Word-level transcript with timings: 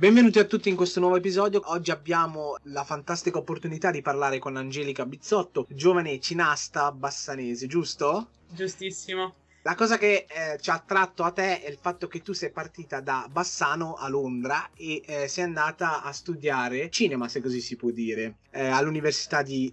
Benvenuti 0.00 0.38
a 0.38 0.44
tutti 0.44 0.70
in 0.70 0.76
questo 0.76 0.98
nuovo 0.98 1.16
episodio. 1.16 1.60
Oggi 1.66 1.90
abbiamo 1.90 2.56
la 2.62 2.84
fantastica 2.84 3.36
opportunità 3.36 3.90
di 3.90 4.00
parlare 4.00 4.38
con 4.38 4.56
Angelica 4.56 5.04
Bizzotto, 5.04 5.66
giovane 5.68 6.18
cinasta 6.20 6.90
bassanese, 6.90 7.66
giusto? 7.66 8.30
Giustissimo. 8.48 9.34
La 9.60 9.74
cosa 9.74 9.98
che 9.98 10.24
eh, 10.26 10.58
ci 10.58 10.70
ha 10.70 10.74
attratto 10.76 11.22
a 11.22 11.32
te 11.32 11.60
è 11.60 11.68
il 11.68 11.76
fatto 11.78 12.08
che 12.08 12.22
tu 12.22 12.32
sei 12.32 12.50
partita 12.50 13.00
da 13.00 13.28
Bassano 13.30 13.92
a 13.92 14.08
Londra 14.08 14.70
e 14.74 15.02
eh, 15.04 15.28
sei 15.28 15.44
andata 15.44 16.02
a 16.02 16.12
studiare 16.12 16.88
cinema, 16.88 17.28
se 17.28 17.42
così 17.42 17.60
si 17.60 17.76
può 17.76 17.90
dire, 17.90 18.36
eh, 18.52 18.68
all'università 18.68 19.42
di, 19.42 19.70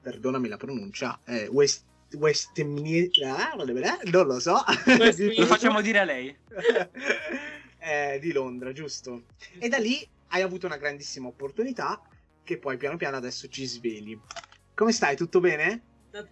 perdonami 0.00 0.46
la 0.46 0.56
pronuncia, 0.56 1.18
eh, 1.24 1.48
West 1.48 1.82
Westminster, 2.12 3.26
ah, 3.26 3.54
non 3.56 4.26
lo 4.26 4.38
so. 4.38 4.52
lo 5.36 5.46
facciamo 5.46 5.80
dire 5.80 5.98
a 5.98 6.04
lei. 6.04 6.36
eh, 7.84 8.18
di 8.18 8.32
Londra, 8.32 8.72
giusto? 8.72 9.24
E 9.58 9.68
da 9.68 9.78
lì 9.78 10.06
hai 10.28 10.42
avuto 10.42 10.66
una 10.66 10.78
grandissima 10.78 11.28
opportunità 11.28 12.00
che 12.42 12.58
poi 12.58 12.76
piano 12.76 12.96
piano 12.96 13.16
adesso 13.16 13.48
ci 13.48 13.66
sveli. 13.66 14.18
Come 14.74 14.92
stai? 14.92 15.16
Tutto 15.16 15.40
bene? 15.40 15.82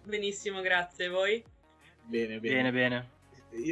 Benissimo, 0.03 0.61
grazie. 0.61 1.09
Voi? 1.09 1.43
Bene, 2.03 2.39
bene. 2.39 2.55
Bene, 2.55 2.71
bene. 2.71 3.09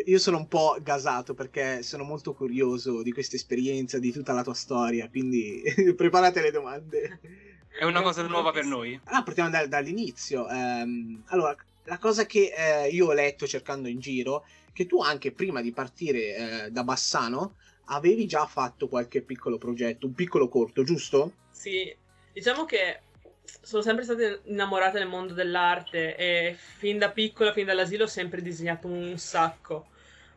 Io 0.05 0.19
sono 0.19 0.37
un 0.37 0.47
po' 0.47 0.77
gasato 0.81 1.33
perché 1.33 1.81
sono 1.81 2.03
molto 2.03 2.33
curioso 2.33 3.01
di 3.01 3.11
questa 3.11 3.35
esperienza, 3.35 3.97
di 3.97 4.11
tutta 4.11 4.31
la 4.31 4.43
tua 4.43 4.53
storia, 4.53 5.09
quindi 5.09 5.61
preparate 5.97 6.41
le 6.41 6.51
domande. 6.51 7.19
È 7.67 7.83
una 7.83 8.01
cosa 8.01 8.21
nuova 8.27 8.51
per 8.51 8.65
noi? 8.65 8.99
Ah, 9.05 9.23
partiamo 9.23 9.49
da, 9.49 9.65
dall'inizio. 9.65 10.45
Um, 10.47 11.23
allora, 11.27 11.55
la 11.85 11.97
cosa 11.97 12.25
che 12.25 12.53
eh, 12.55 12.89
io 12.89 13.07
ho 13.07 13.13
letto 13.13 13.47
cercando 13.47 13.87
in 13.87 13.99
giro, 13.99 14.45
che 14.71 14.85
tu 14.85 15.01
anche 15.01 15.31
prima 15.31 15.61
di 15.61 15.71
partire 15.71 16.35
eh, 16.65 16.71
da 16.71 16.83
Bassano 16.83 17.55
avevi 17.85 18.25
già 18.25 18.45
fatto 18.45 18.87
qualche 18.87 19.21
piccolo 19.21 19.57
progetto, 19.57 20.05
un 20.05 20.13
piccolo 20.13 20.47
corto, 20.47 20.83
giusto? 20.83 21.33
Sì, 21.51 21.93
diciamo 22.31 22.65
che 22.65 22.99
sono 23.43 23.81
sempre 23.81 24.03
stata 24.03 24.39
innamorata 24.45 24.97
del 24.97 25.07
mondo 25.07 25.33
dell'arte 25.33 26.15
e 26.15 26.55
fin 26.57 26.97
da 26.97 27.11
piccola, 27.11 27.51
fin 27.51 27.65
dall'asilo, 27.65 28.05
ho 28.05 28.07
sempre 28.07 28.41
disegnato 28.41 28.87
un 28.87 29.17
sacco. 29.17 29.87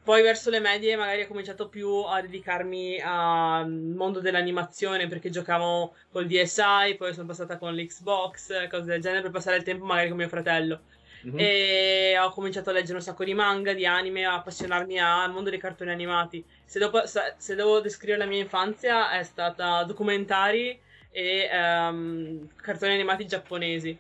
Poi 0.03 0.21
verso 0.21 0.51
le 0.51 0.61
medie 0.61 0.97
magari 0.97 1.23
ho 1.23 1.27
cominciato 1.27 1.69
più 1.69 1.89
a 1.89 2.21
dedicarmi 2.21 3.01
al 3.03 3.71
mondo 3.71 4.21
dell'animazione 4.21 5.07
perché 5.09 5.31
giocavo 5.31 5.95
col 6.11 6.27
DSi, 6.27 6.97
poi 6.99 7.15
sono 7.15 7.27
passata 7.27 7.57
con 7.57 7.75
l'Xbox, 7.75 8.69
cose 8.69 8.85
del 8.85 9.01
genere 9.01 9.23
per 9.23 9.31
passare 9.31 9.57
il 9.57 9.63
tempo 9.63 9.87
magari 9.87 10.09
con 10.09 10.19
mio 10.19 10.29
fratello. 10.29 10.83
Mm-hmm. 11.27 11.39
E 11.39 12.19
ho 12.19 12.31
cominciato 12.31 12.71
a 12.71 12.73
leggere 12.73 12.99
un 12.99 13.03
sacco 13.03 13.25
di 13.25 13.35
manga, 13.35 13.73
di 13.73 13.87
anime, 13.87 14.25
a 14.25 14.35
appassionarmi 14.35 14.99
al 14.99 15.33
mondo 15.33 15.51
dei 15.51 15.59
cartoni 15.59 15.91
animati. 15.91 16.45
Se, 16.65 16.79
dopo, 16.79 17.03
se 17.07 17.55
devo 17.55 17.81
descrivere 17.81 18.19
la 18.19 18.27
mia 18.27 18.43
infanzia 18.43 19.11
è 19.11 19.23
stata 19.23 19.85
documentari 19.85 20.79
e 21.11 21.49
um, 21.53 22.49
cartoni 22.57 22.93
animati 22.93 23.27
giapponesi 23.27 23.99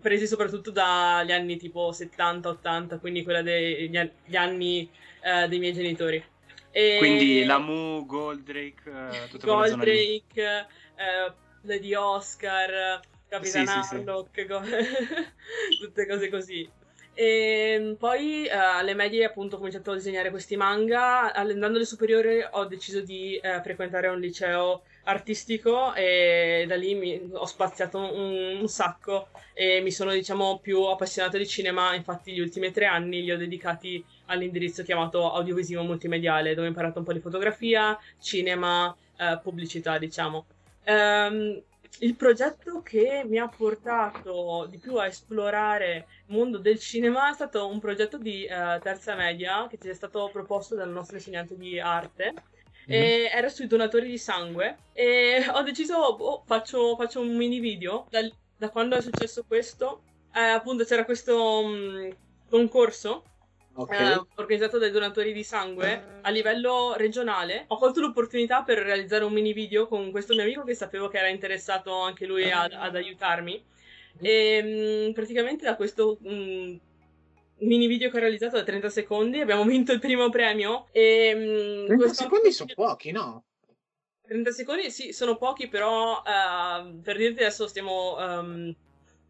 presi 0.00 0.26
soprattutto 0.26 0.70
dagli 0.70 1.32
anni 1.32 1.56
tipo 1.56 1.90
70-80, 1.90 2.98
quindi 2.98 3.22
quella 3.22 3.42
degli 3.42 4.36
anni 4.36 4.88
uh, 5.22 5.48
dei 5.48 5.58
miei 5.58 5.72
genitori. 5.72 6.24
E... 6.70 6.96
Quindi 6.98 7.44
la 7.44 7.58
Mu, 7.58 8.06
Goldrake, 8.06 8.88
uh, 8.88 9.28
tutta 9.28 9.46
Goldrake, 9.46 10.66
uh, 10.96 11.32
Lady 11.62 11.94
Oscar, 11.94 13.00
Capitan 13.32 13.66
sì, 13.66 13.94
Harlock, 13.94 14.30
sì, 14.34 14.46
sì. 14.46 15.78
Tutte 15.80 16.06
cose 16.06 16.28
così. 16.28 16.70
E 17.14 17.96
poi 17.98 18.46
uh, 18.50 18.78
alle 18.78 18.94
medie 18.94 19.24
appunto 19.24 19.54
ho 19.54 19.58
cominciato 19.58 19.90
a 19.90 19.94
disegnare 19.94 20.30
questi 20.30 20.56
manga, 20.56 21.32
andando 21.32 21.76
alle 21.76 21.86
superiori 21.86 22.42
ho 22.50 22.64
deciso 22.66 23.00
di 23.00 23.40
uh, 23.42 23.62
frequentare 23.62 24.08
un 24.08 24.18
liceo 24.18 24.82
artistico 25.04 25.94
e 25.94 26.64
da 26.66 26.76
lì 26.76 26.94
mi, 26.94 27.30
ho 27.32 27.44
spaziato 27.44 27.98
un, 27.98 28.58
un, 28.60 28.68
sacco 28.68 29.28
e 29.52 29.80
mi 29.80 29.90
sono 29.90 30.12
diciamo 30.12 30.58
più 30.58 30.82
appassionato 30.84 31.36
di 31.36 31.46
cinema, 31.46 31.94
infatti 31.94 32.32
gli 32.32 32.40
ultimi 32.40 32.70
tre 32.70 32.86
anni 32.86 33.22
li 33.22 33.32
ho 33.32 33.36
dedicati 33.36 34.02
all'indirizzo 34.26 34.82
chiamato 34.82 35.32
audiovisivo 35.32 35.82
multimediale 35.82 36.54
dove 36.54 36.66
ho 36.66 36.70
imparato 36.70 36.98
un 36.98 37.04
po' 37.04 37.12
di 37.12 37.20
fotografia, 37.20 37.98
cinema, 38.20 38.88
uh, 38.88 39.40
pubblicità 39.42 39.98
diciamo. 39.98 40.46
Um, 40.84 41.62
il 41.98 42.16
progetto 42.16 42.82
che 42.82 43.22
mi 43.26 43.38
ha 43.38 43.48
portato 43.48 44.66
di 44.68 44.78
più 44.78 44.96
a 44.96 45.06
esplorare 45.06 46.06
il 46.26 46.34
mondo 46.34 46.58
del 46.58 46.78
cinema 46.78 47.30
è 47.30 47.34
stato 47.34 47.68
un 47.68 47.78
progetto 47.78 48.18
di 48.18 48.46
uh, 48.48 48.80
terza 48.80 49.14
media 49.14 49.66
che 49.68 49.78
ci 49.78 49.88
è 49.88 49.94
stato 49.94 50.28
proposto 50.32 50.74
dal 50.74 50.90
nostro 50.90 51.16
insegnante 51.16 51.56
di 51.56 51.78
arte. 51.78 52.34
Mm. 52.90 52.94
era 53.30 53.48
sui 53.48 53.68
donatori 53.68 54.08
di 54.08 54.18
sangue 54.18 54.76
e 54.92 55.46
ho 55.48 55.62
deciso, 55.62 55.94
oh, 55.94 56.42
faccio, 56.44 56.96
faccio, 56.96 57.20
un 57.20 57.36
mini 57.36 57.60
video 57.60 58.08
da, 58.10 58.28
da, 58.56 58.70
quando 58.70 58.96
è 58.96 59.00
successo 59.00 59.44
questo. 59.46 60.02
Eh, 60.34 60.40
appunto 60.40 60.82
c'era 60.82 61.04
questo 61.04 61.60
um, 61.60 62.12
concorso 62.48 63.22
okay. 63.74 64.12
eh, 64.12 64.22
organizzato 64.36 64.78
dai 64.78 64.90
donatori 64.90 65.32
di 65.32 65.44
sangue 65.44 66.20
a 66.22 66.30
livello 66.30 66.94
regionale. 66.96 67.64
Ho 67.68 67.78
colto 67.78 68.00
l'opportunità 68.00 68.62
per 68.62 68.78
realizzare 68.78 69.24
un 69.24 69.32
mini 69.32 69.52
video 69.52 69.86
con 69.86 70.10
questo 70.10 70.34
mio 70.34 70.42
amico 70.42 70.64
che 70.64 70.74
sapevo 70.74 71.08
che 71.08 71.18
era 71.18 71.28
interessato 71.28 72.00
anche 72.00 72.26
lui 72.26 72.50
ad, 72.50 72.72
ad 72.72 72.94
aiutarmi. 72.96 73.64
E 74.20 74.62
mh, 74.62 75.08
mm, 75.08 75.12
praticamente 75.12 75.64
da 75.64 75.76
questo 75.76 76.18
mh, 76.20 76.34
mm, 76.34 76.76
mini 77.58 77.86
video 77.86 78.10
che 78.10 78.16
ho 78.16 78.20
realizzato 78.20 78.56
da 78.56 78.64
30 78.64 78.90
secondi 78.90 79.40
abbiamo 79.40 79.64
vinto 79.64 79.92
il 79.92 80.00
primo 80.00 80.28
premio. 80.28 80.88
E, 80.92 81.84
mh, 81.84 81.86
30 81.86 82.08
secondi 82.08 82.52
sono 82.52 82.72
pochi, 82.74 83.10
no? 83.10 83.44
30 84.26 84.50
secondi 84.50 84.90
sì, 84.90 85.12
sono 85.12 85.36
pochi, 85.36 85.68
però 85.68 86.22
uh, 86.22 87.00
per 87.00 87.16
dirti 87.16 87.42
adesso 87.42 87.66
stiamo. 87.66 88.16
Um, 88.16 88.74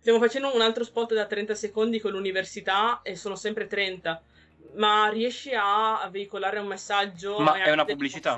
stiamo 0.02 0.18
facendo 0.18 0.52
un 0.52 0.60
altro 0.60 0.82
spot 0.82 1.14
da 1.14 1.26
30 1.26 1.54
secondi 1.54 2.00
con 2.00 2.10
l'università 2.10 3.02
e 3.02 3.14
sono 3.14 3.36
sempre 3.36 3.68
30 3.68 4.20
ma 4.74 5.08
riesci 5.08 5.52
a 5.54 6.08
veicolare 6.10 6.58
un 6.58 6.66
messaggio. 6.66 7.38
Ma 7.38 7.54
è 7.62 7.70
una 7.70 7.84
pubblicità. 7.84 8.36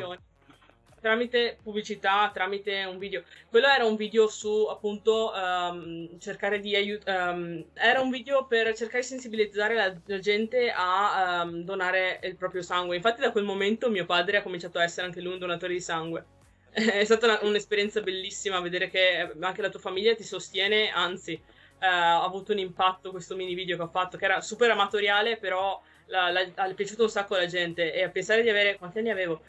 Tramite 1.01 1.59
pubblicità, 1.63 2.31
tramite 2.33 2.85
un 2.85 2.97
video. 2.97 3.25
Quello 3.51 3.67
era 3.67 3.85
un 3.85 3.95
video 3.95 4.27
su 4.27 4.67
appunto 4.71 5.33
um, 5.35 6.19
cercare 6.19 6.61
di 6.61 6.75
aiutare. 6.75 7.31
Um, 7.31 7.65
era 7.75 8.01
un 8.01 8.09
video 8.09 8.47
per 8.47 8.75
cercare 8.75 9.01
di 9.01 9.09
sensibilizzare 9.09 9.75
la, 9.75 9.95
la 10.07 10.19
gente 10.19 10.73
a 10.75 11.43
um, 11.45 11.63
donare 11.63 12.21
il 12.23 12.37
proprio 12.37 12.63
sangue. 12.63 12.97
Infatti, 12.97 13.21
da 13.21 13.33
quel 13.33 13.45
momento 13.45 13.91
mio 13.91 14.07
padre 14.07 14.39
ha 14.39 14.43
cominciato 14.43 14.79
a 14.79 14.83
essere 14.83 15.07
anche 15.07 15.21
lui 15.21 15.35
un 15.35 15.41
donatore 15.41 15.75
di 15.75 15.81
sangue. 15.81 16.25
È 16.73 17.05
stata 17.05 17.27
una, 17.27 17.39
un'esperienza 17.43 18.01
bellissima 18.01 18.61
vedere 18.61 18.89
che 18.89 19.31
anche 19.41 19.61
la 19.61 19.69
tua 19.69 19.81
famiglia 19.81 20.15
ti 20.15 20.25
sostiene, 20.25 20.91
anzi, 20.91 21.35
uh, 21.35 21.85
ha 21.85 22.25
avuto 22.25 22.53
un 22.53 22.59
impatto 22.61 23.11
questo 23.11 23.37
mini 23.37 23.53
video 23.53 23.77
che 23.77 23.83
ho 23.83 23.89
fatto, 23.89 24.17
che 24.17 24.25
era 24.25 24.41
super 24.41 24.71
amatoriale, 24.71 25.37
però 25.37 25.83
la, 26.07 26.41
è 26.41 26.75
piaciuto 26.75 27.05
un 27.05 27.11
sacco 27.11 27.35
alla 27.35 27.47
gente 27.47 27.93
e 27.93 28.03
a 28.03 28.09
pensare 28.09 28.43
di 28.43 28.51
avere, 28.51 28.77
quanti 28.77 28.99
anni 28.99 29.11
avevo? 29.11 29.41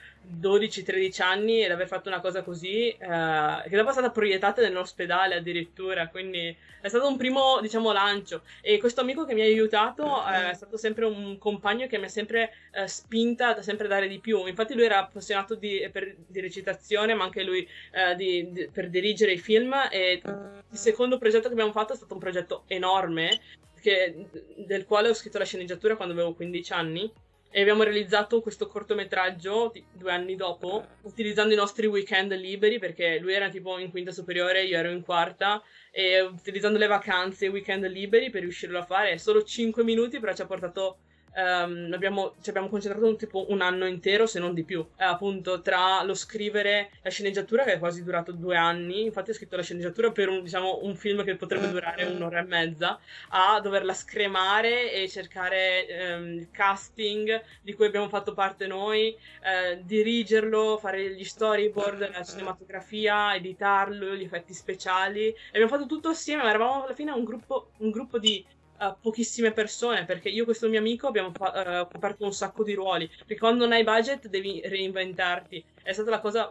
12-13 0.42 1.22
anni 1.22 1.64
ed 1.64 1.72
aver 1.72 1.88
fatto 1.88 2.10
una 2.10 2.20
cosa 2.20 2.42
così, 2.42 2.90
eh, 2.90 2.98
che 2.98 3.76
dopo 3.76 3.90
è 3.90 3.92
stata 3.92 4.10
proiettata 4.10 4.62
nell'ospedale 4.62 5.36
addirittura, 5.36 6.08
quindi 6.08 6.56
è 6.82 6.88
stato 6.88 7.08
un 7.08 7.18
primo, 7.18 7.60
diciamo, 7.62 7.92
lancio. 7.92 8.44
E 8.62 8.80
questo 8.80 9.02
amico 9.02 9.26
che 9.26 9.34
mi 9.34 9.42
ha 9.42 9.46
aiutato 9.46 10.24
eh, 10.28 10.52
è 10.52 10.54
stato 10.54 10.78
sempre 10.78 11.06
un 11.06 11.38
compagno 11.38 11.88
che 11.88 11.98
mi 11.98 12.06
ha 12.06 12.10
sempre 12.10 12.52
eh, 12.72 12.88
spinta 12.88 13.54
da 13.54 13.62
sempre 13.62 13.88
dare 13.88 14.08
di 14.08 14.20
più. 14.20 14.46
Infatti 14.46 14.74
lui 14.74 14.86
era 14.86 15.00
appassionato 15.00 15.56
di, 15.56 15.88
per, 15.92 16.16
di 16.28 16.40
recitazione, 16.40 17.14
ma 17.14 17.24
anche 17.24 17.44
lui 17.44 17.68
eh, 17.92 18.16
di, 18.16 18.52
di, 18.52 18.70
per 18.72 18.90
dirigere 18.90 19.34
i 19.34 19.40
film 19.40 19.74
e 19.92 20.22
il 20.24 20.78
secondo 20.78 21.18
progetto 21.18 21.48
che 21.48 21.54
abbiamo 21.54 21.72
fatto 21.72 21.94
è 21.94 21.96
stato 21.96 22.14
un 22.14 22.20
progetto 22.20 22.64
enorme 22.68 23.42
che, 23.85 24.28
del 24.66 24.85
quale 24.85 25.09
ho 25.09 25.13
scritto 25.13 25.38
la 25.38 25.46
sceneggiatura 25.46 25.96
quando 25.96 26.16
avevo 26.16 26.34
15 26.34 26.73
anni 26.73 27.12
e 27.51 27.62
abbiamo 27.62 27.84
realizzato 27.84 28.41
questo 28.41 28.68
cortometraggio 28.68 29.72
due 29.94 30.12
anni 30.12 30.35
dopo 30.35 30.84
utilizzando 31.03 31.53
i 31.53 31.57
nostri 31.57 31.85
weekend 31.85 32.34
liberi 32.34 32.79
perché 32.79 33.19
lui 33.19 33.33
era 33.33 33.48
tipo 33.50 33.77
in 33.77 33.92
quinta 33.92 34.12
superiore, 34.12 34.63
io 34.63 34.77
ero 34.77 34.89
in 34.89 35.04
quarta 35.04 35.62
e 35.92 36.19
utilizzando 36.19 36.80
le 36.80 36.88
vacanze 36.88 37.45
e 37.45 37.50
i 37.50 37.51
weekend 37.51 37.86
liberi 37.86 38.31
per 38.31 38.42
riuscirlo 38.42 38.80
a 38.80 38.86
fare 38.86 39.19
solo 39.19 39.44
5 39.44 39.83
minuti 39.83 40.19
però 40.19 40.33
ci 40.33 40.42
ha 40.42 40.48
portato 40.48 40.98
um, 41.36 41.92
abbiamo, 41.94 42.34
ci 42.42 42.50
abbiamo 42.50 42.70
concentrato 42.70 43.06
un, 43.06 43.18
tipo 43.18 43.46
un 43.50 43.62
anno 43.62 43.86
intero, 43.86 44.26
se 44.26 44.40
non 44.40 44.54
di 44.54 44.64
più, 44.64 44.86
eh, 44.98 45.04
appunto 45.04 45.62
tra 45.62 46.02
lo 46.04 46.14
scrivere 46.14 46.92
la 47.02 47.10
sceneggiatura 47.10 47.64
che 47.64 47.74
è 47.74 47.80
quasi 47.80 48.04
durato 48.04 48.32
due 48.32 48.58
anni, 48.58 49.04
infatti 49.04 49.32
ho 49.32 49.34
scritto 49.34 49.56
la 49.56 49.64
sceneggiatura 49.64 50.12
per 50.12 50.30
un, 50.30 50.44
diciamo, 50.44 50.80
un 50.84 50.96
film 50.96 51.24
che 51.24 51.36
potrebbe 51.36 51.70
durare 51.70 52.06
un'ora 52.06 52.40
e 52.40 52.44
mezza, 52.44 53.00
a 53.30 53.60
doverla 53.60 53.94
scremare 53.94 54.92
e 54.92 55.10
cercare 55.10 56.16
um, 56.18 56.34
il 56.34 56.50
casting 56.52 57.44
di 57.62 57.74
cui 57.74 57.86
abbiamo 57.86 58.10
fatto 58.10 58.34
parte 58.34 58.68
noi, 58.68 59.16
eh, 59.44 59.82
dirigerlo, 59.84 60.78
fare 60.78 61.14
gli 61.14 61.24
storyboard, 61.24 62.12
la 62.12 62.24
cinematografia, 62.24 63.36
editarlo, 63.36 64.16
gli 64.16 64.24
effetti 64.24 64.54
speciali. 64.54 65.28
E 65.28 65.36
abbiamo 65.50 65.68
fatto 65.68 65.86
tutto 65.86 66.10
assieme, 66.10 66.44
ma 66.44 66.50
eravamo 66.50 66.84
alla 66.86 66.94
fine 66.94 67.12
un 67.12 67.24
gruppo, 67.24 67.72
un 67.78 67.92
gruppo 67.92 68.20
di 68.20 68.46
uh, 68.80 68.95
pochissime 69.01 69.51
persone, 69.51 70.06
perché 70.06 70.30
io 70.30 70.44
e 70.44 70.45
questo 70.45 70.68
mio 70.68 70.80
amico 70.80 71.07
abbiamo 71.07 71.30
uh, 71.30 71.88
coperto 71.88 72.25
un 72.25 72.33
sacco 72.33 72.63
di 72.63 72.74
ruoli, 72.74 73.07
perché 73.07 73.38
quando 73.38 73.63
non 73.63 73.74
hai 73.74 73.83
budget 73.83 74.27
devi 74.27 74.62
reinventarti. 74.63 75.63
È 75.83 75.94
stata 75.94 76.10
la 76.10 76.19
cosa, 76.19 76.50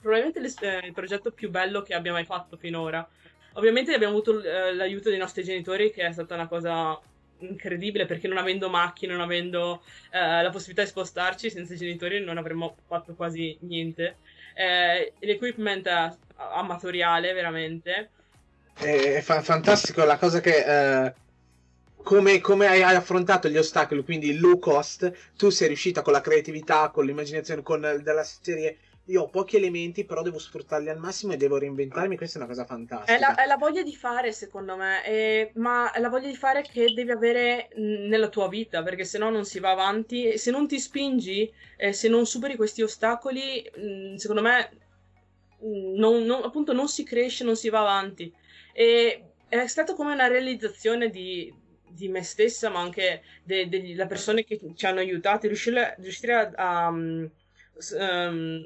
probabilmente 0.00 0.38
il 0.38 0.92
progetto 0.92 1.30
più 1.30 1.50
bello 1.50 1.82
che 1.82 1.94
abbia 1.94 2.12
mai 2.12 2.24
fatto 2.24 2.56
finora. 2.56 3.06
Ovviamente 3.54 3.94
abbiamo 3.94 4.14
avuto 4.14 4.32
uh, 4.32 4.74
l'aiuto 4.74 5.10
dei 5.10 5.18
nostri 5.18 5.44
genitori, 5.44 5.90
che 5.92 6.06
è 6.06 6.12
stata 6.12 6.34
una 6.34 6.48
cosa 6.48 6.98
incredibile 7.38 8.06
perché 8.06 8.28
non 8.28 8.38
avendo 8.38 8.70
macchine, 8.70 9.12
non 9.12 9.20
avendo 9.20 9.82
eh, 10.10 10.42
la 10.42 10.48
possibilità 10.50 10.82
di 10.82 10.88
spostarci 10.88 11.50
senza 11.50 11.74
i 11.74 11.76
genitori 11.76 12.24
non 12.24 12.38
avremmo 12.38 12.76
fatto 12.86 13.14
quasi 13.14 13.56
niente. 13.60 14.16
Eh, 14.54 15.12
l'equipment 15.18 15.86
amatoriale 16.36 17.34
veramente. 17.34 18.10
È 18.74 19.20
fa- 19.20 19.42
fantastico 19.42 20.04
la 20.04 20.16
cosa 20.16 20.40
che... 20.40 21.14
Eh, 22.06 22.14
come, 22.14 22.40
come, 22.40 22.66
hai 22.68 22.82
affrontato 22.82 23.48
gli 23.48 23.58
ostacoli, 23.58 24.04
quindi 24.04 24.38
low 24.38 24.60
cost, 24.60 25.12
tu 25.36 25.50
sei 25.50 25.66
riuscita 25.66 26.02
con 26.02 26.12
la 26.12 26.20
creatività, 26.20 26.90
con 26.90 27.04
l'immaginazione, 27.04 27.62
con 27.62 27.80
della 27.80 28.22
serie 28.22 28.78
io 29.08 29.22
ho 29.22 29.28
pochi 29.28 29.56
elementi, 29.56 30.04
però 30.04 30.22
devo 30.22 30.38
sfruttarli 30.38 30.88
al 30.88 30.98
massimo 30.98 31.32
e 31.32 31.36
devo 31.36 31.58
reinventarmi. 31.58 32.16
Questa 32.16 32.38
è 32.38 32.42
una 32.42 32.50
cosa 32.50 32.64
fantastica. 32.64 33.14
È 33.14 33.20
la, 33.20 33.34
è 33.36 33.46
la 33.46 33.56
voglia 33.56 33.82
di 33.82 33.94
fare, 33.94 34.32
secondo 34.32 34.76
me, 34.76 35.02
è, 35.02 35.50
ma 35.54 35.92
è 35.92 36.00
la 36.00 36.08
voglia 36.08 36.26
di 36.26 36.34
fare 36.34 36.62
che 36.62 36.92
devi 36.92 37.12
avere 37.12 37.68
nella 37.76 38.28
tua 38.28 38.48
vita, 38.48 38.82
perché 38.82 39.04
se 39.04 39.18
no 39.18 39.30
non 39.30 39.44
si 39.44 39.60
va 39.60 39.70
avanti. 39.70 40.36
Se 40.38 40.50
non 40.50 40.66
ti 40.66 40.80
spingi, 40.80 41.52
eh, 41.76 41.92
se 41.92 42.08
non 42.08 42.26
superi 42.26 42.56
questi 42.56 42.82
ostacoli, 42.82 43.70
mh, 43.76 44.14
secondo 44.16 44.42
me, 44.42 44.70
non, 45.60 46.24
non, 46.24 46.42
appunto, 46.42 46.72
non 46.72 46.88
si 46.88 47.04
cresce, 47.04 47.44
non 47.44 47.54
si 47.54 47.68
va 47.68 47.80
avanti. 47.80 48.32
E 48.72 49.22
è 49.48 49.66
stato 49.68 49.94
come 49.94 50.14
una 50.14 50.26
realizzazione 50.26 51.10
di, 51.10 51.52
di 51.96 52.08
me 52.08 52.22
stessa, 52.22 52.68
ma 52.68 52.80
anche 52.80 53.22
delle 53.42 54.06
persone 54.06 54.44
che 54.44 54.60
ci 54.74 54.86
hanno 54.86 55.00
aiutato, 55.00 55.46
riuscire, 55.46 55.96
riuscire 55.98 56.34
a, 56.34 56.50
a 56.54 56.88
um, 56.88 57.30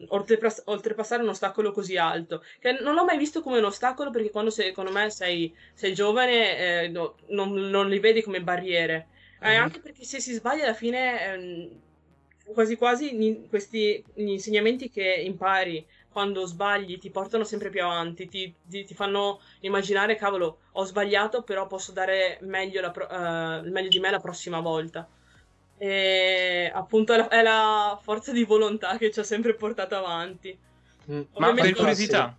oltrepass- 0.09 0.63
oltrepassare 0.67 1.23
un 1.23 1.29
ostacolo 1.29 1.73
così 1.73 1.97
alto. 1.97 2.43
Che 2.59 2.73
non 2.81 2.95
l'ho 2.95 3.05
mai 3.05 3.19
visto 3.19 3.41
come 3.41 3.59
un 3.59 3.65
ostacolo 3.65 4.11
perché 4.11 4.31
quando 4.31 4.51
sei, 4.51 4.67
secondo 4.67 4.91
me 4.91 5.11
sei, 5.11 5.55
sei 5.75 5.95
giovane 5.95 6.83
eh, 6.83 6.89
no, 6.89 7.15
non, 7.29 7.53
non, 7.53 7.89
li 7.89 8.01
vedi 8.01 8.23
come 8.23 8.43
barriere. 8.43 9.09
Eh, 9.43 9.55
anche 9.55 9.81
perché 9.81 10.05
se 10.05 10.21
si 10.21 10.35
sbaglia 10.35 10.65
alla 10.65 10.75
fine 10.75 11.35
eh, 11.35 11.71
quasi 12.53 12.77
quasi 12.77 13.17
gli, 13.17 13.49
questi 13.49 14.05
gli 14.13 14.29
insegnamenti 14.29 14.91
che 14.91 15.23
impari 15.25 15.87
quando 16.11 16.47
sbagli 16.47 16.99
ti 16.99 17.11
portano 17.11 17.45
sempre 17.45 17.71
più 17.71 17.83
avanti, 17.83 18.29
ti, 18.29 18.53
ti, 18.69 18.85
ti 18.85 18.95
fanno 18.95 19.41
immaginare, 19.61 20.17
cavolo, 20.17 20.59
ho 20.73 20.85
sbagliato, 20.85 21.43
però 21.43 21.67
posso 21.67 21.93
dare 21.93 22.39
meglio, 22.43 22.81
la, 22.81 22.93
uh, 22.93 23.69
meglio 23.69 23.89
di 23.89 24.01
me 24.01 24.11
la 24.11 24.21
prossima 24.21 24.61
volta. 24.61 25.09
E 25.79 26.71
appunto 26.75 27.15
è 27.15 27.17
la, 27.17 27.29
è 27.29 27.43
la 27.43 27.99
forza 28.03 28.33
di 28.33 28.45
volontà 28.45 28.99
che 28.99 29.11
ci 29.11 29.21
ha 29.21 29.25
sempre 29.25 29.55
portato 29.55 29.97
avanti. 29.97 30.59
Mm. 31.11 31.23
Ma 31.39 31.55
per 31.55 31.75
curiosità, 31.75 32.37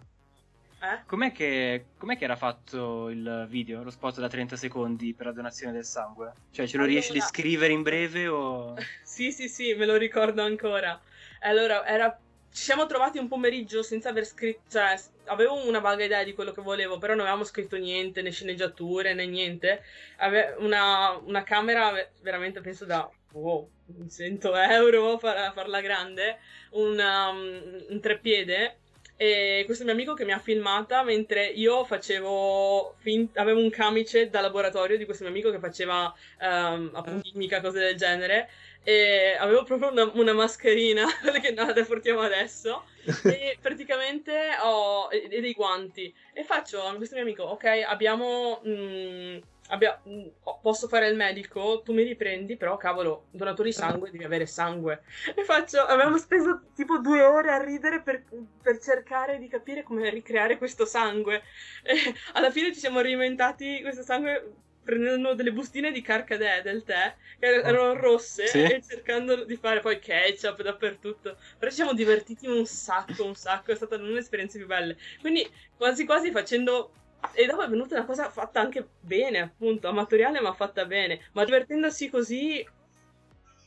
eh? 0.84 1.02
com'è, 1.06 1.32
che, 1.32 1.86
com'è, 1.98 2.18
che, 2.18 2.24
era 2.24 2.36
fatto 2.36 3.10
il 3.10 3.46
video, 3.48 3.84
lo 3.84 3.92
spot 3.92 4.20
da 4.20 4.28
30 4.28 4.56
secondi 4.56 5.14
per 5.14 5.28
la 5.28 5.32
donazione 5.32 5.74
del 5.74 5.86
sangue? 5.86 6.34
Cioè, 6.52 6.66
ce 6.66 6.78
lo 6.78 6.84
allora... 6.84 6.98
riesci 6.98 7.12
a 7.12 7.22
descrivere 7.22 7.72
in 7.72 7.84
breve 7.84 8.28
o... 8.28 8.76
sì, 9.04 9.32
sì, 9.32 9.48
sì, 9.48 9.76
me 9.76 9.86
lo 9.86 9.96
ricordo 9.96 10.42
ancora. 10.42 11.00
Allora, 11.42 11.86
era... 11.86 12.20
ci 12.54 12.64
siamo 12.64 12.86
trovati 12.86 13.18
un 13.18 13.28
pomeriggio 13.28 13.82
senza 13.82 14.10
aver 14.10 14.26
scritto, 14.26 14.62
cioè, 14.70 15.00
avevo 15.26 15.66
una 15.66 15.80
vaga 15.80 16.04
idea 16.04 16.24
di 16.24 16.34
quello 16.34 16.52
che 16.52 16.62
volevo, 16.62 16.98
però 16.98 17.14
non 17.14 17.22
avevamo 17.22 17.46
scritto 17.46 17.78
niente, 17.78 18.22
né 18.22 18.32
sceneggiature, 18.32 19.14
né 19.14 19.26
niente. 19.26 19.84
Ave... 20.18 20.56
Una, 20.60 21.18
una 21.24 21.44
camera 21.44 21.94
veramente, 22.22 22.60
penso, 22.60 22.86
da 22.86 23.10
wow, 23.32 23.70
100 24.10 24.56
euro 24.56 25.18
per 25.18 25.52
farla 25.56 25.80
grande, 25.80 26.40
un, 26.72 27.00
um, 27.00 27.86
un 27.90 28.00
treppiede 28.02 28.81
e 29.22 29.62
questo 29.68 29.84
mio 29.84 29.94
amico 29.94 30.16
che 30.16 30.26
mi 30.26 30.32
ha 30.32 30.40
filmata 30.40 31.04
mentre 31.04 31.46
io 31.46 31.86
facevo 31.86 32.96
fin- 32.98 33.30
avevo 33.36 33.60
un 33.60 33.70
camice 33.70 34.32
da 34.32 34.42
laboratorio 34.42 34.98
di 34.98 35.06
questo 35.06 35.24
mio 35.24 35.32
amico 35.32 35.52
che 35.52 35.60
faceva 35.60 36.12
um, 36.40 36.90
appunto 36.92 37.22
chimica, 37.22 37.62
cose 37.62 37.78
del 37.78 37.96
genere. 37.96 38.50
E 38.84 39.36
avevo 39.38 39.64
proprio 39.64 39.92
una, 39.92 40.10
una 40.16 40.34
mascherina 40.34 41.06
che 41.40 41.52
noi 41.52 41.86
portiamo 41.86 42.22
adesso. 42.22 42.86
E 43.26 43.58
praticamente 43.62 44.58
ho 44.60 45.08
e, 45.12 45.28
e, 45.30 45.40
dei 45.40 45.54
guanti. 45.54 46.12
E 46.34 46.44
faccio 46.44 46.82
a 46.82 46.96
questo 46.96 47.14
mio 47.14 47.24
amico 47.24 47.44
ok 47.44 47.84
abbiamo 47.86 48.60
mh, 48.64 48.72
mm, 48.72 49.38
abbia, 49.72 50.00
mm, 50.08 50.28
posso 50.62 50.88
fare 50.88 51.08
il 51.08 51.16
medico, 51.16 51.82
tu 51.84 51.94
mi 51.94 52.04
riprendi, 52.04 52.58
però 52.58 52.78
cavolo, 52.78 53.28
donatore 53.32 53.70
di 53.70 53.76
sangue, 53.76 54.12
devi 54.12 54.24
avere 54.24 54.46
sangue. 54.46 55.04
E 55.34 55.44
faccio, 55.44 55.80
abbiamo 55.80 56.18
speso 56.18 56.64
tipo 56.76 57.00
due 57.00 57.22
ore 57.22 57.52
a 57.52 57.64
ridere 57.64 58.02
per, 58.02 58.24
per 58.62 58.80
cercare 58.80 59.40
di 59.40 59.48
capire 59.48 59.84
come 59.84 60.10
ricreare 60.10 60.58
questo 60.58 60.86
sangue. 60.86 61.42
E 61.84 62.14
alla 62.34 62.52
fine 62.52 62.74
ci 62.74 62.80
siamo 62.80 63.00
reinventati 63.00 63.82
questo 63.82 64.04
sangue 64.04 64.54
prendendo 64.84 65.36
delle 65.36 65.54
bustine 65.54 65.92
di 65.92 66.02
carcadè 66.02 66.62
del 66.64 66.84
tè 66.84 67.16
che 67.40 67.46
erano 67.46 67.94
rosse 67.94 68.48
sì. 68.48 68.64
e 68.64 68.82
cercando 68.82 69.46
di 69.46 69.56
fare 69.56 69.80
poi 69.80 70.00
ketchup 70.00 70.64
dappertutto 70.64 71.38
però 71.60 71.70
ci 71.70 71.78
siamo 71.78 71.94
divertiti 71.94 72.48
un 72.48 72.66
sacco 72.66 73.24
un 73.24 73.36
sacco 73.36 73.72
è 73.72 73.76
stata 73.76 73.96
una 73.96 74.08
delle 74.08 74.20
esperienze 74.20 74.58
più 74.58 74.66
belle 74.66 74.98
quindi 75.20 75.48
quasi 75.78 76.04
quasi 76.06 76.32
facendo 76.32 76.94
e 77.34 77.46
dopo 77.46 77.62
è 77.62 77.68
venuta 77.68 77.96
una 77.96 78.06
cosa 78.06 78.30
fatta 78.30 78.60
anche 78.60 78.88
bene, 79.00 79.40
appunto, 79.40 79.88
amatoriale 79.88 80.42
ma 80.42 80.54
fatta 80.54 80.86
bene. 80.86 81.22
Ma 81.34 81.44
divertendosi 81.44 82.10
così 82.10 82.66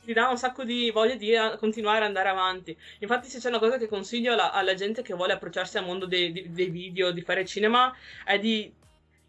ti 0.05 0.13
dà 0.13 0.29
un 0.29 0.37
sacco 0.37 0.63
di 0.63 0.91
voglia 0.91 1.15
di 1.15 1.33
continuare 1.57 1.99
ad 1.99 2.05
andare 2.05 2.29
avanti. 2.29 2.77
Infatti, 2.99 3.27
se 3.27 3.39
c'è 3.39 3.49
una 3.49 3.59
cosa 3.59 3.77
che 3.77 3.87
consiglio 3.87 4.33
alla, 4.33 4.51
alla 4.51 4.75
gente 4.75 5.01
che 5.01 5.13
vuole 5.15 5.33
approcciarsi 5.33 5.77
al 5.77 5.85
mondo 5.85 6.05
dei, 6.05 6.31
dei, 6.31 6.51
dei 6.51 6.69
video, 6.69 7.11
di 7.11 7.21
fare 7.21 7.43
cinema, 7.45 7.93
è 8.23 8.37
di, 8.37 8.71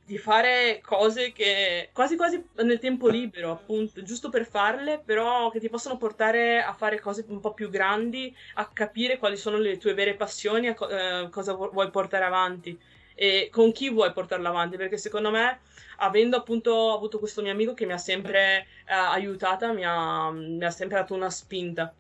di, 0.05 0.19
fare 0.19 0.81
cose 0.83 1.33
che 1.33 1.89
quasi 1.93 2.17
quasi 2.17 2.45
nel 2.57 2.79
tempo 2.79 3.09
libero, 3.09 3.53
appunto, 3.53 4.03
giusto 4.03 4.29
per 4.29 4.47
farle, 4.47 5.01
però 5.05 5.51
che 5.51 5.61
ti 5.61 5.71
possono 5.71 5.97
portare 5.97 6.63
a 6.63 6.75
fare 6.75 7.01
cose 7.01 7.25
un 7.29 7.41
po' 7.41 7.55
più 7.55 7.71
grandi, 7.71 8.35
a 8.55 8.69
capire 8.69 9.19
quali 9.19 9.37
sono 9.37 9.57
le 9.57 9.79
tue 9.79 9.95
vere 9.95 10.15
passioni, 10.15 10.69
a, 10.69 10.77
eh, 10.91 11.29
cosa 11.31 11.55
vuoi 11.55 11.91
portare 11.91 12.25
avanti 12.25 12.79
e 13.17 13.49
con 13.51 13.73
chi 13.73 13.91
vuoi 13.91 14.13
portarla 14.13 14.51
avanti, 14.51 14.77
perché 14.77 14.99
secondo 14.99 15.31
me, 15.31 15.61
avendo 15.97 16.37
appunto 16.37 16.93
avuto 16.93 17.19
questo 17.19 17.43
mio 17.43 17.51
amico 17.51 17.75
che 17.75 17.87
mi 17.87 17.93
ha 17.93 17.99
sempre 17.99 18.67
eh, 18.87 18.93
aiutata, 18.93 19.73
mi 19.73 19.85
ha, 19.85 20.31
mi 20.31 20.65
ha 20.65 20.71
sempre 20.71 20.99
dato 20.99 21.15
una 21.15 21.31
spinta 21.31 21.93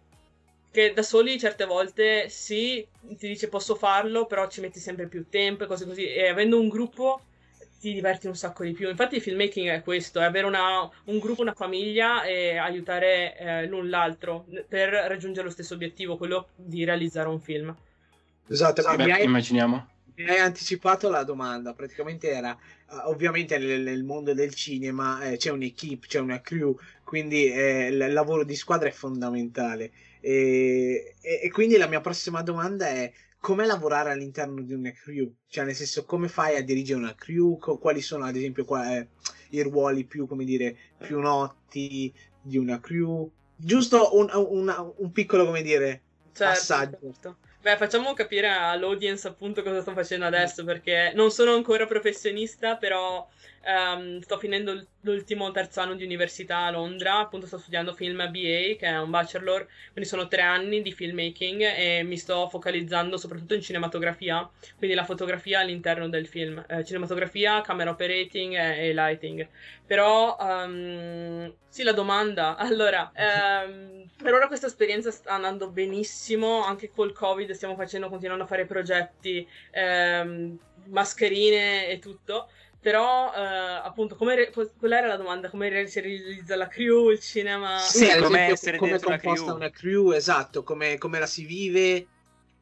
che 0.70 0.92
da 0.92 1.02
soli 1.02 1.38
certe 1.38 1.64
volte 1.64 2.28
sì, 2.28 2.86
ti 3.16 3.28
dice 3.28 3.48
posso 3.48 3.76
farlo, 3.76 4.26
però 4.26 4.46
ci 4.46 4.60
metti 4.60 4.78
sempre 4.78 5.06
più 5.06 5.24
tempo 5.30 5.64
e 5.64 5.66
cose 5.66 5.86
così. 5.86 6.06
E 6.06 6.28
avendo 6.28 6.60
un 6.60 6.68
gruppo 6.68 7.22
ti 7.80 7.94
diverti 7.94 8.26
un 8.26 8.36
sacco 8.36 8.62
di 8.62 8.72
più. 8.72 8.90
Infatti 8.90 9.16
il 9.16 9.22
filmmaking 9.22 9.70
è 9.70 9.82
questo, 9.82 10.20
è 10.20 10.24
avere 10.24 10.46
una, 10.46 10.86
un 11.04 11.18
gruppo, 11.18 11.40
una 11.40 11.54
famiglia 11.54 12.24
e 12.24 12.58
aiutare 12.58 13.38
eh, 13.38 13.66
l'un 13.66 13.88
l'altro 13.88 14.44
per 14.68 14.90
raggiungere 14.90 15.46
lo 15.46 15.52
stesso 15.52 15.72
obiettivo, 15.72 16.18
quello 16.18 16.48
di 16.54 16.84
realizzare 16.84 17.30
un 17.30 17.40
film. 17.40 17.74
Esatto, 18.46 18.82
Beh, 18.96 19.22
immaginiamo 19.22 19.94
hai 20.24 20.38
anticipato 20.38 21.10
la 21.10 21.24
domanda, 21.24 21.74
praticamente 21.74 22.30
era, 22.30 22.56
uh, 22.90 23.08
ovviamente 23.08 23.58
nel, 23.58 23.82
nel, 23.82 24.04
mondo 24.04 24.32
del 24.32 24.54
cinema 24.54 25.22
eh, 25.22 25.36
c'è 25.36 25.50
un'equipe, 25.50 26.06
c'è 26.06 26.20
una 26.20 26.40
crew, 26.40 26.76
quindi 27.04 27.46
eh, 27.46 27.88
il 27.88 28.12
lavoro 28.12 28.44
di 28.44 28.54
squadra 28.54 28.88
è 28.88 28.92
fondamentale. 28.92 29.92
E, 30.20 31.14
e, 31.20 31.40
e, 31.42 31.50
quindi 31.50 31.76
la 31.76 31.86
mia 31.86 32.00
prossima 32.00 32.42
domanda 32.42 32.88
è 32.88 33.12
come 33.38 33.66
lavorare 33.66 34.10
all'interno 34.10 34.62
di 34.62 34.72
una 34.72 34.90
crew? 34.90 35.32
Cioè 35.46 35.64
nel 35.64 35.74
senso 35.74 36.04
come 36.04 36.28
fai 36.28 36.56
a 36.56 36.62
dirigere 36.62 36.98
una 36.98 37.14
crew? 37.14 37.58
Quali 37.58 38.00
sono 38.00 38.24
ad 38.24 38.34
esempio 38.34 38.64
qua, 38.64 38.96
eh, 38.96 39.08
i 39.50 39.62
ruoli 39.62 40.04
più, 40.04 40.26
come 40.26 40.44
dire, 40.44 40.76
più 40.98 41.20
noti 41.20 42.12
di 42.40 42.56
una 42.56 42.80
crew? 42.80 43.30
Giusto 43.54 44.16
un, 44.16 44.28
un, 44.32 44.94
un 44.96 45.12
piccolo, 45.12 45.44
come 45.44 45.62
dire, 45.62 46.02
certo, 46.32 46.54
passaggio. 46.54 46.98
Certo. 47.02 47.36
Beh, 47.66 47.76
facciamo 47.76 48.12
capire 48.12 48.46
all'audience 48.46 49.26
appunto 49.26 49.60
cosa 49.64 49.80
sto 49.80 49.90
facendo 49.92 50.24
adesso, 50.24 50.62
perché 50.62 51.10
non 51.16 51.32
sono 51.32 51.52
ancora 51.52 51.84
professionista, 51.84 52.76
però 52.76 53.28
um, 53.66 54.20
sto 54.20 54.38
finendo 54.38 54.86
l'ultimo 55.00 55.50
terzo 55.50 55.80
anno 55.80 55.94
di 55.94 56.04
università 56.04 56.58
a 56.58 56.70
Londra, 56.70 57.18
appunto 57.18 57.46
sto 57.46 57.58
studiando 57.58 57.92
film 57.92 58.18
BA, 58.18 58.76
che 58.78 58.82
è 58.82 58.98
un 58.98 59.10
bachelor, 59.10 59.66
quindi 59.92 60.08
sono 60.08 60.28
tre 60.28 60.42
anni 60.42 60.82
di 60.82 60.92
filmmaking 60.92 61.62
e 61.62 62.02
mi 62.04 62.16
sto 62.16 62.48
focalizzando 62.48 63.16
soprattutto 63.16 63.54
in 63.54 63.62
cinematografia, 63.62 64.48
quindi 64.76 64.94
la 64.94 65.04
fotografia 65.04 65.60
all'interno 65.60 66.08
del 66.08 66.26
film, 66.26 66.64
eh, 66.68 66.84
cinematografia, 66.84 67.60
camera 67.62 67.90
operating 67.90 68.54
e, 68.54 68.88
e 68.88 68.94
lighting. 68.94 69.48
Però, 69.86 70.36
um, 70.40 71.52
sì, 71.68 71.82
la 71.84 71.92
domanda, 71.92 72.56
allora, 72.58 73.12
um, 73.14 74.04
per 74.20 74.34
ora 74.34 74.48
questa 74.48 74.66
esperienza 74.66 75.10
sta 75.10 75.32
andando 75.32 75.70
benissimo, 75.70 76.64
anche 76.64 76.90
col 76.90 77.12
Covid 77.12 77.50
stiamo 77.56 77.74
facendo, 77.74 78.08
continuando 78.08 78.44
a 78.44 78.46
fare 78.46 78.66
progetti, 78.66 79.46
um, 79.74 80.56
mascherine 80.86 81.88
e 81.88 81.98
tutto. 81.98 82.48
Però 82.80 83.32
eh, 83.34 83.40
appunto 83.82 84.14
come 84.14 84.36
re- 84.36 84.52
quella 84.78 84.98
era 84.98 85.08
la 85.08 85.16
domanda? 85.16 85.50
Come 85.50 85.88
si 85.88 85.98
realizza 85.98 86.54
la 86.54 86.68
crew 86.68 87.10
il 87.10 87.18
cinema? 87.18 87.78
Sì, 87.78 88.06
sì 88.06 88.18
come 88.20 88.46
essere 88.46 88.78
come 88.78 89.00
composta 89.00 89.54
una 89.54 89.70
crew 89.70 90.12
esatto 90.12 90.62
come, 90.62 90.96
come 90.96 91.18
la 91.18 91.26
si 91.26 91.44
vive. 91.44 92.06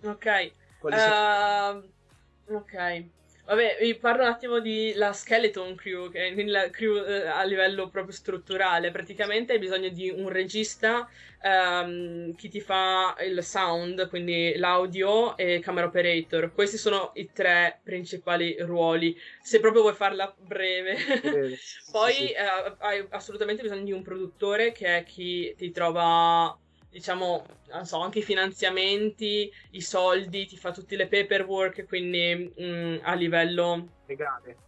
Ok. 0.03 0.53
Uh, 0.81 2.55
ok 2.55 3.05
Vabbè, 3.47 3.77
vi 3.79 3.95
parlo 3.97 4.23
un 4.23 4.29
attimo 4.29 4.59
di 4.59 4.95
la 4.95 5.13
Skeleton 5.13 5.75
Crew, 5.75 6.11
che 6.11 6.29
è 6.29 6.45
la 6.45 6.71
crew 6.71 7.05
eh, 7.05 7.27
a 7.27 7.43
livello 7.45 7.91
proprio 7.91 8.15
strutturale. 8.15 8.91
Praticamente 8.91 9.53
hai 9.53 9.59
bisogno 9.59 9.91
di 9.91 10.09
un 10.09 10.31
regista 10.31 11.07
um, 11.43 12.35
che 12.35 12.49
ti 12.49 12.61
fa 12.61 13.15
il 13.21 13.43
sound, 13.43 14.09
quindi 14.09 14.55
l'audio 14.57 15.37
e 15.37 15.61
camera 15.61 15.87
operator. 15.87 16.55
Questi 16.55 16.79
sono 16.79 17.11
i 17.17 17.31
tre 17.33 17.81
principali 17.83 18.57
ruoli. 18.61 19.15
Se 19.43 19.61
proprio 19.61 19.83
vuoi 19.83 19.95
farla 19.95 20.35
breve. 20.39 20.97
Poi 21.93 22.13
sì. 22.15 22.31
Eh, 22.31 22.75
hai 22.79 23.07
assolutamente 23.11 23.61
bisogno 23.61 23.85
di 23.85 23.93
un 23.93 24.03
produttore 24.03 24.73
che 24.73 24.97
è 24.97 25.03
chi 25.05 25.55
ti 25.55 25.71
trova 25.71 26.59
diciamo, 26.95 27.45
non 27.73 27.87
so, 27.87 27.99
anche 27.99 28.21
i 28.21 28.23
finanziamenti, 28.23 29.53
i 29.73 29.81
soldi, 29.81 30.47
ti 30.47 30.57
fa 30.57 30.71
tutte 30.71 30.95
le 30.95 31.09
paperwork, 31.09 31.87
quindi 31.89 32.53
mh, 32.57 32.65
mm, 32.65 32.97
a 33.03 33.15
livello 33.15 33.89
legale. 34.07 34.59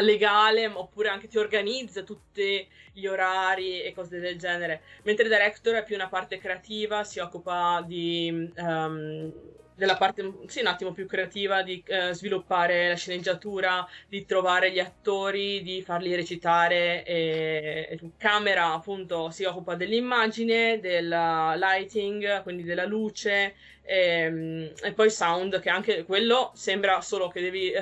Legale, 0.00 0.66
oppure 0.66 1.10
anche 1.10 1.28
ti 1.28 1.38
organizza 1.38 2.02
tutti 2.02 2.66
gli 2.92 3.06
orari 3.06 3.82
e 3.82 3.92
cose 3.94 4.18
del 4.18 4.36
genere. 4.36 4.82
Mentre 5.04 5.28
director 5.28 5.74
è 5.74 5.84
più 5.84 5.94
una 5.94 6.08
parte 6.08 6.38
creativa, 6.38 7.04
si 7.04 7.20
occupa 7.20 7.80
di 7.86 8.50
um, 8.56 9.32
della 9.80 9.96
parte 9.96 10.30
sì, 10.46 10.60
un 10.60 10.66
attimo 10.66 10.92
più 10.92 11.06
creativa 11.06 11.62
di 11.62 11.82
eh, 11.86 12.12
sviluppare 12.12 12.88
la 12.88 12.96
sceneggiatura, 12.96 13.88
di 14.06 14.26
trovare 14.26 14.70
gli 14.70 14.78
attori, 14.78 15.62
di 15.62 15.80
farli 15.80 16.14
recitare. 16.14 17.02
E, 17.02 17.88
e 17.90 18.10
camera 18.18 18.74
appunto 18.74 19.30
si 19.30 19.44
occupa 19.44 19.76
dell'immagine, 19.76 20.80
del 20.80 21.08
lighting, 21.08 22.42
quindi 22.42 22.62
della 22.62 22.84
luce. 22.84 23.54
E, 23.82 23.98
ehm, 24.24 24.72
e 24.82 24.92
poi 24.92 25.10
sound, 25.10 25.60
che 25.60 25.70
anche 25.70 26.04
quello 26.04 26.52
sembra 26.54 27.00
solo 27.00 27.28
che 27.28 27.40
devi 27.40 27.72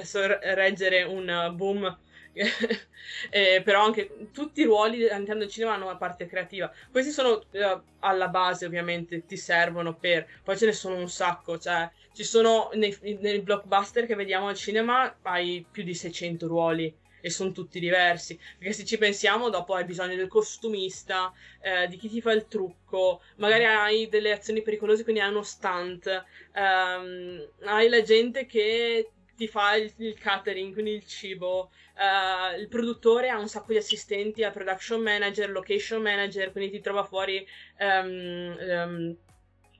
reggere 0.54 1.02
un 1.02 1.52
boom 1.56 1.98
eh, 3.30 3.62
però 3.64 3.84
anche 3.84 4.30
tutti 4.32 4.60
i 4.60 4.64
ruoli 4.64 5.08
all'interno 5.08 5.40
del 5.40 5.50
cinema 5.50 5.74
hanno 5.74 5.86
una 5.86 5.96
parte 5.96 6.26
creativa. 6.26 6.72
Questi 6.90 7.10
sono 7.10 7.42
eh, 7.50 7.80
alla 8.00 8.28
base, 8.28 8.66
ovviamente, 8.66 9.24
ti 9.26 9.36
servono 9.36 9.94
per. 9.94 10.26
Poi 10.42 10.56
ce 10.56 10.66
ne 10.66 10.72
sono 10.72 10.96
un 10.96 11.08
sacco, 11.08 11.58
cioè 11.58 11.90
ci 12.12 12.24
sono 12.24 12.70
nei, 12.74 12.96
nei 13.20 13.40
blockbuster 13.40 14.06
che 14.06 14.14
vediamo 14.14 14.48
al 14.48 14.56
cinema 14.56 15.18
hai 15.22 15.64
più 15.70 15.82
di 15.84 15.94
600 15.94 16.46
ruoli 16.46 16.92
e 17.20 17.30
sono 17.30 17.52
tutti 17.52 17.80
diversi. 17.80 18.38
Perché 18.58 18.72
se 18.72 18.84
ci 18.84 18.98
pensiamo, 18.98 19.50
dopo 19.50 19.74
hai 19.74 19.84
bisogno 19.84 20.16
del 20.16 20.28
costumista, 20.28 21.32
eh, 21.60 21.86
di 21.88 21.96
chi 21.96 22.08
ti 22.08 22.20
fa 22.20 22.32
il 22.32 22.46
trucco, 22.46 23.22
magari 23.36 23.64
hai 23.64 24.08
delle 24.08 24.32
azioni 24.32 24.62
pericolose, 24.62 25.02
quindi 25.02 25.20
hai 25.20 25.30
uno 25.30 25.42
stunt, 25.42 26.06
ehm, 26.52 27.48
hai 27.64 27.88
la 27.88 28.02
gente 28.02 28.46
che 28.46 29.10
ti 29.38 29.46
fa 29.46 29.76
il, 29.76 29.92
il 29.98 30.18
catering, 30.18 30.72
quindi 30.72 30.90
il 30.90 31.06
cibo. 31.06 31.70
Uh, 31.94 32.58
il 32.58 32.68
produttore 32.68 33.28
ha 33.28 33.38
un 33.38 33.48
sacco 33.48 33.72
di 33.72 33.78
assistenti, 33.78 34.42
ha 34.42 34.50
production 34.50 35.00
manager, 35.00 35.48
location 35.50 36.02
manager, 36.02 36.50
quindi 36.50 36.72
ti 36.72 36.80
trova 36.80 37.04
fuori 37.04 37.46
um, 37.78 38.56
um, 38.58 39.16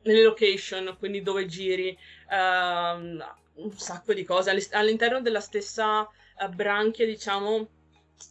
nelle 0.03 0.23
location, 0.23 0.95
quindi 0.99 1.23
dove 1.23 1.47
giri, 1.47 1.97
um, 2.31 3.23
un 3.55 3.73
sacco 3.73 4.15
di 4.15 4.25
cose. 4.25 4.50
All'interno 4.71 5.21
della 5.21 5.41
stessa 5.41 6.03
uh, 6.03 6.49
branchia, 6.49 7.05
diciamo, 7.05 7.69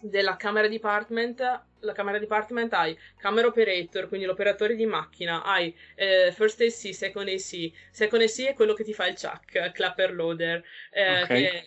della 0.01 0.35
camera 0.35 0.67
department 0.67 1.61
la 1.79 1.93
camera 1.93 2.19
department 2.19 2.73
hai 2.73 2.97
camera 3.17 3.47
operator 3.47 4.07
quindi 4.07 4.25
l'operatore 4.25 4.75
di 4.75 4.85
macchina 4.85 5.43
hai 5.43 5.75
eh, 5.95 6.31
first 6.33 6.61
AC 6.61 6.93
second 6.93 7.27
AC 7.27 7.71
second 7.91 8.21
AC 8.21 8.45
è 8.47 8.53
quello 8.53 8.73
che 8.73 8.83
ti 8.83 8.93
fa 8.93 9.07
il 9.07 9.15
chuck 9.15 9.71
clapper 9.71 10.13
loader 10.13 10.63
eh, 10.91 11.21
okay. 11.21 11.41
che 11.41 11.65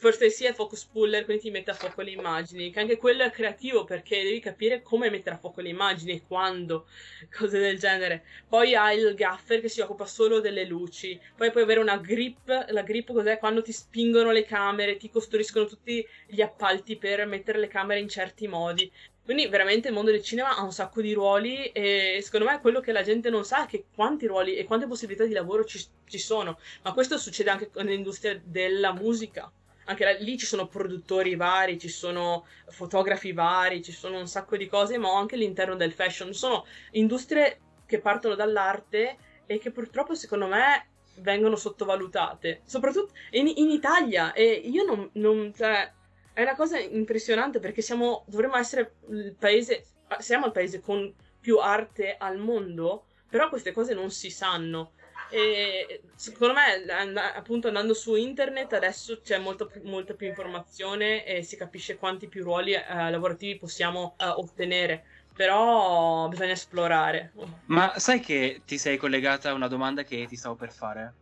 Forse 0.00 0.30
sia 0.30 0.48
il 0.48 0.54
focus 0.56 0.84
puller, 0.84 1.24
quindi 1.24 1.44
ti 1.44 1.50
mette 1.50 1.70
a 1.70 1.74
fuoco 1.74 2.02
le 2.02 2.10
immagini, 2.10 2.70
che 2.72 2.80
anche 2.80 2.96
quello 2.96 3.22
è 3.22 3.30
creativo 3.30 3.84
perché 3.84 4.22
devi 4.24 4.40
capire 4.40 4.82
come 4.82 5.10
mettere 5.10 5.36
a 5.36 5.38
fuoco 5.38 5.60
le 5.60 5.68
immagini, 5.68 6.22
quando, 6.26 6.88
cose 7.32 7.58
del 7.60 7.78
genere. 7.78 8.24
Poi 8.48 8.74
hai 8.74 8.98
il 8.98 9.14
gaffer 9.14 9.60
che 9.60 9.68
si 9.68 9.80
occupa 9.80 10.04
solo 10.06 10.40
delle 10.40 10.64
luci, 10.64 11.18
poi 11.36 11.52
puoi 11.52 11.62
avere 11.62 11.78
una 11.80 11.98
grip, 11.98 12.48
la 12.70 12.82
grip 12.82 13.12
cos'è? 13.12 13.38
Quando 13.38 13.62
ti 13.62 13.70
spingono 13.72 14.32
le 14.32 14.44
camere, 14.44 14.96
ti 14.96 15.08
costruiscono 15.08 15.66
tutti 15.66 16.04
gli 16.26 16.40
appalti 16.42 16.96
per 16.98 17.24
mettere 17.26 17.58
le 17.60 17.68
camere 17.68 18.00
in 18.00 18.08
certi 18.08 18.48
modi. 18.48 18.90
Quindi 19.26 19.48
veramente 19.48 19.88
il 19.88 19.94
mondo 19.94 20.12
del 20.12 20.22
cinema 20.22 20.56
ha 20.56 20.62
un 20.62 20.72
sacco 20.72 21.00
di 21.00 21.12
ruoli 21.12 21.66
e 21.72 22.20
secondo 22.22 22.46
me 22.46 22.60
quello 22.60 22.78
che 22.78 22.92
la 22.92 23.02
gente 23.02 23.28
non 23.28 23.44
sa 23.44 23.64
è 23.64 23.66
che 23.66 23.86
quanti 23.92 24.26
ruoli 24.26 24.54
e 24.54 24.62
quante 24.62 24.86
possibilità 24.86 25.24
di 25.24 25.32
lavoro 25.32 25.64
ci, 25.64 25.84
ci 26.06 26.18
sono. 26.18 26.60
Ma 26.82 26.92
questo 26.92 27.18
succede 27.18 27.50
anche 27.50 27.70
nell'industria 27.74 28.40
della 28.42 28.92
musica 28.92 29.50
anche 29.86 30.16
lì 30.20 30.36
ci 30.38 30.46
sono 30.46 30.66
produttori 30.66 31.36
vari, 31.36 31.78
ci 31.78 31.88
sono 31.88 32.46
fotografi 32.68 33.32
vari, 33.32 33.82
ci 33.82 33.92
sono 33.92 34.18
un 34.18 34.28
sacco 34.28 34.56
di 34.56 34.66
cose, 34.66 34.98
ma 34.98 35.16
anche 35.16 35.34
all'interno 35.34 35.76
del 35.76 35.92
fashion. 35.92 36.32
Sono 36.32 36.64
industrie 36.92 37.60
che 37.86 38.00
partono 38.00 38.34
dall'arte 38.34 39.16
e 39.46 39.58
che 39.58 39.70
purtroppo 39.70 40.14
secondo 40.14 40.46
me 40.46 40.88
vengono 41.18 41.56
sottovalutate, 41.56 42.62
soprattutto 42.64 43.12
in, 43.30 43.46
in 43.46 43.70
Italia. 43.70 44.32
E 44.32 44.44
io 44.44 44.84
non, 44.84 45.08
non 45.14 45.52
cioè, 45.54 45.92
è 46.36 46.42
una 46.42 46.54
cosa 46.54 46.78
impressionante 46.78 47.60
perché 47.60 47.80
siamo, 47.80 48.26
dovremmo 48.26 48.56
essere 48.56 48.96
il 49.08 49.34
paese, 49.38 49.86
siamo 50.18 50.44
il 50.44 50.52
paese 50.52 50.82
con 50.82 51.10
più 51.40 51.56
arte 51.56 52.14
al 52.18 52.36
mondo, 52.36 53.06
però 53.26 53.48
queste 53.48 53.72
cose 53.72 53.94
non 53.94 54.10
si 54.10 54.28
sanno. 54.28 54.92
E 55.30 56.02
secondo 56.14 56.52
me, 56.52 56.92
appunto, 57.34 57.68
andando 57.68 57.94
su 57.94 58.16
internet 58.16 58.74
adesso 58.74 59.22
c'è 59.22 59.38
molto 59.38 59.64
più, 59.64 59.80
molta 59.84 60.12
più 60.12 60.26
informazione 60.26 61.24
e 61.24 61.42
si 61.42 61.56
capisce 61.56 61.96
quanti 61.96 62.28
più 62.28 62.44
ruoli 62.44 62.74
eh, 62.74 62.84
lavorativi 63.10 63.56
possiamo 63.56 64.14
eh, 64.18 64.26
ottenere. 64.26 65.06
Però 65.34 66.28
bisogna 66.28 66.52
esplorare. 66.52 67.32
Ma 67.66 67.98
sai 67.98 68.20
che 68.20 68.60
ti 68.66 68.76
sei 68.76 68.98
collegata 68.98 69.48
a 69.48 69.54
una 69.54 69.68
domanda 69.68 70.02
che 70.02 70.26
ti 70.28 70.36
stavo 70.36 70.54
per 70.54 70.70
fare? 70.70 71.14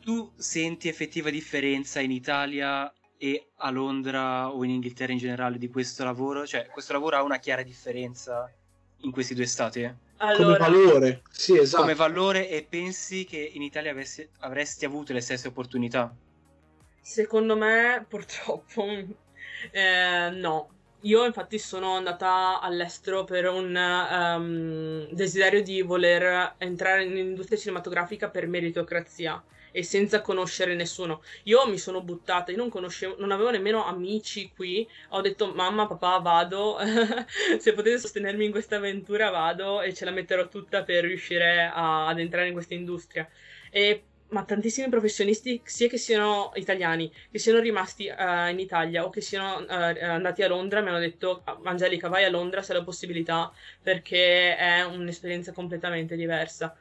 Tu 0.00 0.32
senti 0.34 0.88
effettiva 0.88 1.28
differenza 1.28 2.00
in 2.00 2.10
Italia 2.10 2.90
e 3.18 3.48
a 3.56 3.70
Londra 3.70 4.50
o 4.50 4.64
in 4.64 4.70
Inghilterra 4.70 5.12
in 5.12 5.18
generale 5.18 5.58
di 5.58 5.68
questo 5.68 6.04
lavoro? 6.04 6.46
Cioè, 6.46 6.66
questo 6.66 6.92
lavoro 6.92 7.16
ha 7.16 7.22
una 7.22 7.38
chiara 7.38 7.62
differenza 7.62 8.52
in 8.98 9.10
questi 9.10 9.34
due 9.34 9.46
stati? 9.46 10.04
Allora, 10.18 10.56
come 10.56 10.78
valore, 10.78 11.22
sì, 11.30 11.58
esatto. 11.58 11.82
Come 11.82 11.94
valore 11.94 12.48
e 12.48 12.66
pensi 12.68 13.24
che 13.24 13.50
in 13.52 13.62
Italia 13.62 13.90
avessi, 13.90 14.26
avresti 14.40 14.84
avuto 14.84 15.12
le 15.12 15.20
stesse 15.20 15.48
opportunità? 15.48 16.14
Secondo 17.00 17.56
me, 17.56 18.04
purtroppo, 18.08 18.84
eh, 19.70 20.30
no. 20.30 20.70
Io 21.02 21.24
infatti 21.24 21.58
sono 21.58 21.94
andata 21.94 22.58
all'estero 22.60 23.22
per 23.24 23.46
un 23.46 23.76
um, 23.76 25.06
desiderio 25.14 25.62
di 25.62 25.82
voler 25.82 26.54
entrare 26.58 27.04
nell'industria 27.04 27.58
cinematografica 27.58 28.28
per 28.28 28.48
meritocrazia 28.48 29.40
e 29.76 29.82
senza 29.82 30.22
conoscere 30.22 30.74
nessuno. 30.74 31.22
Io 31.42 31.68
mi 31.68 31.76
sono 31.76 32.00
buttata, 32.00 32.50
io 32.50 32.56
non 32.56 32.70
conoscevo, 32.70 33.16
non 33.18 33.30
avevo 33.30 33.50
nemmeno 33.50 33.84
amici 33.84 34.50
qui. 34.56 34.88
Ho 35.10 35.20
detto 35.20 35.52
mamma, 35.52 35.86
papà, 35.86 36.16
vado. 36.18 36.78
Se 37.60 37.74
potete 37.74 37.98
sostenermi 37.98 38.46
in 38.46 38.52
questa 38.52 38.76
avventura, 38.76 39.28
vado 39.28 39.82
e 39.82 39.92
ce 39.92 40.06
la 40.06 40.12
metterò 40.12 40.48
tutta 40.48 40.82
per 40.82 41.04
riuscire 41.04 41.70
a, 41.70 42.06
ad 42.06 42.18
entrare 42.18 42.46
in 42.46 42.54
questa 42.54 42.72
industria. 42.72 43.28
E 43.70 44.02
ma 44.28 44.44
tantissimi 44.44 44.88
professionisti, 44.88 45.60
sia 45.64 45.88
che 45.88 45.98
siano 45.98 46.52
italiani, 46.54 47.12
che 47.30 47.38
siano 47.38 47.60
rimasti 47.60 48.08
uh, 48.08 48.48
in 48.48 48.58
Italia 48.58 49.04
o 49.04 49.10
che 49.10 49.20
siano 49.20 49.58
uh, 49.58 49.66
andati 49.68 50.42
a 50.42 50.48
Londra, 50.48 50.80
mi 50.80 50.88
hanno 50.88 50.98
detto 50.98 51.42
Angelica 51.64 52.08
vai 52.08 52.24
a 52.24 52.30
Londra 52.30 52.62
se 52.62 52.72
hai 52.72 52.78
la 52.78 52.84
possibilità 52.84 53.52
perché 53.82 54.56
è 54.56 54.82
un'esperienza 54.84 55.52
completamente 55.52 56.16
diversa. 56.16 56.74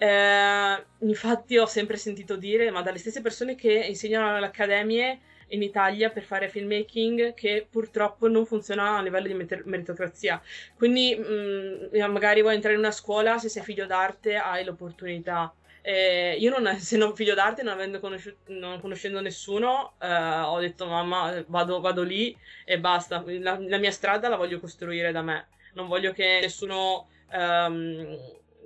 Eh, 0.00 0.84
infatti 1.00 1.58
ho 1.58 1.66
sempre 1.66 1.96
sentito 1.96 2.36
dire, 2.36 2.70
ma 2.70 2.82
dalle 2.82 2.98
stesse 2.98 3.20
persone 3.20 3.56
che 3.56 3.72
insegnano 3.72 4.36
alle 4.36 4.46
accademie 4.46 5.20
in 5.48 5.62
Italia 5.62 6.10
per 6.10 6.22
fare 6.22 6.48
filmmaking 6.48 7.34
che 7.34 7.66
purtroppo 7.68 8.28
non 8.28 8.46
funziona 8.46 8.98
a 8.98 9.02
livello 9.02 9.26
di 9.26 9.62
meritocrazia. 9.64 10.40
Quindi 10.76 11.16
mh, 11.16 11.96
mm, 11.96 12.10
magari 12.12 12.42
vuoi 12.42 12.54
entrare 12.54 12.74
in 12.74 12.80
una 12.80 12.92
scuola, 12.92 13.38
se 13.38 13.48
sei 13.48 13.62
figlio 13.62 13.86
d'arte 13.86 14.36
hai 14.36 14.64
l'opportunità. 14.64 15.52
Eh, 15.82 16.36
io 16.38 16.50
non, 16.50 16.66
essendo 16.68 17.14
figlio 17.14 17.34
d'arte, 17.34 17.62
non, 17.62 17.72
avendo 17.72 17.98
conosciuto, 17.98 18.52
non 18.52 18.80
conoscendo 18.80 19.20
nessuno, 19.20 19.94
eh, 20.00 20.06
ho 20.06 20.58
detto 20.60 20.86
mamma 20.86 21.42
vado, 21.48 21.80
vado, 21.80 22.02
lì 22.02 22.36
e 22.64 22.78
basta. 22.78 23.24
La, 23.26 23.58
la, 23.60 23.78
mia 23.78 23.90
strada 23.90 24.28
la 24.28 24.36
voglio 24.36 24.60
costruire 24.60 25.12
da 25.12 25.22
me. 25.22 25.48
Non 25.74 25.88
voglio 25.88 26.12
che 26.12 26.38
nessuno... 26.40 27.08
Um, 27.30 28.16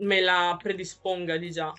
me 0.02 0.20
la 0.20 0.56
predisponga 0.60 1.36
di 1.36 1.50
già. 1.50 1.72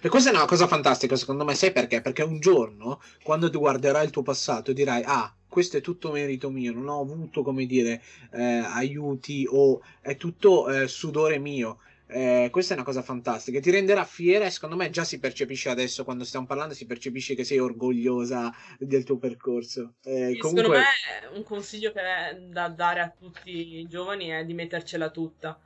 E 0.00 0.08
questa 0.08 0.30
è 0.30 0.34
una 0.34 0.46
cosa 0.46 0.66
fantastica, 0.66 1.16
secondo 1.16 1.44
me, 1.44 1.54
sai 1.54 1.72
perché? 1.72 2.00
Perché 2.00 2.22
un 2.22 2.38
giorno, 2.40 3.00
quando 3.22 3.50
tu 3.50 3.58
guarderai 3.58 4.04
il 4.04 4.10
tuo 4.10 4.22
passato, 4.22 4.72
dirai: 4.72 5.02
Ah, 5.04 5.34
questo 5.48 5.76
è 5.76 5.80
tutto 5.80 6.12
merito 6.12 6.50
mio, 6.50 6.72
non 6.72 6.88
ho 6.88 7.00
avuto, 7.00 7.42
come 7.42 7.66
dire, 7.66 8.02
eh, 8.32 8.42
aiuti 8.42 9.46
o 9.50 9.82
è 10.00 10.16
tutto 10.16 10.68
eh, 10.68 10.88
sudore 10.88 11.38
mio. 11.38 11.78
Eh, 12.06 12.48
questa 12.50 12.74
è 12.74 12.76
una 12.76 12.84
cosa 12.84 13.00
fantastica, 13.00 13.58
ti 13.58 13.70
renderà 13.70 14.04
fiera 14.04 14.44
e 14.44 14.50
secondo 14.50 14.76
me 14.76 14.90
già 14.90 15.02
si 15.02 15.18
percepisce 15.18 15.70
adesso 15.70 16.04
quando 16.04 16.24
stiamo 16.24 16.44
parlando, 16.44 16.74
si 16.74 16.84
percepisce 16.84 17.34
che 17.34 17.42
sei 17.42 17.58
orgogliosa 17.58 18.54
del 18.78 19.02
tuo 19.02 19.16
percorso. 19.16 19.94
Eh, 20.04 20.36
comunque... 20.38 20.62
Secondo 20.62 20.68
me 20.70 21.36
un 21.36 21.42
consiglio 21.42 21.90
che 21.92 22.00
è 22.00 22.34
da 22.38 22.68
dare 22.68 23.00
a 23.00 23.08
tutti 23.18 23.78
i 23.78 23.86
giovani 23.88 24.28
è 24.28 24.44
di 24.44 24.52
mettercela 24.52 25.08
tutta. 25.08 25.58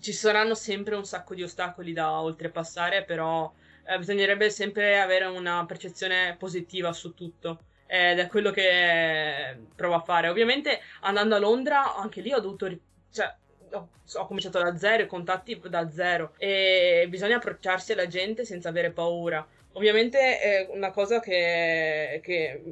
Ci 0.00 0.12
saranno 0.12 0.54
sempre 0.54 0.94
un 0.94 1.04
sacco 1.04 1.34
di 1.34 1.42
ostacoli 1.42 1.92
da 1.92 2.20
oltrepassare, 2.20 3.04
però 3.04 3.52
eh, 3.84 3.98
bisognerebbe 3.98 4.50
sempre 4.50 5.00
avere 5.00 5.26
una 5.26 5.64
percezione 5.66 6.36
positiva 6.38 6.92
su 6.92 7.14
tutto 7.14 7.60
ed 7.86 8.18
è 8.18 8.26
quello 8.26 8.50
che 8.50 9.58
provo 9.74 9.94
a 9.94 10.00
fare. 10.00 10.28
Ovviamente 10.28 10.80
andando 11.00 11.34
a 11.36 11.38
Londra, 11.38 11.96
anche 11.96 12.20
lì 12.20 12.32
ho 12.32 12.40
dovuto... 12.40 12.68
Cioè, 13.10 13.34
ho, 13.72 13.88
ho, 14.14 14.26
cominciato 14.26 14.60
da 14.62 14.76
zero, 14.76 15.02
i 15.02 15.06
contatti 15.06 15.60
da 15.68 15.90
zero 15.90 16.34
e 16.38 17.06
bisogna 17.08 17.36
approcciarsi 17.36 17.92
alla 17.92 18.06
gente 18.06 18.44
senza 18.44 18.68
avere 18.68 18.90
paura. 18.90 19.46
Ovviamente 19.72 20.38
è 20.40 20.68
una 20.70 20.90
cosa 20.90 21.20
che, 21.20 22.20
che 22.22 22.62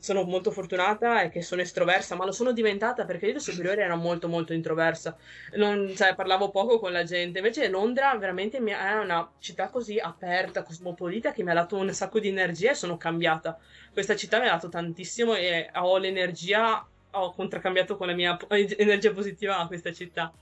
sono 0.00 0.24
molto 0.24 0.50
fortunata 0.50 1.22
e 1.22 1.30
che 1.30 1.42
sono 1.42 1.62
estroversa, 1.62 2.16
ma 2.16 2.24
lo 2.24 2.32
sono 2.32 2.52
diventata 2.52 3.04
perché 3.04 3.26
io 3.26 3.34
da 3.34 3.38
superiore 3.38 3.82
ero 3.82 3.96
molto 3.96 4.28
molto 4.28 4.52
introversa, 4.52 5.16
non, 5.54 5.92
cioè, 5.96 6.14
parlavo 6.14 6.50
poco 6.50 6.78
con 6.78 6.92
la 6.92 7.04
gente, 7.04 7.38
invece 7.38 7.68
Londra 7.68 8.14
veramente 8.16 8.58
è 8.58 8.92
una 8.94 9.30
città 9.38 9.68
così 9.68 9.98
aperta, 9.98 10.62
cosmopolita 10.62 11.32
che 11.32 11.42
mi 11.42 11.50
ha 11.50 11.54
dato 11.54 11.76
un 11.76 11.92
sacco 11.92 12.18
di 12.18 12.28
energia 12.28 12.70
e 12.70 12.74
sono 12.74 12.96
cambiata. 12.96 13.58
Questa 13.92 14.16
città 14.16 14.38
mi 14.40 14.46
ha 14.46 14.52
dato 14.52 14.68
tantissimo 14.68 15.34
e 15.34 15.70
ho 15.74 15.98
l'energia 15.98 16.84
ho 17.12 17.32
contraccambiato 17.32 17.96
con 17.96 18.06
la 18.06 18.14
mia 18.14 18.36
energia 18.48 19.12
positiva 19.12 19.58
a 19.58 19.66
questa 19.66 19.92
città. 19.92 20.32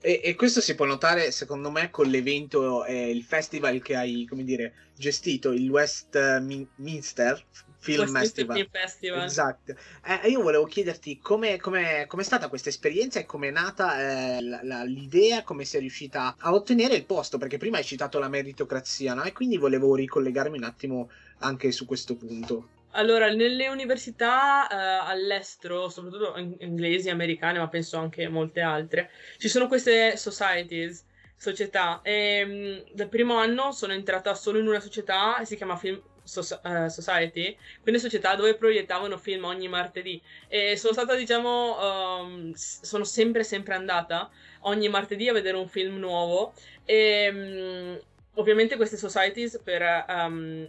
E, 0.00 0.20
e, 0.22 0.34
questo 0.34 0.60
si 0.60 0.74
può 0.74 0.84
notare, 0.84 1.30
secondo 1.30 1.70
me, 1.70 1.90
con 1.90 2.06
l'evento, 2.06 2.84
eh, 2.84 3.08
il 3.08 3.22
festival 3.22 3.80
che 3.80 3.96
hai, 3.96 4.26
come 4.28 4.44
dire, 4.44 4.74
gestito, 4.96 5.50
il 5.50 5.68
Westminster 5.70 7.42
Film 7.84 8.16
Festival. 8.16 8.56
Film 8.56 8.68
Festival. 8.70 9.24
Esatto. 9.24 9.74
Eh, 10.06 10.28
io 10.30 10.40
volevo 10.40 10.64
chiederti 10.64 11.18
come 11.18 11.56
è 11.58 12.22
stata 12.22 12.48
questa 12.48 12.70
esperienza 12.70 13.20
e 13.20 13.26
come 13.26 13.48
è 13.48 13.50
nata 13.50 14.36
eh, 14.36 14.40
la, 14.40 14.82
l'idea, 14.84 15.42
come 15.42 15.66
sei 15.66 15.80
riuscita 15.80 16.36
a 16.38 16.54
ottenere 16.54 16.94
il 16.94 17.04
posto, 17.04 17.36
perché 17.36 17.58
prima 17.58 17.76
hai 17.76 17.84
citato 17.84 18.18
la 18.18 18.28
meritocrazia, 18.28 19.12
no? 19.12 19.22
E 19.24 19.32
quindi 19.32 19.58
volevo 19.58 19.94
ricollegarmi 19.94 20.56
un 20.56 20.64
attimo 20.64 21.10
anche 21.40 21.70
su 21.72 21.84
questo 21.84 22.16
punto. 22.16 22.68
Allora, 22.92 23.28
nelle 23.30 23.68
università 23.68 24.66
eh, 24.68 25.10
all'estero, 25.10 25.90
soprattutto 25.90 26.38
in- 26.38 26.56
inglesi, 26.60 27.10
americane, 27.10 27.58
ma 27.58 27.68
penso 27.68 27.98
anche 27.98 28.28
molte 28.28 28.60
altre, 28.60 29.10
ci 29.36 29.48
sono 29.48 29.66
queste 29.66 30.16
societies, 30.16 31.04
società. 31.36 32.00
E 32.02 32.44
mh, 32.44 32.94
dal 32.94 33.08
primo 33.08 33.36
anno 33.36 33.72
sono 33.72 33.92
entrata 33.92 34.34
solo 34.34 34.58
in 34.58 34.68
una 34.68 34.80
società, 34.80 35.44
si 35.44 35.56
chiama 35.56 35.76
Film 35.76 36.00
so- 36.24 36.60
uh, 36.62 36.88
Society, 36.88 37.56
quindi 37.82 38.00
società 38.00 38.34
dove 38.34 38.54
proiettavano 38.56 39.16
film 39.18 39.44
ogni 39.44 39.68
martedì. 39.68 40.20
E 40.48 40.76
sono 40.76 40.92
stata, 40.92 41.14
diciamo, 41.14 42.20
um, 42.20 42.52
sono 42.54 43.04
sempre, 43.04 43.44
sempre 43.44 43.74
andata 43.74 44.30
ogni 44.60 44.88
martedì 44.88 45.28
a 45.28 45.32
vedere 45.32 45.56
un 45.56 45.68
film 45.68 45.98
nuovo. 45.98 46.52
E 46.84 47.30
mh, 47.30 48.00
ovviamente 48.34 48.76
queste 48.76 48.96
societies 48.96 49.60
per, 49.62 50.04
um, 50.08 50.66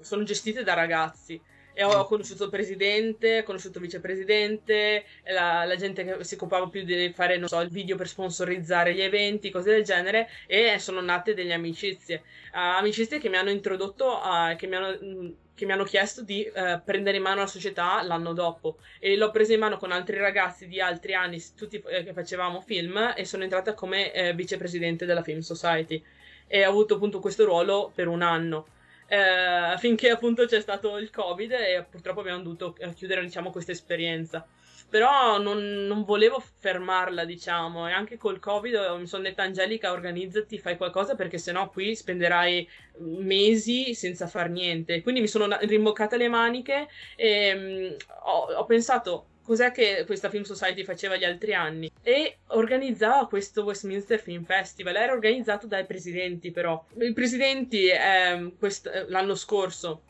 sono 0.00 0.22
gestite 0.24 0.62
da 0.62 0.74
ragazzi 0.74 1.40
e 1.78 1.84
ho 1.84 2.06
conosciuto 2.06 2.44
il 2.44 2.50
presidente, 2.50 3.40
ho 3.40 3.42
conosciuto 3.42 3.76
il 3.76 3.84
vicepresidente, 3.84 5.04
la, 5.24 5.66
la, 5.66 5.76
gente 5.76 6.04
che 6.04 6.24
si 6.24 6.32
occupava 6.32 6.68
più 6.68 6.82
di 6.84 7.12
fare, 7.14 7.36
non 7.36 7.48
so, 7.48 7.60
il 7.60 7.68
video 7.68 7.96
per 7.96 8.08
sponsorizzare 8.08 8.94
gli 8.94 9.02
eventi, 9.02 9.50
cose 9.50 9.72
del 9.72 9.84
genere, 9.84 10.26
e 10.46 10.78
sono 10.78 11.02
nate 11.02 11.34
delle 11.34 11.52
amicizie. 11.52 12.22
Uh, 12.54 12.78
amicizie 12.78 13.18
che 13.18 13.28
mi 13.28 13.36
hanno 13.36 13.50
introdotto, 13.50 14.06
uh, 14.06 14.56
che 14.56 14.66
mi 14.66 14.74
hanno 14.74 15.34
che 15.54 15.64
mi 15.64 15.72
hanno 15.72 15.84
chiesto 15.84 16.22
di 16.22 16.46
uh, 16.46 16.82
prendere 16.84 17.16
in 17.16 17.22
mano 17.22 17.40
la 17.40 17.46
società 17.46 18.02
l'anno 18.02 18.32
dopo. 18.32 18.78
E 18.98 19.14
l'ho 19.16 19.30
presa 19.30 19.52
in 19.52 19.60
mano 19.60 19.76
con 19.76 19.92
altri 19.92 20.16
ragazzi 20.16 20.66
di 20.68 20.80
altri 20.80 21.14
anni, 21.14 21.42
tutti 21.54 21.82
eh, 21.88 22.04
che 22.04 22.12
facevamo 22.14 22.60
film 22.60 23.12
e 23.14 23.24
sono 23.26 23.42
entrata 23.42 23.74
come 23.74 24.12
eh, 24.12 24.34
vicepresidente 24.34 25.04
della 25.04 25.22
Film 25.22 25.40
Society. 25.40 26.02
E 26.46 26.64
ho 26.64 26.70
avuto 26.70 26.94
appunto 26.94 27.20
questo 27.20 27.44
ruolo 27.44 27.90
per 27.94 28.06
un 28.06 28.22
anno 28.22 28.66
eh, 29.08 29.76
finché 29.78 30.10
appunto 30.10 30.46
c'è 30.46 30.60
stato 30.60 30.96
il 30.98 31.10
covid 31.10 31.52
e 31.52 31.86
purtroppo 31.88 32.20
abbiamo 32.20 32.42
dovuto 32.42 32.76
chiudere 32.94 33.22
diciamo 33.22 33.50
questa 33.50 33.72
esperienza. 33.72 34.46
Però 34.88 35.38
non, 35.38 35.58
non, 35.86 36.04
volevo 36.04 36.40
fermarla 36.40 37.24
diciamo. 37.24 37.88
E 37.88 37.92
anche 37.92 38.16
col 38.16 38.38
covid 38.38 38.96
mi 38.98 39.06
sono 39.06 39.24
detta 39.24 39.42
Angelica 39.42 39.90
organizzati 39.90 40.58
fai 40.58 40.76
qualcosa 40.76 41.16
perché 41.16 41.38
sennò 41.38 41.68
qui 41.70 41.96
spenderai 41.96 42.68
mesi 42.98 43.94
senza 43.94 44.28
far 44.28 44.48
niente. 44.48 45.02
Quindi 45.02 45.20
mi 45.20 45.28
sono 45.28 45.48
rimboccata 45.60 46.16
le 46.16 46.28
maniche 46.28 46.88
e 47.16 47.54
mm, 47.54 47.94
ho, 48.26 48.54
ho 48.54 48.64
pensato 48.64 49.26
cos'è 49.46 49.70
che 49.70 50.02
questa 50.04 50.28
Film 50.28 50.42
Society 50.42 50.84
faceva 50.84 51.16
gli 51.16 51.24
altri 51.24 51.54
anni 51.54 51.90
e 52.02 52.38
organizzava 52.48 53.28
questo 53.28 53.62
Westminster 53.62 54.20
Film 54.20 54.44
Festival. 54.44 54.96
Era 54.96 55.12
organizzato 55.12 55.66
dai 55.66 55.86
presidenti, 55.86 56.50
però. 56.50 56.84
I 56.98 57.12
presidenti 57.12 57.86
eh, 57.86 58.52
quest- 58.58 59.06
l'anno 59.08 59.34
scorso 59.34 60.02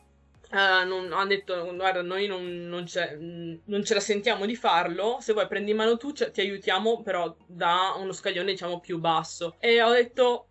Uh, 0.49 0.87
non, 0.87 1.11
hanno 1.11 1.27
detto 1.27 1.75
guarda 1.75 2.01
noi 2.01 2.25
non, 2.25 2.69
non, 2.69 2.85
non, 3.65 3.83
ce 3.83 3.93
la 3.93 3.99
sentiamo 3.99 4.45
di 4.45 4.55
farlo 4.55 5.17
se 5.19 5.33
vuoi 5.33 5.45
prendi 5.45 5.71
in 5.71 5.75
mano 5.75 5.97
tu 5.97 6.13
cioè, 6.13 6.31
ti 6.31 6.39
aiutiamo 6.39 7.01
però 7.01 7.35
da 7.45 7.95
uno 7.97 8.13
scaglione 8.13 8.51
diciamo 8.51 8.79
più 8.79 8.97
basso 8.97 9.57
e 9.59 9.81
ho 9.81 9.91
detto 9.91 10.47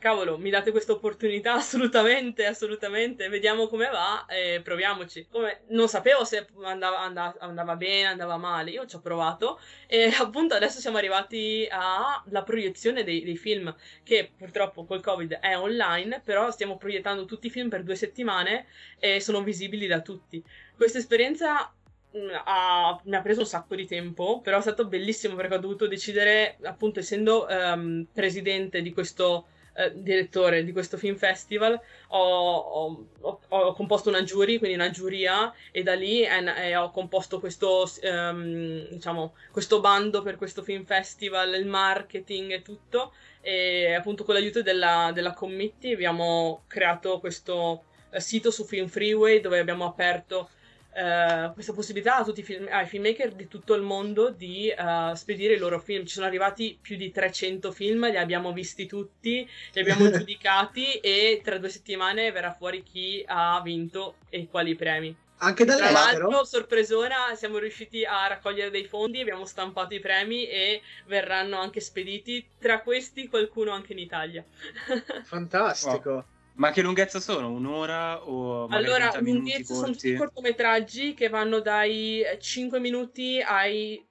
cavolo, 0.00 0.38
mi 0.38 0.50
date 0.50 0.72
questa 0.72 0.92
opportunità? 0.92 1.54
Assolutamente, 1.60 2.46
assolutamente. 2.46 3.28
Vediamo 3.28 3.68
come 3.68 3.88
va 3.88 4.26
e 4.26 4.60
proviamoci. 4.62 5.28
Come, 5.30 5.60
non 5.68 5.88
sapevo 5.88 6.24
se 6.24 6.46
andava, 6.64 7.00
andava, 7.00 7.36
andava, 7.38 7.76
bene, 7.76 8.06
andava 8.06 8.36
male. 8.36 8.70
Io 8.72 8.86
ci 8.86 8.96
ho 8.96 9.00
provato 9.00 9.60
e 9.86 10.10
appunto 10.18 10.54
adesso 10.54 10.80
siamo 10.80 10.96
arrivati 10.96 11.68
alla 11.70 12.42
proiezione 12.42 13.04
dei, 13.04 13.22
dei, 13.22 13.36
film, 13.36 13.72
che 14.02 14.32
purtroppo 14.36 14.84
col 14.84 15.02
Covid 15.02 15.34
è 15.34 15.56
online, 15.56 16.20
però 16.24 16.50
stiamo 16.50 16.76
proiettando 16.76 17.26
tutti 17.26 17.46
i 17.46 17.50
film 17.50 17.68
per 17.68 17.84
due 17.84 17.94
settimane 17.94 18.66
e 18.98 19.20
sono 19.20 19.42
visibili 19.42 19.86
da 19.86 20.00
tutti. 20.00 20.42
Questa 20.76 20.98
esperienza 20.98 21.72
mm, 22.16 22.28
ha, 22.44 23.00
mi 23.04 23.16
ha 23.16 23.20
preso 23.20 23.40
un 23.40 23.46
sacco 23.46 23.74
di 23.74 23.86
tempo, 23.86 24.40
però 24.40 24.58
è 24.58 24.62
stato 24.62 24.86
bellissimo 24.86 25.36
perché 25.36 25.54
ho 25.56 25.58
dovuto 25.58 25.86
decidere, 25.86 26.56
appunto, 26.62 27.00
essendo 27.00 27.46
um, 27.48 28.06
presidente 28.12 28.80
di 28.80 28.92
questo 28.92 29.46
eh, 29.80 29.92
direttore 29.94 30.64
di 30.64 30.72
questo 30.72 30.96
film 30.96 31.16
festival, 31.16 31.80
ho, 32.08 32.56
ho, 32.56 33.40
ho, 33.48 33.72
composto 33.74 34.08
una 34.08 34.22
jury, 34.22 34.58
quindi 34.58 34.76
una 34.76 34.90
giuria, 34.90 35.52
e 35.70 35.82
da 35.82 35.94
lì 35.94 36.20
è, 36.20 36.42
è, 36.42 36.78
ho 36.78 36.90
composto 36.90 37.40
questo, 37.40 37.90
um, 38.02 38.88
diciamo, 38.88 39.34
questo 39.50 39.80
bando 39.80 40.22
per 40.22 40.36
questo 40.36 40.62
film 40.62 40.84
festival, 40.84 41.54
il 41.54 41.66
marketing 41.66 42.52
e 42.52 42.62
tutto. 42.62 43.12
E 43.40 43.94
appunto 43.94 44.24
con 44.24 44.34
l'aiuto 44.34 44.62
della, 44.62 45.12
della 45.14 45.32
committee 45.32 45.94
abbiamo 45.94 46.64
creato 46.66 47.20
questo 47.20 47.84
eh, 48.10 48.20
sito 48.20 48.50
su 48.50 48.64
Film 48.64 48.88
Freeway 48.88 49.40
dove 49.40 49.58
abbiamo 49.58 49.86
aperto 49.86 50.50
Uh, 50.92 51.52
questa 51.52 51.72
possibilità 51.72 52.16
a 52.16 52.24
tutti 52.24 52.40
i 52.40 52.42
film, 52.42 52.66
ai 52.68 52.84
filmmaker 52.84 53.32
di 53.32 53.46
tutto 53.46 53.74
il 53.74 53.82
mondo 53.82 54.30
di 54.30 54.72
uh, 54.76 55.14
spedire 55.14 55.54
i 55.54 55.58
loro 55.58 55.78
film. 55.78 56.04
Ci 56.04 56.14
sono 56.14 56.26
arrivati 56.26 56.76
più 56.80 56.96
di 56.96 57.12
300 57.12 57.70
film, 57.70 58.10
li 58.10 58.16
abbiamo 58.16 58.52
visti 58.52 58.86
tutti, 58.86 59.48
li 59.72 59.80
abbiamo 59.80 60.10
giudicati 60.10 60.94
e 60.94 61.40
tra 61.44 61.58
due 61.58 61.68
settimane 61.68 62.32
verrà 62.32 62.52
fuori 62.52 62.82
chi 62.82 63.22
ha 63.26 63.60
vinto 63.62 64.16
e 64.28 64.48
quali 64.50 64.74
premi. 64.74 65.16
Anche 65.42 65.64
dall'estero? 65.64 65.92
Tra 65.92 66.28
l'altro, 66.28 66.44
sorpresona, 66.44 67.34
siamo 67.34 67.58
riusciti 67.58 68.04
a 68.04 68.26
raccogliere 68.26 68.70
dei 68.70 68.84
fondi, 68.84 69.20
abbiamo 69.20 69.46
stampato 69.46 69.94
i 69.94 70.00
premi 70.00 70.46
e 70.46 70.82
verranno 71.06 71.58
anche 71.58 71.80
spediti. 71.80 72.46
Tra 72.58 72.82
questi 72.82 73.28
qualcuno 73.28 73.70
anche 73.70 73.92
in 73.92 74.00
Italia. 74.00 74.44
Fantastico. 75.24 76.10
Wow. 76.10 76.24
Ma 76.54 76.70
che 76.72 76.82
lunghezza 76.82 77.20
sono? 77.20 77.50
Un'ora 77.50 78.26
o 78.26 78.66
Allora, 78.66 79.12
lunghezza 79.20 79.74
sono 79.74 79.92
tutti 79.92 80.14
cortometraggi 80.14 81.14
che 81.14 81.28
vanno 81.28 81.60
dai 81.60 82.22
5 82.38 82.78
minuti 82.80 83.40
ai 83.40 84.04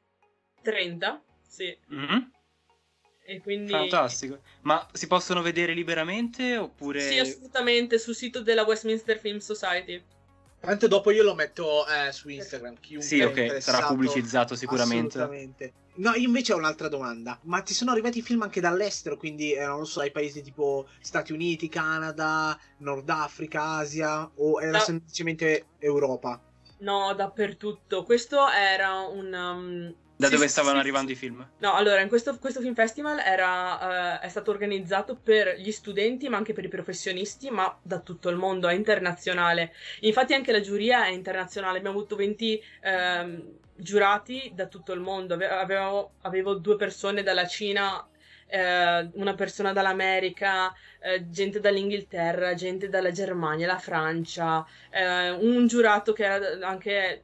30. 0.61 1.21
Sì. 1.47 1.77
Mm-hmm. 1.93 2.19
E 3.25 3.39
quindi... 3.41 3.71
Fantastico. 3.71 4.41
Ma 4.61 4.87
si 4.91 5.05
possono 5.05 5.41
vedere 5.41 5.73
liberamente 5.73 6.57
oppure... 6.57 7.01
Sì, 7.01 7.19
assolutamente, 7.19 7.99
sul 7.99 8.15
sito 8.15 8.41
della 8.41 8.63
Westminster 8.63 9.19
Film 9.19 9.37
Society. 9.37 10.01
Tanto 10.59 10.87
dopo 10.87 11.11
io 11.11 11.23
lo 11.23 11.35
metto 11.35 11.85
eh, 11.87 12.11
su 12.11 12.27
Instagram. 12.29 12.79
Chiunque 12.79 13.07
sì, 13.07 13.21
ok, 13.21 13.61
sarà 13.61 13.85
pubblicizzato 13.85 14.55
sicuramente. 14.55 15.17
Assolutamente. 15.19 15.73
No, 15.99 16.13
io 16.13 16.27
invece 16.27 16.53
ho 16.53 16.57
un'altra 16.57 16.87
domanda. 16.87 17.37
Ma 17.43 17.61
ti 17.61 17.73
sono 17.73 17.91
arrivati 17.91 18.21
film 18.21 18.41
anche 18.41 18.61
dall'estero? 18.61 19.17
Quindi, 19.17 19.53
eh, 19.53 19.65
non 19.65 19.79
lo 19.79 19.85
so, 19.85 19.99
dai 19.99 20.11
paesi 20.11 20.41
tipo 20.41 20.87
Stati 21.01 21.33
Uniti, 21.33 21.67
Canada, 21.67 22.57
Nord 22.77 23.09
Africa, 23.09 23.77
Asia? 23.77 24.29
O 24.35 24.61
era 24.61 24.71
no. 24.71 24.79
semplicemente 24.79 25.65
Europa? 25.79 26.39
No, 26.79 27.13
dappertutto. 27.13 28.03
Questo 28.03 28.49
era 28.49 29.01
un... 29.01 29.33
Um... 29.33 29.95
Da 30.19 30.27
sì, 30.27 30.33
dove 30.33 30.47
sì, 30.47 30.51
stavano 30.51 30.75
sì, 30.75 30.79
arrivando 30.81 31.07
sì. 31.07 31.13
i 31.13 31.17
film? 31.17 31.47
No, 31.59 31.73
allora, 31.73 32.01
in 32.01 32.09
questo, 32.09 32.37
questo 32.39 32.59
film 32.59 32.73
festival 32.73 33.19
era, 33.19 34.19
eh, 34.19 34.25
è 34.25 34.29
stato 34.29 34.51
organizzato 34.51 35.15
per 35.15 35.57
gli 35.57 35.71
studenti, 35.71 36.27
ma 36.27 36.35
anche 36.35 36.51
per 36.51 36.65
i 36.65 36.69
professionisti, 36.69 37.49
ma 37.49 37.77
da 37.81 37.99
tutto 37.99 38.27
il 38.27 38.35
mondo, 38.35 38.67
è 38.67 38.73
internazionale. 38.73 39.73
Infatti 40.01 40.33
anche 40.33 40.51
la 40.51 40.59
giuria 40.59 41.05
è 41.05 41.11
internazionale, 41.11 41.77
abbiamo 41.77 41.97
avuto 41.97 42.17
20 42.17 42.63
ehm, 42.81 43.43
giurati 43.79 44.51
da 44.53 44.67
tutto 44.67 44.93
il 44.93 44.99
mondo. 44.99 45.33
Ave- 45.35 45.47
Avevo, 45.49 46.13
avevo 46.21 46.53
due 46.55 46.75
persone 46.75 47.23
dalla 47.23 47.47
Cina, 47.47 48.05
eh, 48.47 49.09
una 49.13 49.33
persona 49.35 49.73
dall'America, 49.73 50.73
eh, 50.99 51.29
gente 51.29 51.59
dall'Inghilterra, 51.59 52.53
gente 52.55 52.89
dalla 52.89 53.11
Germania, 53.11 53.67
la 53.67 53.77
Francia, 53.79 54.65
eh, 54.89 55.29
un 55.31 55.67
giurato 55.67 56.13
che 56.13 56.23
era 56.25 56.67
anche 56.67 57.23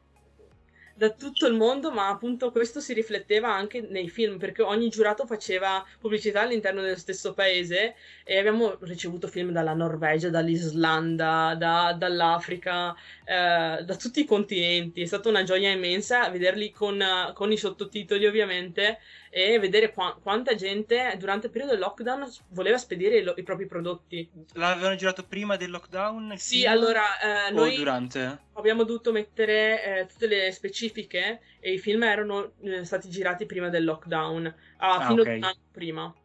da 0.98 1.10
tutto 1.10 1.46
il 1.46 1.54
mondo, 1.54 1.92
ma 1.92 2.08
appunto 2.08 2.52
questo 2.52 2.80
si 2.80 2.94
rifletteva 2.94 3.54
anche 3.54 3.82
nei 3.82 4.08
film, 4.10 4.38
perché 4.38 4.62
ogni 4.62 4.88
giurato 4.88 5.26
faceva 5.26 5.86
pubblicità 6.00 6.42
all'interno 6.42 6.82
dello 6.82 6.96
stesso 6.96 7.34
paese 7.34 7.96
e 8.24 8.38
abbiamo 8.38 8.78
ricevuto 8.80 9.28
film 9.28 9.52
dalla 9.52 9.74
Norvegia, 9.74 10.30
dall'Islanda, 10.30 11.54
da- 11.58 11.94
dall'Africa, 11.98 12.96
eh, 13.26 13.84
da 13.84 13.96
tutti 14.00 14.22
i 14.22 14.26
continenti. 14.26 15.02
È 15.02 15.06
stata 15.06 15.28
una 15.28 15.44
gioia 15.44 15.70
immensa 15.70 16.30
vederli 16.30 16.72
con, 16.72 17.04
con 17.34 17.52
i 17.52 17.58
sottotitoli, 17.58 18.26
ovviamente, 18.26 19.00
e 19.38 19.60
vedere 19.60 19.92
qua- 19.92 20.18
quanta 20.22 20.56
gente 20.56 21.16
durante 21.18 21.48
il 21.48 21.52
periodo 21.52 21.74
del 21.74 21.82
lockdown 21.82 22.26
voleva 22.50 22.78
spedire 22.78 23.18
i, 23.18 23.24
lo- 23.24 23.34
i 23.36 23.44
propri 23.44 23.66
prodotti. 23.66 24.30
L'avevano 24.54 24.96
girato 24.96 25.24
prima 25.28 25.56
del 25.56 25.70
lockdown? 25.70 26.36
Sì, 26.38 26.66
film? 26.66 26.72
allora 26.72 27.48
eh, 27.48 27.52
noi 27.52 27.74
durante? 27.74 28.40
abbiamo 28.54 28.84
dovuto 28.84 29.12
mettere 29.12 30.02
eh, 30.02 30.06
tutte 30.06 30.28
le 30.28 30.52
specifiche 30.52 31.42
e 31.60 31.74
i 31.74 31.78
film 31.80 32.04
erano 32.04 32.54
eh, 32.62 32.84
stati 32.86 33.10
girati 33.10 33.46
prima 33.46 33.70
del 33.70 33.84
lockdown, 33.84 34.54
ah, 34.78 35.00
Ah, 35.00 35.02
fino 35.02 35.22
ok. 35.22 35.28
ad 35.28 35.32
un 35.36 35.44
anno 35.44 35.60
prima. 35.72 36.16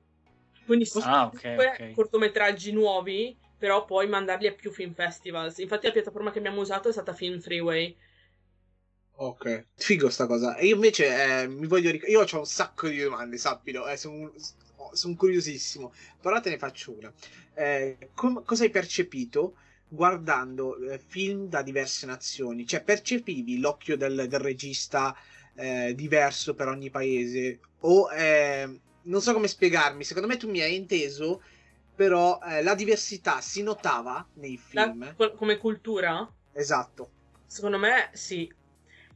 Quindi 0.64 0.85
sono 0.87 1.05
Ah, 1.05 1.27
ok, 1.27 1.42
comunque 1.42 1.81
ok. 1.81 1.81
cortometraggi 1.90 2.73
nuovi, 2.73 3.38
però 3.57 3.85
poi 3.85 4.07
mandarli 4.09 4.46
a 4.46 4.55
più 4.55 4.70
film 4.73 4.94
festivals. 4.94 5.59
Infatti 5.59 5.87
la 5.87 5.92
piattaforma 5.92 6.31
che 6.31 6.38
abbiamo 6.38 6.61
usato 6.61 6.88
è 6.88 6.92
stata 6.92 7.12
Film 7.14 7.40
Freeway. 7.40 7.96
Ok, 9.22 9.66
figo 9.76 10.09
sta 10.09 10.26
cosa. 10.26 10.56
E 10.56 10.66
io 10.66 10.74
invece 10.76 11.42
eh, 11.42 11.46
mi 11.48 11.66
voglio 11.66 11.90
ricordare. 11.90 12.12
Io 12.12 12.24
ho 12.37 12.38
un 12.38 12.46
sacco 12.46 12.88
di 12.88 12.98
domande, 13.02 13.37
sappilo. 13.37 13.87
Eh, 13.87 13.96
sono 13.98 14.33
son 14.92 15.14
curiosissimo. 15.14 15.92
Però 16.20 16.40
te 16.40 16.48
ne 16.50 16.56
faccio 16.59 16.96
una. 16.96 17.12
Eh, 17.52 18.11
com- 18.14 18.42
cosa 18.44 18.62
hai 18.64 18.70
percepito 18.70 19.56
guardando 19.87 20.78
eh, 20.90 20.98
film 20.98 21.48
da 21.48 21.61
diverse 21.62 22.06
nazioni? 22.06 22.66
Cioè, 22.66 22.83
percepivi 22.83 23.59
l'occhio 23.61 23.96
del, 23.98 24.26
del 24.26 24.40
regista 24.40 25.14
eh, 25.54 25.94
diverso 25.94 26.54
per 26.54 26.68
ogni 26.68 26.88
paese? 26.88 27.61
O 27.80 28.11
eh, 28.11 28.80
non 29.02 29.20
so 29.20 29.35
come 29.35 29.48
spiegarmi. 29.48 30.02
Secondo 30.02 30.28
me 30.28 30.38
tu 30.38 30.48
mi 30.48 30.61
hai 30.62 30.74
inteso. 30.76 31.42
Però 31.94 32.38
la 32.62 32.74
diversità 32.74 33.42
si 33.42 33.62
notava 33.62 34.26
nei 34.37 34.56
La- 34.72 34.90
film. 34.90 35.14
co- 35.16 35.35
come 35.35 35.59
cultura? 35.59 36.26
Esatto. 36.54 37.11
Secondo 37.46 37.78
me 37.78 38.11
sì. 38.14 38.50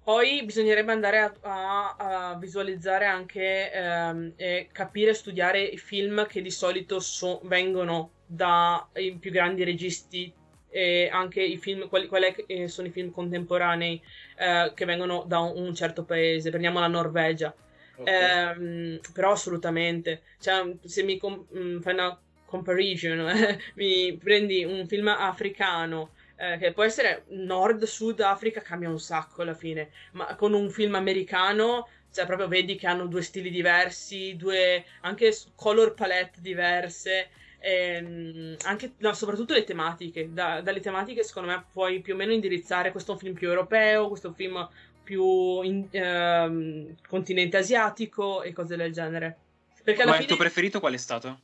Poi 0.04 0.44
bisognerebbe 0.44 0.92
andare 0.92 1.18
a, 1.20 1.34
a- 1.40 2.30
a 2.32 2.38
visualizzare 2.38 3.06
anche 3.06 3.72
ehm, 3.72 4.34
e 4.36 4.68
capire 4.70 5.12
e 5.12 5.14
studiare 5.14 5.62
i 5.62 5.78
film 5.78 6.26
che 6.26 6.42
di 6.42 6.50
solito 6.50 7.00
so- 7.00 7.40
vengono 7.44 8.16
dai 8.26 9.18
più 9.18 9.30
grandi 9.30 9.64
registi 9.64 10.36
e 10.68 11.08
anche 11.10 11.42
i 11.42 11.56
film, 11.56 11.88
quali, 11.88 12.06
quali 12.06 12.26
eh, 12.46 12.68
sono 12.68 12.88
i 12.88 12.90
film 12.90 13.10
contemporanei 13.12 14.02
eh, 14.36 14.72
che 14.74 14.84
vengono 14.84 15.24
da 15.26 15.38
un, 15.40 15.68
un 15.68 15.74
certo 15.74 16.04
paese. 16.04 16.50
Prendiamo 16.50 16.80
la 16.80 16.88
Norvegia. 16.88 17.56
Ok. 17.96 18.20
Ehm, 18.20 19.00
però 19.12 19.32
assolutamente, 19.32 20.22
cioè, 20.38 20.76
se 20.84 21.02
mi 21.02 21.16
com- 21.18 21.46
mm, 21.56 21.80
fai 21.80 21.94
una 21.94 22.20
comparison, 22.44 23.26
mi 23.76 24.16
prendi 24.18 24.64
un 24.64 24.86
film 24.86 25.08
africano, 25.08 26.13
eh, 26.36 26.56
che 26.58 26.72
può 26.72 26.82
essere 26.84 27.24
Nord, 27.28 27.84
Sud 27.84 28.20
Africa, 28.20 28.60
cambia 28.60 28.88
un 28.88 28.98
sacco 29.00 29.42
alla 29.42 29.54
fine, 29.54 29.90
ma 30.12 30.34
con 30.36 30.52
un 30.52 30.70
film 30.70 30.94
americano, 30.94 31.88
cioè 32.10 32.26
proprio 32.26 32.48
vedi 32.48 32.76
che 32.76 32.86
hanno 32.86 33.06
due 33.06 33.22
stili 33.22 33.50
diversi, 33.50 34.36
due 34.36 34.84
anche 35.02 35.32
color 35.54 35.94
palette 35.94 36.40
diverse. 36.40 37.30
ehm, 37.66 38.56
anche, 38.64 38.94
no, 38.98 39.14
soprattutto 39.14 39.54
le 39.54 39.64
tematiche 39.64 40.30
Da- 40.32 40.60
dalle 40.60 40.80
tematiche 40.80 41.22
secondo 41.22 41.48
me 41.48 41.66
puoi 41.72 42.00
più 42.02 42.12
o 42.12 42.16
meno 42.16 42.32
indirizzare 42.32 42.90
questo 42.90 43.12
è 43.12 43.14
un 43.14 43.20
film 43.20 43.34
più 43.34 43.48
europeo 43.48 44.08
questo 44.08 44.26
è 44.26 44.30
un 44.30 44.36
film 44.36 44.68
più 45.02 45.62
in- 45.62 45.88
ehm, 45.90 46.94
continente 47.08 47.56
asiatico 47.58 48.42
e 48.42 48.52
cose 48.52 48.76
del 48.76 48.92
genere. 48.92 49.38
Perché 49.82 50.02
alla 50.02 50.12
Ma 50.12 50.16
il 50.18 50.20
fine, 50.22 50.28
tuo 50.28 50.36
preferito 50.36 50.78
qual 50.80 50.94
è 50.94 50.96
stato? 50.96 51.40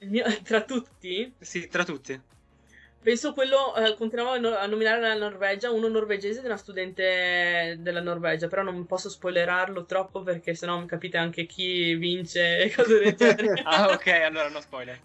il 0.00 0.08
mio- 0.10 0.24
tra 0.42 0.64
tutti, 0.64 1.30
Sì, 1.40 1.66
tra 1.68 1.84
tutti. 1.84 2.20
Penso 3.02 3.32
quello, 3.32 3.74
eh, 3.76 3.94
continuavo 3.94 4.32
a, 4.34 4.38
no- 4.38 4.56
a 4.56 4.66
nominare 4.66 5.00
la 5.00 5.14
Norvegia, 5.14 5.70
uno 5.70 5.88
norvegese 5.88 6.40
di 6.40 6.46
una 6.46 6.56
studente 6.56 7.76
della 7.78 8.00
Norvegia, 8.00 8.48
però 8.48 8.62
non 8.62 8.86
posso 8.86 9.08
spoilerarlo 9.08 9.84
troppo 9.84 10.22
perché 10.22 10.54
sennò 10.54 10.84
capite 10.86 11.16
anche 11.16 11.46
chi 11.46 11.94
vince 11.94 12.58
e 12.64 12.70
cose 12.74 12.98
del 12.98 13.14
genere. 13.14 13.50
Ah, 13.64 13.90
ok, 13.92 14.06
allora 14.08 14.48
no 14.48 14.60
spoiler. 14.60 15.00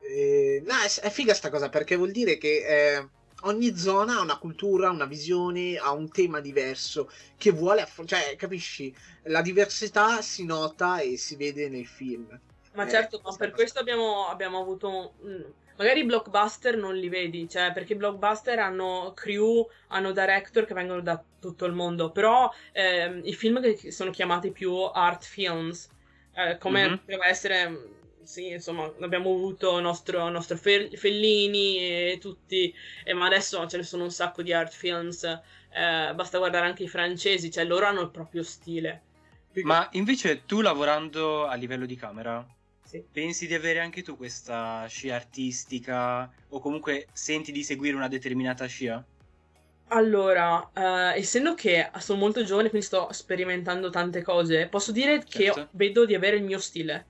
Eh, 0.00 0.62
no, 0.66 0.74
è, 0.74 1.00
è 1.00 1.10
figa 1.10 1.32
sta 1.34 1.48
cosa 1.50 1.68
perché 1.68 1.96
vuol 1.96 2.10
dire 2.10 2.36
che 2.36 2.96
eh, 2.96 3.08
ogni 3.42 3.76
zona 3.76 4.16
ha 4.18 4.20
una 4.22 4.38
cultura, 4.38 4.90
una 4.90 5.06
visione, 5.06 5.76
ha 5.76 5.92
un 5.92 6.10
tema 6.10 6.40
diverso 6.40 7.08
che 7.36 7.50
vuole 7.50 7.80
affrontare. 7.82 8.24
Cioè, 8.24 8.36
capisci? 8.36 8.94
La 9.24 9.42
diversità 9.42 10.20
si 10.22 10.44
nota 10.44 11.00
e 11.00 11.16
si 11.16 11.36
vede 11.36 11.68
nel 11.68 11.86
film. 11.86 12.28
Ma 12.74 12.86
Eh, 12.86 12.86
certo, 12.86 13.20
ma 13.24 13.34
per 13.36 13.50
cosa. 13.50 13.52
questo 13.52 13.78
abbiamo, 13.80 14.26
abbiamo 14.28 14.58
avuto. 14.60 15.14
Magari 15.82 16.00
i 16.00 16.04
blockbuster 16.04 16.76
non 16.76 16.94
li 16.96 17.08
vedi, 17.08 17.48
cioè 17.48 17.72
perché 17.72 17.94
i 17.94 17.96
blockbuster 17.96 18.58
hanno 18.58 19.12
crew, 19.14 19.66
hanno 19.88 20.12
director 20.12 20.64
che 20.64 20.74
vengono 20.74 21.00
da 21.02 21.22
tutto 21.40 21.64
il 21.66 21.72
mondo, 21.72 22.10
però 22.12 22.48
ehm, 22.72 23.20
i 23.24 23.34
film 23.34 23.60
che 23.60 23.90
sono 23.90 24.10
chiamati 24.10 24.52
più 24.52 24.72
art 24.74 25.24
films, 25.24 25.90
eh, 26.34 26.56
come 26.58 26.88
Mhm. 26.88 26.96
poteva 26.98 27.26
essere, 27.26 28.14
sì, 28.22 28.48
insomma, 28.50 28.84
abbiamo 29.00 29.30
avuto 29.34 29.80
nostro, 29.80 30.28
nostro 30.28 30.56
Fe- 30.56 30.90
Fellini 30.96 31.78
e 31.78 32.18
tutti, 32.20 32.72
eh, 33.04 33.12
ma 33.14 33.26
adesso 33.26 33.66
ce 33.66 33.76
ne 33.78 33.82
sono 33.82 34.04
un 34.04 34.10
sacco 34.12 34.42
di 34.42 34.52
art 34.52 34.72
films, 34.72 35.24
eh, 35.24 36.12
basta 36.14 36.38
guardare 36.38 36.66
anche 36.66 36.84
i 36.84 36.88
francesi, 36.88 37.50
cioè 37.50 37.64
loro 37.64 37.86
hanno 37.86 38.02
il 38.02 38.10
proprio 38.10 38.42
stile. 38.44 39.02
Ma 39.62 39.88
invece 39.92 40.44
tu 40.44 40.60
lavorando 40.60 41.46
a 41.46 41.54
livello 41.54 41.86
di 41.86 41.96
camera, 41.96 42.46
Sì. 42.92 43.02
pensi 43.10 43.46
di 43.46 43.54
avere 43.54 43.80
anche 43.80 44.02
tu 44.02 44.18
questa 44.18 44.84
scia 44.86 45.14
artistica 45.14 46.30
o 46.48 46.60
comunque 46.60 47.06
senti 47.14 47.50
di 47.50 47.64
seguire 47.64 47.96
una 47.96 48.06
determinata 48.08 48.66
scia? 48.66 49.02
Allora, 49.88 50.70
eh, 50.74 51.18
essendo 51.18 51.54
che 51.54 51.90
sono 51.98 52.18
molto 52.18 52.44
giovane, 52.44 52.68
quindi 52.68 52.86
sto 52.86 53.10
sperimentando 53.12 53.88
tante 53.88 54.20
cose, 54.22 54.68
posso 54.68 54.92
dire 54.92 55.24
che 55.24 55.52
Certo. 55.52 55.68
vedo 55.72 56.04
di 56.04 56.14
avere 56.14 56.36
il 56.36 56.44
mio 56.44 56.58
stile. 56.58 57.06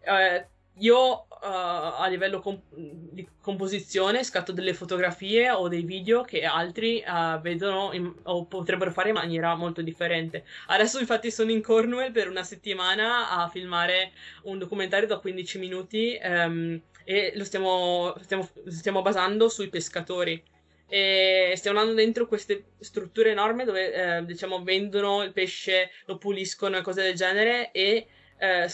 Eh, 0.00 0.48
io, 0.78 1.22
eh, 1.42 1.46
a 1.46 2.06
livello 2.08 2.40
com- 2.40 2.60
di 2.70 3.26
composizione, 3.40 4.24
scatto 4.24 4.52
delle 4.52 4.74
fotografie 4.74 5.50
o 5.50 5.68
dei 5.68 5.82
video 5.82 6.22
che 6.22 6.44
altri 6.44 7.00
eh, 7.00 7.38
vedono 7.40 7.92
in- 7.92 8.12
o 8.24 8.44
potrebbero 8.46 8.90
fare 8.92 9.08
in 9.08 9.14
maniera 9.14 9.54
molto 9.54 9.80
differente. 9.82 10.44
Adesso, 10.66 10.98
infatti, 10.98 11.30
sono 11.30 11.50
in 11.50 11.62
Cornwall 11.62 12.12
per 12.12 12.28
una 12.28 12.42
settimana 12.42 13.30
a 13.30 13.48
filmare 13.48 14.12
un 14.44 14.58
documentario 14.58 15.06
da 15.06 15.18
15 15.18 15.58
minuti 15.58 16.14
ehm, 16.20 16.80
e 17.04 17.32
lo 17.36 17.44
stiamo, 17.44 18.14
stiamo, 18.20 18.48
stiamo 18.66 19.00
basando 19.02 19.48
sui 19.48 19.68
pescatori 19.68 20.42
e 20.88 21.54
stiamo 21.56 21.78
andando 21.80 22.00
dentro 22.00 22.26
queste 22.26 22.66
strutture 22.78 23.30
enormi 23.32 23.64
dove 23.64 24.18
eh, 24.18 24.24
diciamo 24.24 24.62
vendono 24.62 25.22
il 25.22 25.32
pesce, 25.32 25.90
lo 26.06 26.16
puliscono 26.18 26.76
e 26.76 26.82
cose 26.82 27.02
del 27.02 27.14
genere 27.14 27.72
e 27.72 28.06
eh, 28.38 28.68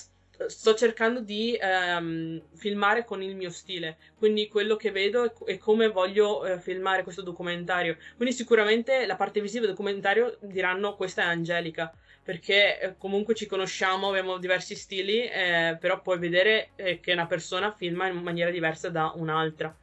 sto 0.46 0.74
cercando 0.74 1.20
di 1.20 1.56
ehm, 1.60 2.42
filmare 2.54 3.04
con 3.04 3.22
il 3.22 3.36
mio 3.36 3.50
stile, 3.50 3.98
quindi 4.16 4.48
quello 4.48 4.76
che 4.76 4.90
vedo 4.90 5.24
e, 5.24 5.32
e 5.54 5.58
come 5.58 5.88
voglio 5.88 6.44
eh, 6.44 6.58
filmare 6.60 7.02
questo 7.02 7.22
documentario. 7.22 7.96
Quindi 8.16 8.34
sicuramente 8.34 9.06
la 9.06 9.16
parte 9.16 9.40
visiva 9.40 9.60
del 9.66 9.70
documentario 9.74 10.36
diranno 10.40 10.96
questa 10.96 11.22
è 11.22 11.26
Angelica, 11.26 11.92
perché 12.22 12.80
eh, 12.80 12.96
comunque 12.96 13.34
ci 13.34 13.46
conosciamo, 13.46 14.08
abbiamo 14.08 14.38
diversi 14.38 14.74
stili, 14.74 15.26
eh, 15.28 15.76
però 15.80 16.00
puoi 16.00 16.18
vedere 16.18 16.70
eh, 16.76 17.00
che 17.00 17.12
una 17.12 17.26
persona 17.26 17.72
filma 17.72 18.06
in 18.08 18.16
maniera 18.22 18.50
diversa 18.50 18.88
da 18.90 19.12
un'altra. 19.14 19.74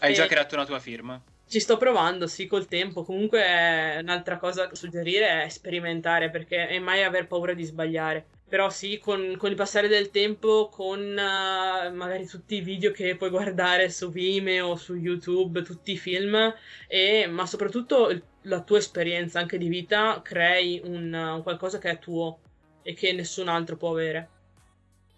Hai 0.00 0.12
già 0.12 0.24
E- 0.24 0.26
creato 0.26 0.54
una 0.56 0.64
tua 0.66 0.80
firma? 0.80 1.22
Ci 1.46 1.60
sto 1.60 1.76
provando, 1.78 2.26
sì, 2.26 2.46
col 2.46 2.66
tempo. 2.68 3.04
Comunque, 3.04 3.42
eh, 3.44 3.98
un'altra 4.00 4.36
cosa 4.38 4.66
da 4.66 4.74
suggerire 4.74 5.44
è 5.44 5.48
sperimentare 5.48 6.30
perché 6.30 6.68
e 6.68 6.78
mai 6.78 7.02
aver 7.02 7.26
paura 7.26 7.54
di 7.54 7.64
sbagliare. 7.64 8.26
Però 8.48 8.70
sì, 8.70 8.98
con, 8.98 9.34
con, 9.36 9.50
il 9.50 9.56
passare 9.56 9.88
del 9.88 10.10
tempo, 10.10 10.68
con 10.70 11.00
uh, 11.00 11.94
magari 11.94 12.26
tutti 12.26 12.56
i 12.56 12.60
video 12.62 12.92
che 12.92 13.14
puoi 13.14 13.28
guardare 13.28 13.90
su 13.90 14.10
Vimeo 14.10 14.74
su 14.76 14.94
YouTube, 14.94 15.62
tutti 15.62 15.92
i 15.92 15.98
film, 15.98 16.54
e, 16.86 17.26
ma 17.26 17.44
soprattutto 17.44 18.10
la 18.42 18.62
tua 18.62 18.78
esperienza 18.78 19.38
anche 19.38 19.58
di 19.58 19.68
vita, 19.68 20.22
crei 20.22 20.80
un, 20.82 21.12
un 21.12 21.42
qualcosa 21.42 21.78
che 21.78 21.90
è 21.90 21.98
tuo 21.98 22.38
e 22.82 22.94
che 22.94 23.12
nessun 23.12 23.48
altro 23.48 23.76
può 23.76 23.90
avere. 23.90 24.28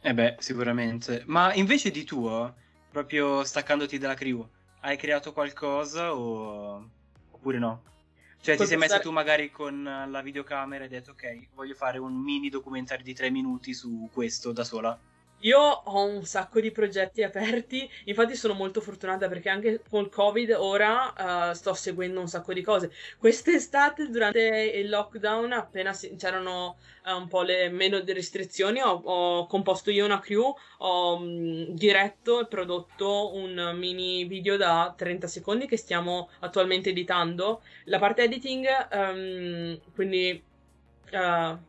Eh 0.01 0.13
beh, 0.13 0.37
sicuramente. 0.39 1.23
Ma 1.27 1.55
invece 1.55 1.91
di 1.91 2.05
tuo, 2.05 2.53
proprio 2.91 3.45
staccandoti 3.45 3.99
dalla 3.99 4.15
crew, 4.15 4.45
hai 4.81 4.97
creato 4.97 5.33
qualcosa 5.33 6.15
o... 6.15 6.89
oppure 7.31 7.59
no? 7.59 7.83
Cioè, 8.43 8.57
ti 8.57 8.67
sei 8.67 8.79
messo 8.79 8.99
tu 9.01 9.11
magari 9.11 9.51
con 9.51 9.83
la 9.83 10.23
videocamera 10.23 10.85
e 10.85 10.87
hai 10.87 10.93
detto, 10.93 11.11
ok, 11.11 11.49
voglio 11.55 11.75
fare 11.75 11.99
un 11.99 12.15
mini 12.15 12.49
documentario 12.49 13.05
di 13.05 13.15
tre 13.15 13.31
minuti 13.31 13.75
su 13.75 14.09
questo 14.13 14.53
da 14.53 14.65
sola? 14.65 14.99
Io 15.41 15.59
ho 15.59 16.05
un 16.05 16.25
sacco 16.25 16.61
di 16.61 16.71
progetti 16.71 17.23
aperti, 17.23 17.89
infatti 18.05 18.35
sono 18.37 18.53
molto 18.53 18.81
fortunata 18.83 19.27
perché 19.29 19.49
anche 19.49 19.81
col 19.89 20.11
Covid 20.11 20.51
ora 20.59 21.51
uh, 21.51 21.55
sto 21.55 21.73
seguendo 21.73 22.21
un 22.21 22.29
sacco 22.29 22.53
di 22.53 22.61
cose. 22.63 22.93
Quest'estate, 23.19 24.11
durante 24.11 24.73
il 24.75 24.91
lockdown, 24.91 25.53
appena 25.53 25.95
si, 25.95 26.15
c'erano 26.17 26.77
uh, 27.07 27.17
un 27.17 27.29
po' 27.29 27.43
le 27.43 27.71
meno 27.71 28.03
restrizioni, 28.05 28.81
ho, 28.83 28.91
ho, 28.91 29.47
composto 29.47 29.91
io 29.91 30.05
una 30.05 30.21
crew, 30.21 30.55
ho 30.79 31.15
um, 31.15 31.69
diretto 31.69 32.41
e 32.41 32.47
prodotto 32.47 33.35
un 33.35 33.73
mini 33.77 34.25
video 34.25 34.59
da 34.59 34.93
30 34.95 35.27
secondi 35.27 35.67
che 35.67 35.79
stiamo 35.79 36.29
attualmente 36.41 36.91
editando. 36.91 37.63
La 37.85 37.99
parte 37.99 38.25
editing, 38.25 38.67
um, 38.93 39.81
quindi... 39.95 40.43
Uh, 41.13 41.69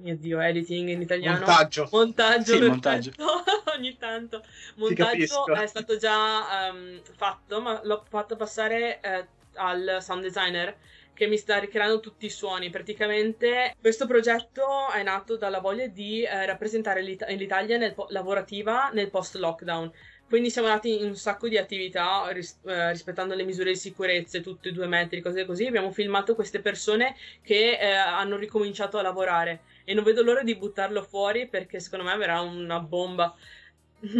mio 0.00 0.16
dio, 0.16 0.40
editing 0.40 0.88
in 0.88 1.00
italiano. 1.00 1.38
Montaggio. 1.38 1.88
Montaggio, 1.90 2.52
sì, 2.54 2.60
montaggio. 2.60 3.12
ogni 3.76 3.96
tanto. 3.98 4.42
Montaggio 4.76 5.52
è 5.54 5.66
stato 5.66 5.96
già 5.96 6.70
um, 6.72 7.00
fatto, 7.16 7.60
ma 7.60 7.80
l'ho 7.84 8.04
fatto 8.08 8.36
passare 8.36 9.00
eh, 9.00 9.26
al 9.54 9.98
sound 10.00 10.22
designer 10.22 10.76
che 11.20 11.26
mi 11.26 11.36
sta 11.36 11.58
ricreando 11.58 12.00
tutti 12.00 12.26
i 12.26 12.30
suoni. 12.30 12.70
Praticamente 12.70 13.76
questo 13.78 14.06
progetto 14.06 14.90
è 14.90 15.02
nato 15.02 15.36
dalla 15.36 15.60
voglia 15.60 15.86
di 15.86 16.22
eh, 16.22 16.46
rappresentare 16.46 17.02
l'It- 17.02 17.26
l'Italia 17.28 17.76
nel 17.76 17.92
po- 17.92 18.06
lavorativa 18.08 18.88
nel 18.92 19.10
post-lockdown. 19.10 19.92
Quindi 20.26 20.48
siamo 20.48 20.68
andati 20.68 20.98
in 20.98 21.08
un 21.08 21.16
sacco 21.16 21.48
di 21.48 21.58
attività 21.58 22.26
ris- 22.30 22.60
eh, 22.64 22.92
rispettando 22.92 23.34
le 23.34 23.42
misure 23.44 23.72
di 23.72 23.76
sicurezza, 23.76 24.40
tutti 24.40 24.68
i 24.68 24.72
due 24.72 24.86
metri, 24.86 25.20
cose 25.20 25.44
così. 25.44 25.66
Abbiamo 25.66 25.90
filmato 25.90 26.34
queste 26.34 26.60
persone 26.60 27.16
che 27.42 27.76
eh, 27.78 27.90
hanno 27.90 28.36
ricominciato 28.36 28.96
a 28.96 29.02
lavorare 29.02 29.60
e 29.90 29.94
non 29.94 30.04
vedo 30.04 30.22
l'ora 30.22 30.44
di 30.44 30.54
buttarlo 30.54 31.02
fuori 31.02 31.48
perché 31.48 31.80
secondo 31.80 32.04
me 32.04 32.16
verrà 32.16 32.40
una 32.40 32.78
bomba. 32.78 33.34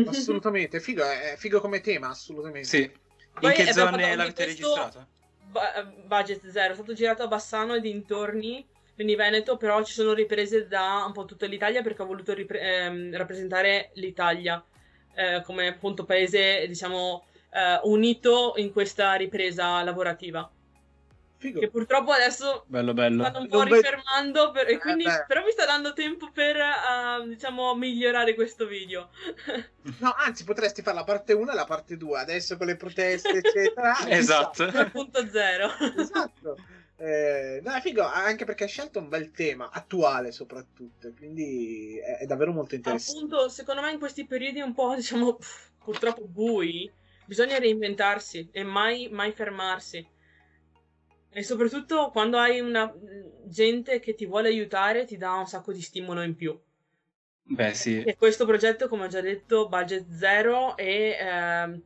Assolutamente, 0.05 0.81
figo, 0.81 1.09
è 1.09 1.37
figo 1.37 1.61
come 1.61 1.81
tema, 1.81 2.09
assolutamente. 2.09 2.67
Sì. 2.67 2.79
In 2.83 2.93
Poi 3.39 3.53
che 3.53 3.73
zone 3.73 4.17
l'avete 4.17 4.47
registrato? 4.47 5.07
Ba- 5.53 5.85
budget 6.07 6.51
zero, 6.51 6.73
è 6.73 6.75
stato 6.75 6.93
girato 6.93 7.23
a 7.23 7.29
Bassano 7.29 7.75
e 7.75 7.81
dintorni 7.81 8.67
quindi 8.97 9.15
Veneto, 9.15 9.57
però 9.57 9.83
ci 9.85 9.93
sono 9.93 10.13
riprese 10.13 10.67
da 10.67 11.05
un 11.07 11.13
po' 11.13 11.25
tutta 11.25 11.47
l'Italia 11.47 11.83
perché 11.83 12.03
ho 12.03 12.07
voluto 12.07 12.35
ripre- 12.35 12.61
ehm, 12.61 13.17
rappresentare 13.17 13.93
l'Italia 13.95 14.63
eh, 15.15 15.41
come 15.45 15.69
appunto 15.69 16.05
paese, 16.05 16.67
diciamo, 16.67 17.25
eh, 17.53 17.81
unito 17.85 18.55
in 18.57 18.73
questa 18.73 19.15
ripresa 19.15 19.83
lavorativa. 19.85 20.51
Figo. 21.41 21.59
Che 21.59 21.71
purtroppo 21.71 22.11
adesso 22.11 22.65
bello, 22.67 22.93
bello. 22.93 23.25
stanno 23.25 23.39
un 23.39 23.49
po' 23.49 23.63
non 23.63 23.73
rifermando, 23.73 24.51
per, 24.51 24.69
e 24.69 24.77
quindi, 24.77 25.05
eh 25.05 25.25
però 25.27 25.43
mi 25.43 25.51
sta 25.53 25.65
dando 25.65 25.95
tempo 25.95 26.31
per, 26.31 26.57
uh, 26.57 27.27
diciamo, 27.27 27.75
migliorare 27.75 28.35
questo 28.35 28.67
video. 28.67 29.09
no, 30.01 30.15
anzi, 30.19 30.45
potresti 30.45 30.83
fare 30.83 30.99
la 30.99 31.05
parte 31.05 31.33
1 31.33 31.51
e 31.51 31.55
la 31.55 31.65
parte 31.65 31.97
2, 31.97 32.19
adesso 32.19 32.59
con 32.59 32.67
le 32.67 32.77
proteste, 32.77 33.31
eccetera. 33.43 33.97
esatto. 34.07 34.67
2.0. 34.67 35.99
esatto. 35.99 36.57
Eh, 36.99 37.63
no, 37.65 37.73
è 37.73 37.81
figo, 37.81 38.03
anche 38.03 38.45
perché 38.45 38.65
hai 38.65 38.69
scelto 38.69 38.99
un 38.99 39.09
bel 39.09 39.31
tema, 39.31 39.71
attuale 39.73 40.33
soprattutto, 40.33 41.11
quindi 41.17 41.99
è, 41.99 42.19
è 42.19 42.27
davvero 42.27 42.53
molto 42.53 42.75
interessante. 42.75 43.25
Appunto, 43.25 43.49
secondo 43.49 43.81
me 43.81 43.93
in 43.93 43.99
questi 43.99 44.27
periodi 44.27 44.61
un 44.61 44.75
po', 44.75 44.95
diciamo, 44.95 45.39
purtroppo 45.83 46.27
bui, 46.27 46.93
bisogna 47.25 47.59
reinventarsi 47.59 48.51
e 48.53 48.63
mai, 48.63 49.09
mai 49.11 49.33
fermarsi. 49.33 50.07
E 51.33 51.43
soprattutto 51.43 52.11
quando 52.11 52.39
hai 52.39 52.61
una 52.61 52.93
gente 53.45 54.01
che 54.01 54.15
ti 54.15 54.27
vuole 54.27 54.49
aiutare, 54.49 55.05
ti 55.05 55.17
dà 55.17 55.35
un 55.35 55.47
sacco 55.47 55.73
di 55.73 55.81
stimolo 55.81 56.23
in 56.23 56.35
più. 56.35 56.59
Beh, 57.43 57.75
sì. 57.75 58.03
E 58.03 58.17
questo 58.17 58.47
progetto, 58.47 58.89
come 58.89 59.05
ho 59.05 59.09
già 59.09 59.21
detto, 59.21 59.69
budget 59.69 60.09
zero 60.11 60.77
e 60.77 61.17
eh, 61.19 61.83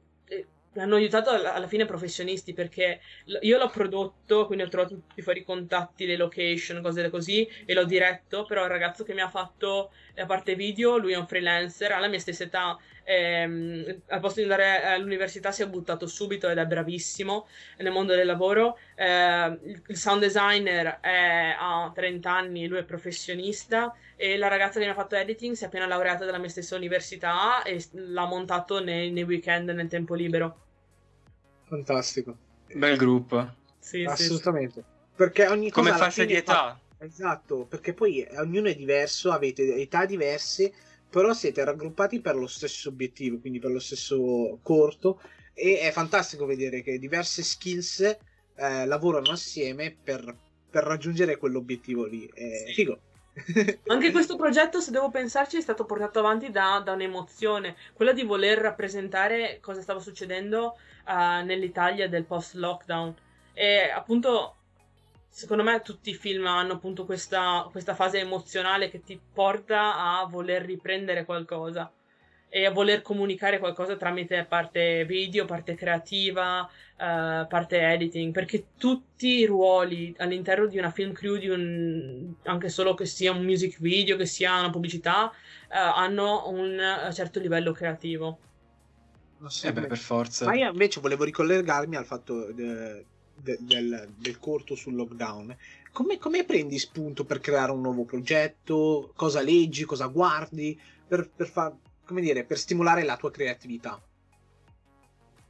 hanno 0.76 0.96
aiutato 0.96 1.30
alla 1.30 1.66
fine 1.66 1.84
professionisti 1.84 2.52
perché 2.52 3.00
io 3.42 3.58
l'ho 3.58 3.68
prodotto, 3.68 4.46
quindi 4.46 4.64
ho 4.64 4.68
trovato 4.68 4.94
tutti 4.94 5.22
fuori 5.22 5.40
i 5.40 5.44
contatti, 5.44 6.06
le 6.06 6.16
location, 6.16 6.82
cose 6.82 7.08
così 7.10 7.48
e 7.64 7.74
l'ho 7.74 7.84
diretto, 7.84 8.44
però 8.44 8.64
il 8.64 8.70
ragazzo 8.70 9.04
che 9.04 9.14
mi 9.14 9.20
ha 9.20 9.28
fatto 9.28 9.92
la 10.14 10.26
parte 10.26 10.54
video, 10.54 10.96
lui 10.96 11.12
è 11.12 11.16
un 11.16 11.26
freelancer, 11.26 11.92
ha 11.92 11.98
la 11.98 12.08
mia 12.08 12.18
stessa 12.18 12.44
età, 12.44 12.78
ehm, 13.04 14.02
al 14.08 14.20
posto 14.20 14.40
di 14.40 14.50
andare 14.50 14.82
all'università 14.82 15.52
si 15.52 15.62
è 15.62 15.68
buttato 15.68 16.06
subito 16.06 16.48
ed 16.48 16.58
è 16.58 16.66
bravissimo 16.66 17.46
nel 17.78 17.92
mondo 17.92 18.14
del 18.14 18.26
lavoro, 18.26 18.78
eh, 18.96 19.58
il 19.86 19.96
sound 19.96 20.20
designer 20.20 21.00
è, 21.00 21.54
ha 21.58 21.90
30 21.94 22.30
anni, 22.30 22.66
lui 22.66 22.78
è 22.78 22.84
professionista 22.84 23.94
e 24.16 24.36
la 24.36 24.48
ragazza 24.48 24.78
che 24.78 24.84
mi 24.84 24.90
ha 24.90 24.94
fatto 24.94 25.14
editing 25.16 25.54
si 25.54 25.64
è 25.64 25.66
appena 25.66 25.86
laureata 25.86 26.24
dalla 26.24 26.38
mia 26.38 26.48
stessa 26.48 26.76
università 26.76 27.62
e 27.62 27.84
l'ha 27.92 28.26
montato 28.26 28.82
nei, 28.82 29.10
nei 29.10 29.24
weekend 29.24 29.70
nel 29.70 29.88
tempo 29.88 30.14
libero. 30.14 30.58
Fantastico. 31.64 32.36
Bel 32.72 32.96
gruppo. 32.96 33.54
Sì, 33.78 34.04
Assolutamente. 34.04 34.80
Sì. 34.80 34.92
Perché 35.16 35.46
ogni 35.46 35.70
cosa 35.70 35.88
Come 35.90 36.02
fascia 36.02 36.24
di 36.24 36.34
età. 36.34 36.52
Fa... 36.52 36.78
Esatto, 37.04 37.66
perché 37.68 37.92
poi 37.92 38.26
ognuno 38.36 38.68
è 38.68 38.74
diverso, 38.74 39.30
avete 39.30 39.76
età 39.76 40.06
diverse, 40.06 40.72
però 41.14 41.32
siete 41.32 41.62
raggruppati 41.62 42.20
per 42.20 42.34
lo 42.34 42.48
stesso 42.48 42.88
obiettivo, 42.88 43.38
quindi 43.38 43.60
per 43.60 43.70
lo 43.70 43.78
stesso 43.78 44.58
corto 44.62 45.20
e 45.52 45.78
è 45.78 45.92
fantastico 45.92 46.44
vedere 46.44 46.82
che 46.82 46.98
diverse 46.98 47.44
skills 47.44 48.00
eh, 48.00 48.84
lavorano 48.84 49.30
assieme 49.30 49.96
per, 50.02 50.36
per, 50.68 50.82
raggiungere 50.82 51.36
quell'obiettivo 51.36 52.04
lì. 52.04 52.28
È 52.34 52.72
figo. 52.72 52.98
Anche 53.86 54.10
questo 54.10 54.34
progetto, 54.34 54.80
se 54.80 54.90
devo 54.90 55.08
pensarci, 55.08 55.56
è 55.56 55.60
stato 55.60 55.84
portato 55.84 56.18
avanti 56.18 56.50
da, 56.50 56.82
da 56.84 56.90
un'emozione, 56.90 57.76
quella 57.92 58.12
di 58.12 58.24
voler 58.24 58.58
rappresentare 58.58 59.58
cosa 59.60 59.82
stava 59.82 60.00
succedendo 60.00 60.76
uh, 61.06 61.44
nell'Italia 61.44 62.08
del 62.08 62.24
post-lockdown. 62.24 63.14
E 63.52 63.88
appunto, 63.88 64.56
secondo 65.34 65.64
me, 65.64 65.82
tutti 65.82 66.10
i 66.10 66.14
film 66.14 66.46
hanno 66.46 66.74
appunto 66.74 67.04
questa, 67.04 67.66
questa 67.72 67.96
fase 67.96 68.20
emozionale 68.20 68.88
che 68.88 69.02
ti 69.02 69.20
porta 69.32 69.96
a 69.96 70.26
voler 70.26 70.62
riprendere 70.62 71.24
qualcosa 71.24 71.90
e 72.48 72.66
a 72.66 72.70
voler 72.70 73.02
comunicare 73.02 73.58
qualcosa 73.58 73.96
tramite 73.96 74.46
parte 74.48 75.04
video, 75.04 75.44
parte 75.44 75.74
creativa, 75.74 76.60
uh, 76.60 77.48
parte 77.48 77.80
editing, 77.80 78.32
perché 78.32 78.66
tutti 78.78 79.40
i 79.40 79.44
ruoli 79.44 80.14
all'interno 80.18 80.66
di 80.66 80.78
una 80.78 80.92
film 80.92 81.10
crew, 81.10 81.36
di 81.36 81.48
un, 81.48 82.32
anche 82.44 82.68
solo 82.68 82.94
che 82.94 83.04
sia 83.04 83.32
un 83.32 83.42
music 83.42 83.80
video, 83.80 84.16
che 84.16 84.26
sia 84.26 84.56
una 84.56 84.70
pubblicità, 84.70 85.32
uh, 85.32 85.32
hanno 85.68 86.48
un 86.48 87.10
certo 87.12 87.40
livello 87.40 87.72
creativo. 87.72 88.38
Eh 89.64 89.72
beh, 89.72 89.86
per 89.88 89.98
forza. 89.98 90.44
Ma 90.44 90.54
io 90.54 90.70
invece 90.70 91.00
volevo 91.00 91.24
ricollegarmi 91.24 91.96
al 91.96 92.06
fatto 92.06 92.52
de, 92.52 93.04
de, 93.34 93.58
del, 93.60 94.12
del, 94.16 94.38
corto 94.38 94.74
sul 94.74 94.94
lockdown. 94.94 95.56
Come, 95.92 96.18
come, 96.18 96.44
prendi 96.44 96.78
spunto 96.78 97.24
per 97.24 97.40
creare 97.40 97.72
un 97.72 97.80
nuovo 97.80 98.04
progetto? 98.04 99.12
Cosa 99.14 99.40
leggi? 99.40 99.84
Cosa 99.84 100.06
guardi? 100.06 100.78
Per, 101.06 101.30
per, 101.30 101.46
fa, 101.46 101.74
dire, 102.08 102.44
per 102.44 102.58
stimolare 102.58 103.04
la 103.04 103.16
tua 103.16 103.30
creatività? 103.30 104.00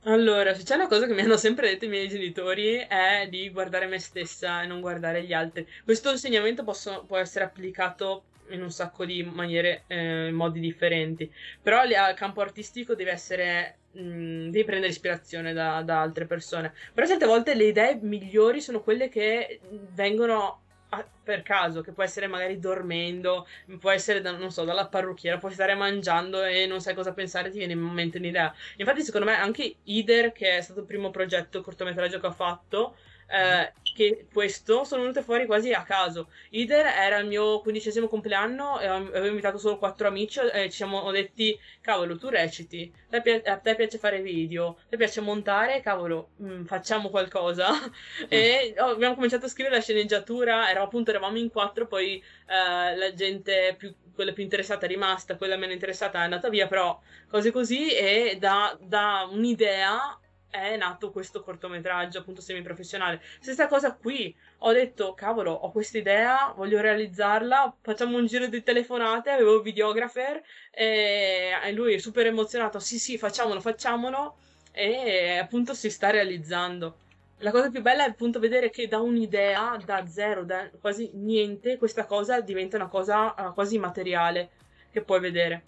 Allora, 0.07 0.55
se 0.55 0.65
c'è 0.65 0.75
una 0.75 0.87
cosa 0.87 1.07
che 1.07 1.15
mi 1.15 1.23
hanno 1.23 1.39
sempre 1.39 1.71
detto 1.71 1.87
i 1.87 1.89
miei 1.89 2.09
genitori 2.09 2.75
è 2.77 3.27
di 3.31 3.49
guardare 3.49 3.87
me 3.87 3.99
stessa 3.99 4.63
e 4.63 4.67
non 4.67 4.83
guardare 4.83 5.25
gli 5.25 5.33
altri. 5.33 5.67
Questo 5.83 6.11
insegnamento 6.11 6.63
posso, 6.63 7.05
può 7.07 7.17
essere 7.17 7.47
applicato 7.47 8.25
in 8.49 8.63
un 8.63 8.71
sacco 8.71 9.07
di 9.07 9.23
maniere, 9.23 9.85
eh, 9.87 10.31
modi 10.31 10.61
differenti. 10.61 11.33
Però 11.63 11.81
al 11.81 12.15
campo 12.15 12.41
artistico 12.41 12.95
deve 12.95 13.13
essere. 13.13 13.79
Mh, 13.95 14.01
mm, 14.01 14.51
devi 14.51 14.65
prendere 14.65 14.93
ispirazione 14.93 15.53
da, 15.53 15.83
da, 15.83 16.01
altre 16.01 16.27
persone. 16.27 16.73
Però 16.93 17.07
certe 17.07 17.27
volte 17.27 17.55
le 17.55 17.65
idee 17.65 17.99
migliori 18.03 18.61
sono 18.61 18.81
quelle 18.81 19.09
che 19.09 19.61
vengono 19.93 20.63
a, 20.91 21.07
per 21.23 21.43
caso, 21.43 21.81
che 21.81 21.93
può 21.93 22.03
essere 22.03 22.27
magari 22.27 22.59
dormendo, 22.59 23.47
può 23.81 23.91
essere, 23.91 24.21
da, 24.21 24.33
non 24.33 24.51
so, 24.51 24.65
dalla 24.65 24.87
parrucchiera, 24.87 25.39
puoi 25.39 25.53
stare 25.53 25.75
mangiando 25.75 26.43
e 26.45 26.67
non 26.67 26.81
sai 26.81 26.95
cosa 26.95 27.13
pensare, 27.13 27.51
ti 27.51 27.59
viene 27.59 27.73
in 27.73 27.81
mente 27.81 28.19
un'idea. 28.19 28.55
Infatti, 28.77 29.03
secondo 29.03 29.27
me, 29.27 29.35
anche 29.37 29.77
Ider, 29.85 30.33
che 30.33 30.59
è 30.59 30.61
stato 30.61 30.81
il 30.81 30.87
primo 30.87 31.11
progetto 31.11 31.63
cortometraggio 31.63 32.21
che 32.21 32.27
ho 32.27 32.33
fatto, 32.33 32.97
eh, 33.27 33.73
che 33.95 34.27
questo 34.33 34.85
sono 34.85 35.03
venute 35.03 35.23
fuori 35.23 35.47
quasi 35.47 35.73
a 35.73 35.83
caso. 35.83 36.29
Ider 36.51 36.87
era 36.87 37.19
il 37.19 37.27
mio 37.27 37.61
quindicesimo 37.61 38.09
compleanno 38.09 38.81
e 38.81 38.87
avevo 38.87 39.27
invitato 39.27 39.59
solo 39.59 39.79
quattro 39.79 40.09
amici 40.09 40.41
e 40.41 40.65
ci 40.65 40.77
siamo 40.77 41.11
detti, 41.13 41.59
cavolo, 41.81 42.19
tu 42.19 42.29
reciti, 42.29 42.93
a 43.11 43.21
te, 43.21 43.43
a 43.43 43.57
te 43.57 43.75
piace 43.77 43.99
fare 43.99 44.21
video, 44.21 44.69
a 44.69 44.87
te 44.91 44.97
piace 44.97 45.21
montare, 45.21 45.81
cavolo, 45.81 46.31
mh, 46.37 46.53
mm, 46.53 46.65
facciamo 46.65 47.09
qualcosa. 47.11 47.69
e 48.29 48.75
oh, 48.79 48.91
abbiamo 48.91 49.15
cominciato 49.15 49.47
a 49.47 49.49
scrivere 49.49 49.77
la 49.77 49.83
sceneggiatura, 49.83 50.65
eravamo 50.65 50.87
appunto, 50.87 51.11
eravamo 51.11 51.39
in 51.39 51.51
quattro, 51.51 51.87
poi 51.87 52.17
eh, 52.49 52.97
la 52.97 53.15
gente 53.15 53.75
più 53.79 53.95
quella 54.15 54.33
più 54.33 54.45
interessata 54.45 54.87
è 54.87 54.89
rimasta, 54.89 55.37
quella 55.37 55.57
meno 55.57 55.73
interessata 55.73 56.21
è 56.21 56.23
andata 56.23 56.49
via, 56.49 56.69
però 56.69 56.99
cose 57.29 57.51
così 57.51 57.93
e 57.93 58.37
da, 58.39 58.77
da 58.81 59.29
un'idea 59.31 60.19
è 60.55 60.77
nato 60.77 61.11
questo 61.11 61.43
cortometraggio 61.43 62.19
appunto 62.19 62.41
semiprofessionale. 62.41 63.21
Stessa 63.41 63.67
cosa 63.67 63.95
qui, 63.95 64.35
ho 64.59 64.73
detto 64.73 65.13
cavolo, 65.15 65.51
ho 65.51 65.73
questa 65.73 65.99
idea, 65.99 66.53
voglio 66.57 66.81
realizzarla, 66.81 67.77
facciamo 67.81 68.17
un 68.19 68.27
giro 68.27 68.47
di 68.47 68.63
telefonate, 68.63 69.31
avevo 69.31 69.57
il 69.57 69.63
videographer 69.63 70.41
e 70.71 71.73
lui 71.73 71.95
è 71.95 71.99
super 71.99 72.27
emozionato, 72.27 72.79
sì 72.79 73.01
sì 73.01 73.19
facciamolo, 73.19 73.61
facciamolo 73.61 74.37
e 74.71 75.39
appunto 75.39 75.75
si 75.75 75.91
sta 75.91 76.11
realizzando. 76.11 76.99
La 77.39 77.51
cosa 77.51 77.69
più 77.69 77.83
bella 77.83 78.05
è 78.05 78.09
appunto 78.09 78.39
vedere 78.39 78.71
che 78.71 78.87
da 78.87 79.01
un'idea, 79.01 79.77
da 79.85 80.07
zero, 80.07 80.45
da 80.45 80.71
quasi 80.81 81.11
niente, 81.15 81.79
questa 81.79 82.07
cosa 82.07 82.41
diventa 82.41 82.77
una 82.77 82.89
cosa 82.89 83.35
uh, 83.37 83.53
quasi 83.53 83.77
materiale 83.77 84.51
che 84.93 85.03
puoi 85.03 85.19
vedere. 85.19 85.65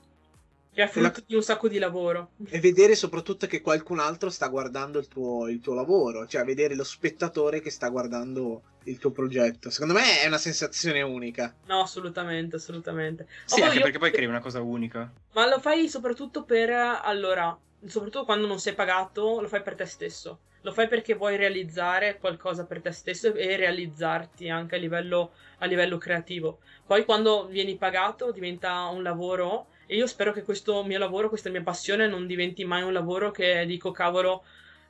Che 0.77 0.83
è 0.83 0.89
frutto 0.89 1.21
la... 1.21 1.25
di 1.27 1.35
un 1.35 1.43
sacco 1.43 1.69
di 1.69 1.79
lavoro. 1.79 2.33
E 2.51 2.61
vedere 2.61 2.95
soprattutto 2.95 3.47
che 3.47 3.63
qualcun 3.63 3.99
altro 3.99 4.29
sta 4.29 4.47
guardando 4.49 4.99
il 4.99 5.09
tuo, 5.09 5.49
il 5.49 5.61
tuo 5.61 5.73
lavoro, 5.73 6.27
cioè 6.27 6.45
vedere 6.45 6.75
lo 6.75 6.85
spettatore 6.85 7.63
che 7.63 7.71
sta 7.71 7.89
guardando 7.89 8.61
il 8.85 8.99
tuo 8.99 9.11
progetto. 9.11 9.71
Secondo 9.71 9.95
me 9.95 10.21
è 10.21 10.27
una 10.27 10.37
sensazione 10.37 11.01
unica. 11.01 11.55
No, 11.65 11.81
assolutamente, 11.81 12.57
assolutamente. 12.57 13.27
Sì, 13.47 13.63
anche 13.63 13.77
io... 13.77 13.83
perché 13.85 13.97
poi 13.97 14.11
crei 14.11 14.27
una 14.27 14.41
cosa 14.41 14.61
unica. 14.61 15.11
Ma 15.33 15.49
lo 15.49 15.61
fai 15.61 15.89
soprattutto 15.89 16.45
per, 16.45 16.69
allora, 16.69 17.59
soprattutto 17.87 18.27
quando 18.27 18.47
non 18.47 18.61
sei 18.61 18.75
pagato, 18.75 19.41
lo 19.41 19.49
fai 19.49 19.63
per 19.63 19.77
te 19.77 19.87
stesso 19.87 20.41
lo 20.61 20.73
fai 20.73 20.89
perché 20.89 21.15
vuoi 21.15 21.37
realizzare 21.37 22.19
qualcosa 22.19 22.67
per 22.67 22.81
te 22.83 22.91
stesso 22.91 23.33
e 23.33 23.57
realizzarti 23.57 24.49
anche 24.49 24.75
a 24.75 24.79
livello, 24.79 25.35
a 25.59 25.67
livello 25.67 25.97
creativo. 25.97 26.59
Poi 26.85 27.05
quando 27.05 27.47
vieni 27.47 27.77
pagato 27.77 28.33
diventa 28.33 28.87
un 28.87 29.05
lavoro 29.05 29.69
e 29.87 29.97
io 29.97 30.07
spero 30.07 30.33
che 30.33 30.43
questo 30.43 30.85
mio 30.85 30.99
lavoro, 30.99 31.29
questa 31.29 31.51
mia 31.51 31.63
passione 31.63 32.07
non 32.07 32.27
diventi 32.27 32.65
mai 32.65 32.83
un 32.83 32.93
lavoro 32.93 33.31
che 33.31 33.65
dico 33.67 33.91
cavolo 33.91 34.45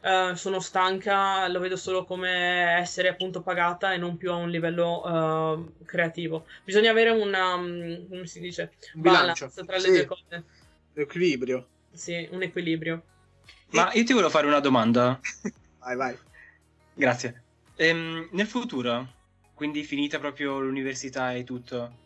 Uh, 0.07 0.35
sono 0.35 0.61
stanca, 0.61 1.49
lo 1.49 1.59
vedo 1.59 1.75
solo 1.75 2.05
come 2.05 2.79
essere 2.79 3.09
appunto 3.09 3.41
pagata 3.41 3.93
e 3.93 3.97
non 3.97 4.17
più 4.17 4.31
a 4.31 4.37
un 4.37 4.51
livello 4.51 5.03
uh, 5.05 5.85
creativo. 5.85 6.47
Bisogna 6.63 6.93
avere 6.93 7.11
una, 7.11 7.55
um, 7.55 8.07
come 8.09 8.27
si 8.27 8.39
dice, 8.39 8.75
un 8.95 9.01
bilancio 9.01 9.51
tra 9.51 9.79
le 9.79 9.89
due 9.89 10.05
cose. 10.05 10.45
Equilibrio. 10.95 11.67
Sì, 11.93 12.29
un 12.31 12.43
equilibrio. 12.43 13.03
Ma 13.71 13.91
io 13.95 14.05
ti 14.05 14.13
volevo 14.13 14.31
fare 14.31 14.47
una 14.47 14.61
domanda. 14.61 15.19
Vai, 15.81 15.97
vai. 15.97 16.19
Grazie. 16.95 17.43
Ehm, 17.77 18.29
nel 18.33 18.47
futuro, 18.47 19.07
quindi 19.55 19.83
finita 19.83 20.19
proprio 20.19 20.61
l'università 20.61 21.33
e 21.33 21.43
tutto, 21.43 22.06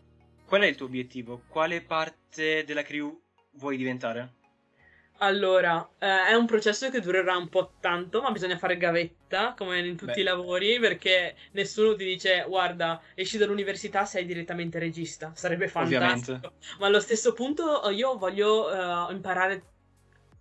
qual 0.51 0.63
è 0.63 0.67
il 0.67 0.75
tuo 0.75 0.87
obiettivo? 0.87 1.43
Quale 1.47 1.81
parte 1.81 2.65
della 2.65 2.83
crew 2.83 3.17
vuoi 3.53 3.77
diventare? 3.77 4.33
Allora, 5.19 5.89
eh, 5.97 6.27
è 6.27 6.35
un 6.35 6.45
processo 6.45 6.91
che 6.91 6.99
durerà 6.99 7.37
un 7.37 7.49
po' 7.49 7.75
tanto, 7.79 8.21
ma 8.21 8.33
bisogna 8.33 8.59
fare 8.59 8.77
gavetta, 8.77 9.55
come 9.57 9.79
in 9.79 9.97
tutti 9.97 10.15
Beh. 10.15 10.21
i 10.21 10.25
lavori, 10.25 10.81
perché 10.81 11.37
nessuno 11.53 11.95
ti 11.95 12.05
dice, 12.05 12.45
guarda, 12.49 13.01
esci 13.15 13.39
dall'università, 13.39 14.05
sei 14.05 14.27
direttamente 14.27 14.81
regista. 14.81 15.31
Sarebbe 15.37 15.69
fantastico. 15.69 16.33
Ovviamente. 16.33 16.53
Ma 16.81 16.87
allo 16.87 17.01
stesso 17.01 17.33
punto 17.33 17.89
io 17.91 18.19
voglio 18.19 18.67
uh, 18.67 19.13
imparare 19.13 19.63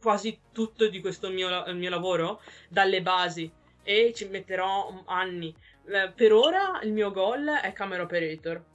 quasi 0.02 0.39
tutto 0.52 0.88
di 0.88 1.02
questo 1.02 1.30
mio, 1.30 1.65
mio 1.74 1.89
lavoro 1.91 2.41
dalle 2.67 3.04
basi 3.04 3.52
e 3.84 4.12
ci 4.15 4.26
metterò 4.26 5.04
anni. 5.06 5.54
Eh, 5.86 6.12
per 6.15 6.34
ora 6.34 6.80
il 6.82 6.93
mio 6.93 7.12
goal 7.12 7.45
è 7.62 7.72
camera 7.74 8.02
operator. 8.02 8.68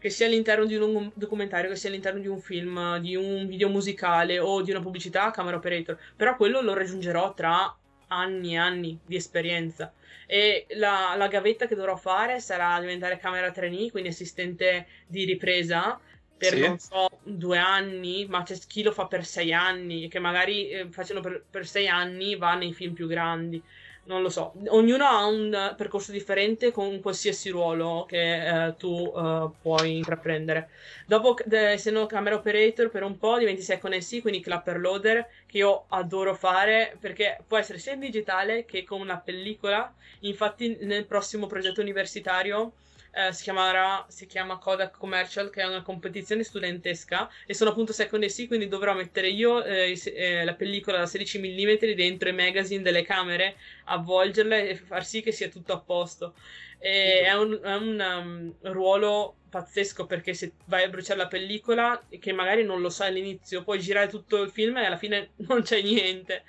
Che 0.00 0.10
sia 0.10 0.26
all'interno 0.26 0.64
di 0.64 0.76
un 0.76 1.10
documentario, 1.14 1.68
che 1.68 1.76
sia 1.76 1.90
all'interno 1.90 2.20
di 2.20 2.26
un 2.26 2.40
film, 2.40 2.98
di 2.98 3.14
un 3.14 3.46
video 3.46 3.68
musicale 3.68 4.38
o 4.38 4.62
di 4.62 4.70
una 4.70 4.80
pubblicità, 4.80 5.30
camera 5.30 5.58
operator. 5.58 5.98
Però 6.16 6.36
quello 6.36 6.62
lo 6.62 6.72
raggiungerò 6.72 7.34
tra 7.34 7.76
anni 8.08 8.54
e 8.54 8.56
anni 8.56 8.98
di 9.04 9.16
esperienza. 9.16 9.92
E 10.26 10.66
la, 10.70 11.14
la 11.16 11.28
gavetta 11.28 11.66
che 11.66 11.74
dovrò 11.74 11.96
fare 11.96 12.40
sarà 12.40 12.80
diventare 12.80 13.18
camera 13.18 13.50
trainee, 13.50 13.90
quindi 13.90 14.08
assistente 14.08 14.86
di 15.06 15.24
ripresa 15.24 16.00
per 16.40 16.54
sì. 16.54 16.60
non 16.60 16.78
so 16.78 17.08
due 17.22 17.58
anni, 17.58 18.24
ma 18.26 18.42
c'è 18.42 18.56
chi 18.66 18.82
lo 18.82 18.92
fa 18.92 19.06
per 19.06 19.26
sei 19.26 19.52
anni, 19.52 20.08
che 20.08 20.18
magari 20.18 20.70
eh, 20.70 20.88
facendo 20.90 21.20
per, 21.20 21.44
per, 21.50 21.66
sei 21.66 21.86
anni 21.86 22.34
va 22.36 22.54
nei 22.54 22.72
film 22.72 22.94
più 22.94 23.06
grandi. 23.06 23.62
Non 24.10 24.22
lo 24.22 24.28
so, 24.28 24.54
ognuno 24.70 25.04
ha 25.04 25.24
un 25.24 25.74
percorso 25.76 26.10
differente 26.10 26.72
con 26.72 27.00
qualsiasi 27.00 27.48
ruolo 27.48 28.06
che 28.08 28.66
eh, 28.66 28.74
tu 28.76 29.12
eh, 29.16 29.48
puoi 29.62 29.98
intraprendere. 29.98 30.70
Dopo, 31.06 31.36
de, 31.44 31.70
essendo 31.70 32.06
camera 32.06 32.34
operator 32.34 32.90
per 32.90 33.04
un 33.04 33.16
po', 33.18 33.38
diventi 33.38 33.62
second 33.62 33.96
SC, 33.96 34.20
quindi 34.20 34.40
clapper 34.40 34.80
loader, 34.80 35.28
che 35.46 35.58
io 35.58 35.84
adoro 35.90 36.34
fare 36.34 36.96
perché 36.98 37.38
può 37.46 37.56
essere 37.56 37.78
sia 37.78 37.92
in 37.92 38.00
digitale 38.00 38.64
che 38.64 38.82
con 38.82 39.00
una 39.00 39.18
pellicola. 39.18 39.94
Infatti, 40.20 40.76
nel 40.80 41.06
prossimo 41.06 41.46
progetto 41.46 41.80
universitario 41.80 42.72
eh, 43.12 43.32
si, 43.32 43.42
chiamerà, 43.44 44.04
si 44.08 44.26
chiama 44.26 44.58
Kodak 44.58 44.96
Commercial, 44.96 45.50
che 45.50 45.62
è 45.62 45.66
una 45.66 45.82
competizione 45.82 46.42
studentesca 46.42 47.28
e 47.46 47.54
sono 47.54 47.70
appunto 47.70 47.92
second 47.92 48.22
AC, 48.24 48.46
quindi 48.46 48.68
dovrò 48.68 48.94
mettere 48.94 49.28
io 49.28 49.62
eh, 49.64 49.98
eh, 50.14 50.44
la 50.44 50.54
pellicola 50.54 50.98
da 50.98 51.06
16 51.06 51.38
mm 51.38 51.94
dentro 51.94 52.28
i 52.28 52.32
magazine 52.34 52.82
delle 52.82 53.02
camere, 53.02 53.56
avvolgerla 53.84 54.56
e 54.58 54.76
far 54.76 55.04
sì 55.04 55.22
che 55.22 55.32
sia 55.32 55.48
tutto 55.48 55.72
a 55.72 55.80
posto. 55.80 56.34
E 56.78 57.22
è 57.22 57.34
un, 57.34 57.60
è 57.62 57.74
un 57.74 58.54
um, 58.62 58.72
ruolo 58.72 59.36
pazzesco 59.50 60.06
perché 60.06 60.32
se 60.32 60.54
vai 60.66 60.84
a 60.84 60.88
bruciare 60.88 61.18
la 61.18 61.26
pellicola, 61.28 62.06
che 62.18 62.32
magari 62.32 62.64
non 62.64 62.80
lo 62.80 62.88
sai 62.88 63.08
all'inizio, 63.08 63.62
puoi 63.64 63.80
girare 63.80 64.08
tutto 64.08 64.40
il 64.42 64.50
film 64.50 64.76
e 64.78 64.86
alla 64.86 64.96
fine 64.96 65.32
non 65.48 65.62
c'è 65.62 65.82
niente. 65.82 66.44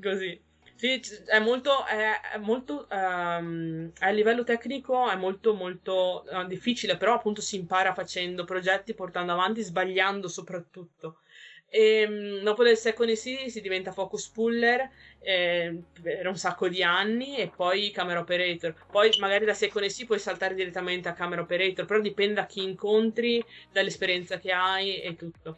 Così. 0.00 0.40
Sì, 0.78 1.00
è 1.24 1.38
molto, 1.38 1.86
è, 1.86 2.20
è 2.34 2.36
molto 2.38 2.86
um, 2.90 3.90
a 4.00 4.10
livello 4.10 4.44
tecnico 4.44 5.08
è 5.08 5.16
molto 5.16 5.54
molto 5.54 6.24
uh, 6.30 6.46
difficile, 6.46 6.98
però 6.98 7.14
appunto 7.14 7.40
si 7.40 7.56
impara 7.56 7.94
facendo 7.94 8.44
progetti, 8.44 8.92
portando 8.92 9.32
avanti, 9.32 9.62
sbagliando 9.62 10.28
soprattutto. 10.28 11.20
E 11.68 12.04
um, 12.06 12.42
dopo 12.42 12.62
del 12.62 12.76
Second 12.76 13.08
EC 13.08 13.50
si 13.50 13.60
diventa 13.62 13.90
focus 13.92 14.28
puller 14.28 14.90
eh, 15.20 15.82
per 16.02 16.26
un 16.26 16.36
sacco 16.36 16.68
di 16.68 16.82
anni 16.82 17.36
e 17.38 17.48
poi 17.48 17.90
camera 17.90 18.20
operator. 18.20 18.74
Poi 18.90 19.10
magari 19.18 19.46
da 19.46 19.54
Second 19.54 19.86
EC 19.86 20.04
puoi 20.04 20.18
saltare 20.18 20.54
direttamente 20.54 21.08
a 21.08 21.14
camera 21.14 21.40
operator, 21.40 21.86
però 21.86 22.00
dipende 22.00 22.34
da 22.34 22.46
chi 22.46 22.62
incontri, 22.62 23.42
dall'esperienza 23.72 24.38
che 24.38 24.52
hai 24.52 25.00
e 25.00 25.16
tutto. 25.16 25.56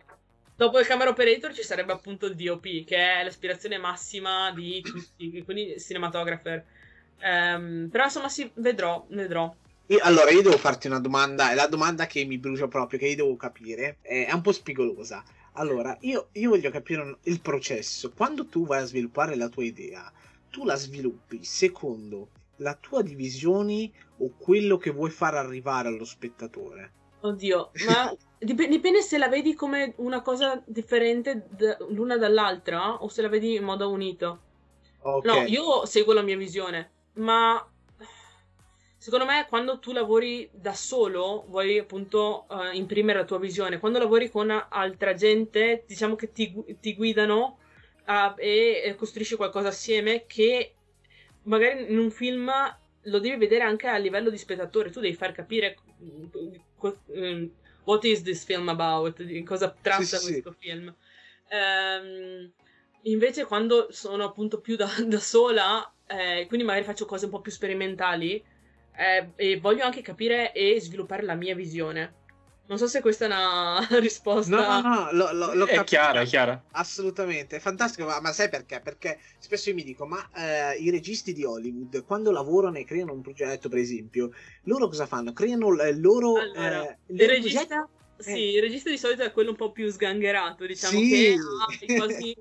Dopo 0.59 0.81
il 0.81 0.87
camera 0.87 1.11
operator 1.11 1.55
ci 1.55 1.63
sarebbe 1.63 1.93
appunto 1.93 2.27
il 2.27 2.35
DOP, 2.35 2.85
che 2.85 2.97
è 2.97 3.23
l'aspirazione 3.23 3.79
massima 3.79 4.51
di 4.51 4.81
tutti, 4.83 5.41
quindi 5.45 5.79
cinematographer. 5.79 6.65
Um, 7.23 7.89
però 7.89 8.03
insomma 8.03 8.29
sì, 8.29 8.51
vedrò, 8.55 9.07
vedrò. 9.11 9.55
Io, 9.87 9.99
allora, 10.03 10.31
io 10.31 10.43
devo 10.43 10.59
farti 10.59 10.89
una 10.89 10.99
domanda, 10.99 11.53
è 11.53 11.55
la 11.55 11.69
domanda 11.69 12.07
che 12.07 12.25
mi 12.25 12.39
brucia 12.39 12.67
proprio, 12.67 12.99
che 12.99 13.07
io 13.07 13.15
devo 13.15 13.37
capire, 13.37 13.99
è 14.03 14.33
un 14.33 14.41
po' 14.41 14.51
spigolosa. 14.51 15.23
Allora, 15.53 15.97
io, 16.01 16.31
io 16.33 16.49
voglio 16.49 16.71
capire 16.71 17.19
il 17.23 17.41
processo. 17.41 18.11
Quando 18.11 18.49
tu 18.49 18.67
vai 18.67 18.83
a 18.83 18.87
sviluppare 18.87 19.37
la 19.37 19.49
tua 19.49 19.63
idea, 19.63 20.13
tu 20.51 20.65
la 20.65 20.75
sviluppi 20.75 21.45
secondo 21.45 22.31
la 22.57 22.75
tua 22.75 23.03
divisione 23.03 23.93
o 24.17 24.35
quello 24.37 24.77
che 24.77 24.91
vuoi 24.91 25.11
far 25.11 25.37
arrivare 25.37 25.87
allo 25.87 26.05
spettatore? 26.05 26.95
Oddio, 27.21 27.71
ma 27.87 28.15
dip- 28.39 28.69
dipende 28.69 29.03
se 29.03 29.19
la 29.19 29.29
vedi 29.29 29.55
come 29.55 29.95
una 29.97 30.23
cosa 30.23 30.63
differente 30.67 31.47
d- 31.51 31.77
l'una 31.91 32.17
dall'altra 32.17 33.03
o 33.03 33.09
se 33.09 33.23
la 33.23 33.29
vedi 33.29 33.55
in 33.55 33.65
modo 33.65 33.91
unito. 33.91 34.47
Okay. 35.01 35.43
No, 35.43 35.49
io 35.49 35.87
seguo 35.87 36.13
la 36.13 36.23
mia 36.23 36.37
visione, 36.37 36.91
ma 37.15 37.65
secondo 38.97 39.25
me 39.25 39.47
quando 39.49 39.79
tu 39.79 39.93
lavori 39.93 40.49
da 40.53 40.75
solo 40.75 41.45
vuoi 41.49 41.79
appunto 41.79 42.47
uh, 42.49 42.75
imprimere 42.75 43.21
la 43.21 43.25
tua 43.25 43.39
visione. 43.39 43.79
Quando 43.79 43.99
lavori 43.99 44.29
con 44.31 44.51
altra 44.51 45.15
gente, 45.15 45.85
diciamo 45.87 46.15
che 46.15 46.33
ti, 46.33 46.53
ti 46.81 46.95
guidano 46.95 47.59
uh, 48.07 48.35
e 48.37 48.95
costruisci 48.97 49.37
qualcosa 49.37 49.69
assieme 49.69 50.27
che 50.27 50.75
magari 51.45 51.91
in 51.91 51.99
un 51.99 52.11
film 52.11 52.51
lo 53.03 53.19
devi 53.21 53.37
vedere 53.37 53.65
anche 53.65 53.87
a 53.87 53.97
livello 53.97 54.31
di 54.31 54.39
spettatore. 54.39 54.91
Tu 54.91 55.01
devi 55.01 55.15
far 55.15 55.33
capire 55.33 55.77
what 57.85 58.05
is 58.05 58.23
this 58.23 58.45
film 58.45 58.69
about? 58.69 59.23
Di 59.23 59.43
cosa 59.43 59.75
tratta 59.81 60.03
sì, 60.03 60.27
questo 60.27 60.57
sì. 60.59 60.69
film? 60.69 60.95
Um, 61.51 62.53
invece 63.03 63.45
quando 63.45 63.89
sono 63.91 64.25
appunto 64.25 64.61
più 64.61 64.77
da, 64.77 64.89
da 65.07 65.19
sola, 65.19 65.93
eh, 66.07 66.47
quindi 66.47 66.67
magari 66.67 66.85
faccio 66.85 67.07
cose 67.07 67.27
un 67.27 67.31
po' 67.31 67.41
più 67.41 67.53
sperimentali, 67.53 68.43
eh, 68.97 69.31
e 69.37 69.61
voglio 69.61 69.85
anche 69.85 70.03
capire 70.03 70.53
e 70.53 70.81
sviluppare 70.81 71.23
la 71.23 71.35
mia 71.35 71.55
visione. 71.55 72.27
Non 72.69 72.77
so 72.77 72.87
se 72.87 73.01
questa 73.01 73.25
è 73.25 73.29
una 73.29 73.87
risposta. 73.99 74.55
No, 74.55 74.81
no, 74.81 74.95
no, 74.95 75.13
lo, 75.13 75.33
lo, 75.33 75.55
lo 75.55 75.65
è 75.65 75.83
chiara, 75.85 76.21
è 76.21 76.27
chiara. 76.27 76.63
Assolutamente, 76.73 77.57
è 77.57 77.61
fantastico, 77.61 78.07
ma, 78.07 78.21
ma, 78.21 78.31
sai 78.33 78.51
perché? 78.51 78.81
Perché 78.81 79.19
spesso 79.39 79.71
io 79.71 79.75
mi 79.75 79.83
dico, 79.83 80.05
ma 80.07 80.29
eh, 80.35 80.77
i 80.77 80.91
registi 80.91 81.33
di 81.33 81.45
Hollywood, 81.45 82.05
quando 82.05 82.31
lavorano 82.31 82.77
e 82.77 82.85
creano 82.85 83.15
un 83.15 83.23
progetto, 83.23 83.71
per 83.71 83.79
esempio, 83.79 84.33
loro 84.65 84.87
cosa 84.89 85.07
fanno? 85.07 85.33
Creano 85.33 85.71
il 85.83 86.01
loro... 86.01 86.37
Allora, 86.37 86.89
eh, 86.89 86.99
il 87.07 87.27
regista... 87.27 87.65
Progetto 87.65 87.97
sì, 88.19 88.31
eh. 88.31 88.57
il 88.57 88.61
regista 88.63 88.91
di 88.91 88.99
solito 88.99 89.23
è 89.23 89.33
quello 89.33 89.51
un 89.51 89.57
po' 89.57 89.71
più 89.71 89.89
sgangherato, 89.91 90.67
diciamo, 90.67 90.99
sì. 90.99 91.09
che 91.09 91.37
ha 91.37 91.95
quasi 91.97 92.37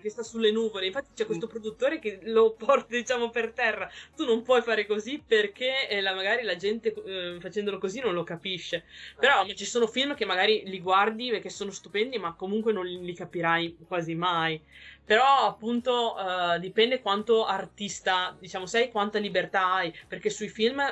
che 0.00 0.10
sta 0.10 0.22
sulle 0.22 0.50
nuvole. 0.50 0.86
Infatti 0.86 1.10
c'è 1.14 1.26
questo 1.26 1.46
produttore 1.46 1.98
che 1.98 2.20
lo 2.22 2.52
porta, 2.52 2.94
diciamo, 2.94 3.30
per 3.30 3.52
terra. 3.52 3.90
Tu 4.16 4.24
non 4.24 4.42
puoi 4.42 4.62
fare 4.62 4.86
così 4.86 5.22
perché 5.24 5.88
eh, 5.88 6.00
la, 6.00 6.14
magari 6.14 6.42
la 6.42 6.56
gente 6.56 6.94
eh, 7.04 7.38
facendolo 7.40 7.78
così 7.78 8.00
non 8.00 8.14
lo 8.14 8.24
capisce. 8.24 8.84
Però 9.18 9.46
ci 9.54 9.64
sono 9.64 9.86
film 9.86 10.14
che 10.14 10.24
magari 10.24 10.62
li 10.64 10.80
guardi 10.80 11.30
perché 11.30 11.50
sono 11.50 11.70
stupendi, 11.70 12.18
ma 12.18 12.34
comunque 12.34 12.72
non 12.72 12.86
li 12.86 13.14
capirai 13.14 13.76
quasi 13.86 14.14
mai. 14.14 14.60
Però 15.08 15.46
appunto 15.46 16.16
uh, 16.18 16.58
dipende 16.58 17.00
quanto 17.00 17.46
artista, 17.46 18.36
diciamo, 18.38 18.66
sei, 18.66 18.90
quanta 18.90 19.18
libertà 19.18 19.72
hai, 19.72 19.94
perché 20.06 20.28
sui 20.28 20.48
film 20.50 20.84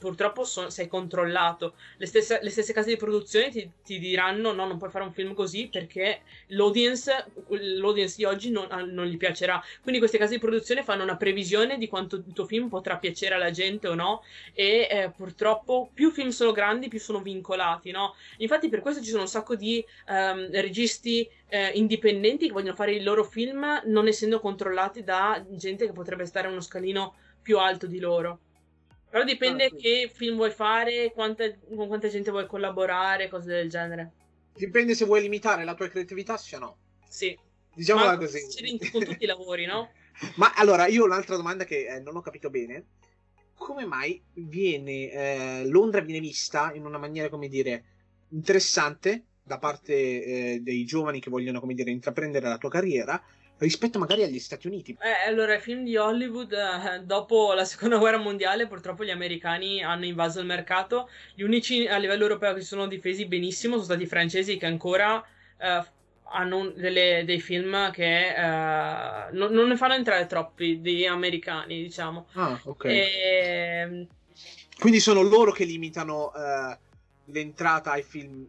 purtroppo 0.00 0.42
so, 0.42 0.68
sei 0.68 0.88
controllato. 0.88 1.74
Le 1.96 2.06
stesse, 2.06 2.40
le 2.42 2.50
stesse, 2.50 2.72
case 2.72 2.88
di 2.88 2.96
produzione 2.96 3.50
ti, 3.50 3.70
ti, 3.84 4.00
diranno 4.00 4.50
no, 4.50 4.66
non 4.66 4.78
puoi 4.78 4.90
fare 4.90 5.04
un 5.04 5.12
film 5.12 5.32
così 5.32 5.68
perché 5.70 6.22
l'audience, 6.48 7.26
l'audience 7.50 8.16
di 8.16 8.24
oggi 8.24 8.50
non, 8.50 8.66
non, 8.90 9.06
gli 9.06 9.16
piacerà. 9.16 9.62
Quindi 9.80 10.00
queste 10.00 10.18
case 10.18 10.32
di 10.32 10.40
produzione 10.40 10.82
fanno 10.82 11.04
una 11.04 11.16
previsione 11.16 11.78
di 11.78 11.86
quanto 11.86 12.16
il 12.16 12.32
tuo 12.32 12.46
film 12.46 12.68
potrà 12.68 12.96
piacere 12.96 13.36
alla 13.36 13.52
gente 13.52 13.86
o 13.86 13.94
no 13.94 14.24
e 14.54 14.88
eh, 14.90 15.12
purtroppo 15.16 15.88
più 15.94 16.10
film 16.10 16.30
sono 16.30 16.50
grandi 16.50 16.88
più 16.88 16.98
sono 16.98 17.20
vincolati, 17.20 17.92
no? 17.92 18.16
Infatti 18.38 18.68
per 18.68 18.80
questo 18.80 19.00
ci 19.00 19.10
sono 19.10 19.22
un 19.22 19.28
sacco 19.28 19.54
di 19.54 19.84
um, 20.08 20.50
registi 20.50 21.30
eh, 21.52 21.68
indipendenti 21.74 22.46
che 22.46 22.52
vogliono 22.52 22.74
fare 22.74 22.94
i 22.94 23.02
loro 23.02 23.24
film 23.24 23.82
non 23.84 24.08
essendo 24.08 24.40
controllati 24.40 25.04
da 25.04 25.44
gente 25.50 25.84
che 25.84 25.92
potrebbe 25.92 26.24
stare 26.24 26.48
uno 26.48 26.62
scalino 26.62 27.14
più 27.42 27.58
alto 27.58 27.86
di 27.86 27.98
loro. 27.98 28.40
Però 29.10 29.22
dipende 29.22 29.66
ah, 29.66 29.68
sì. 29.68 29.76
che 29.76 30.10
film 30.10 30.36
vuoi 30.36 30.50
fare, 30.50 31.12
quanta, 31.12 31.44
con 31.76 31.88
quanta 31.88 32.08
gente 32.08 32.30
vuoi 32.30 32.46
collaborare, 32.46 33.28
cose 33.28 33.48
del 33.48 33.68
genere. 33.68 34.12
Dipende 34.54 34.94
se 34.94 35.04
vuoi 35.04 35.20
limitare 35.20 35.64
la 35.64 35.74
tua 35.74 35.88
creatività, 35.88 36.38
se 36.38 36.56
no. 36.56 36.78
Sì. 37.06 37.38
Diciamola 37.74 38.16
così. 38.16 38.40
con 38.90 39.04
tutti 39.04 39.24
i 39.24 39.26
lavori, 39.26 39.66
no? 39.66 39.90
Ma 40.36 40.54
allora, 40.54 40.86
io 40.86 41.02
ho 41.02 41.04
un'altra 41.04 41.36
domanda 41.36 41.64
che 41.64 41.84
eh, 41.84 42.00
non 42.00 42.16
ho 42.16 42.22
capito 42.22 42.48
bene. 42.48 42.86
Come 43.56 43.84
mai 43.84 44.22
viene 44.32 45.10
eh, 45.10 45.66
Londra 45.66 46.00
viene 46.00 46.20
vista 46.20 46.72
in 46.72 46.86
una 46.86 46.96
maniera, 46.96 47.28
come 47.28 47.48
dire, 47.48 47.84
interessante 48.30 49.26
da 49.42 49.58
parte 49.58 49.92
eh, 49.92 50.60
dei 50.62 50.84
giovani 50.84 51.20
che 51.20 51.30
vogliono, 51.30 51.60
come 51.60 51.74
dire, 51.74 51.90
intraprendere 51.90 52.48
la 52.48 52.58
tua 52.58 52.70
carriera 52.70 53.22
rispetto 53.58 53.98
magari 53.98 54.22
agli 54.24 54.38
Stati 54.38 54.66
Uniti. 54.66 54.96
Eh, 55.00 55.28
allora, 55.28 55.54
i 55.54 55.60
film 55.60 55.84
di 55.84 55.96
Hollywood, 55.96 56.52
eh, 56.52 57.00
dopo 57.04 57.52
la 57.52 57.64
seconda 57.64 57.98
guerra 57.98 58.18
mondiale, 58.18 58.66
purtroppo 58.66 59.04
gli 59.04 59.10
americani 59.10 59.82
hanno 59.82 60.04
invaso 60.04 60.40
il 60.40 60.46
mercato. 60.46 61.08
Gli 61.34 61.42
unici 61.42 61.86
a 61.86 61.96
livello 61.96 62.22
europeo 62.22 62.54
che 62.54 62.60
si 62.60 62.66
sono 62.66 62.86
difesi 62.86 63.26
benissimo 63.26 63.74
sono 63.74 63.84
stati 63.84 64.02
i 64.02 64.06
francesi 64.06 64.56
che 64.56 64.66
ancora 64.66 65.24
eh, 65.58 65.84
hanno 66.24 66.70
delle, 66.70 67.22
dei 67.24 67.40
film 67.40 67.90
che 67.92 68.28
eh, 68.28 69.30
non, 69.32 69.52
non, 69.52 69.68
ne 69.68 69.76
fanno 69.76 69.94
entrare 69.94 70.26
troppi 70.26 70.80
di 70.80 71.06
americani, 71.06 71.82
diciamo. 71.82 72.26
Ah, 72.32 72.60
ok. 72.64 72.84
E... 72.84 73.08
Ehm, 73.22 74.06
Quindi 74.78 74.98
sono 74.98 75.22
loro 75.22 75.52
che 75.52 75.64
limitano 75.64 76.32
eh, 76.34 76.78
l'entrata 77.26 77.92
ai 77.92 78.02
film 78.02 78.46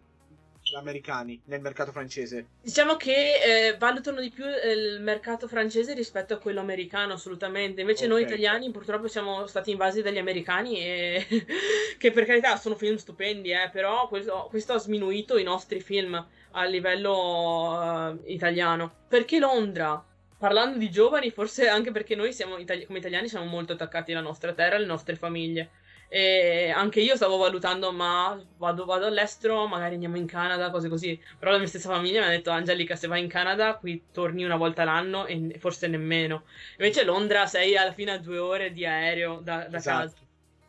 americani 0.77 1.41
nel 1.45 1.61
mercato 1.61 1.91
francese? 1.91 2.47
Diciamo 2.61 2.95
che 2.95 3.67
eh, 3.69 3.77
valutano 3.77 4.19
di 4.21 4.29
più 4.29 4.45
eh, 4.45 4.71
il 4.71 5.01
mercato 5.01 5.47
francese 5.47 5.93
rispetto 5.93 6.33
a 6.33 6.37
quello 6.37 6.59
americano, 6.59 7.13
assolutamente. 7.13 7.81
Invece 7.81 8.05
okay. 8.05 8.17
noi 8.17 8.23
italiani 8.23 8.71
purtroppo 8.71 9.07
siamo 9.07 9.45
stati 9.47 9.71
invasi 9.71 10.01
dagli 10.01 10.17
americani 10.17 10.79
e 10.79 11.27
che 11.97 12.11
per 12.11 12.25
carità 12.25 12.55
sono 12.57 12.75
film 12.75 12.95
stupendi, 12.95 13.51
eh, 13.51 13.69
però 13.71 14.07
questo, 14.07 14.47
questo, 14.49 14.73
ha 14.73 14.79
sminuito 14.79 15.37
i 15.37 15.43
nostri 15.43 15.81
film 15.81 16.25
a 16.51 16.63
livello 16.65 18.11
uh, 18.11 18.21
italiano. 18.25 18.91
Perché 19.07 19.39
Londra? 19.39 20.03
Parlando 20.37 20.77
di 20.77 20.89
giovani, 20.89 21.31
forse 21.31 21.69
anche 21.69 21.91
perché 21.91 22.15
noi 22.15 22.33
siamo 22.33 22.57
itali- 22.57 22.85
come 22.85 22.99
italiani 22.99 23.29
siamo 23.29 23.45
molto 23.45 23.73
attaccati 23.73 24.11
alla 24.11 24.21
nostra 24.21 24.53
terra, 24.53 24.75
alle 24.75 24.85
nostre 24.85 25.15
famiglie. 25.15 25.69
E 26.15 26.69
anche 26.69 27.01
io 27.01 27.15
stavo 27.15 27.37
valutando, 27.37 27.91
ma 27.91 28.39
vado, 28.57 28.85
vado, 28.85 29.07
all'estero, 29.07 29.65
magari 29.65 29.95
andiamo 29.95 30.15
in 30.15 30.27
Canada, 30.27 30.69
cose 30.69 30.87
così. 30.87 31.19
Però 31.39 31.49
la 31.49 31.57
mia 31.57 31.65
stessa 31.65 31.89
famiglia 31.89 32.19
mi 32.19 32.27
ha 32.27 32.29
detto, 32.29 32.51
Angelica, 32.51 32.95
se 32.95 33.07
vai 33.07 33.19
in 33.23 33.27
Canada, 33.27 33.77
qui 33.77 33.99
torni 34.11 34.43
una 34.43 34.55
volta 34.55 34.83
l'anno 34.83 35.25
e 35.25 35.55
forse 35.57 35.87
nemmeno. 35.87 36.43
Invece 36.77 37.03
Londra 37.03 37.47
sei 37.47 37.75
alla 37.75 37.93
fine 37.93 38.11
a 38.11 38.19
due 38.19 38.37
ore 38.37 38.71
di 38.71 38.85
aereo 38.85 39.39
da, 39.41 39.65
da 39.67 39.77
esatto. 39.77 39.99
casa. 40.01 40.15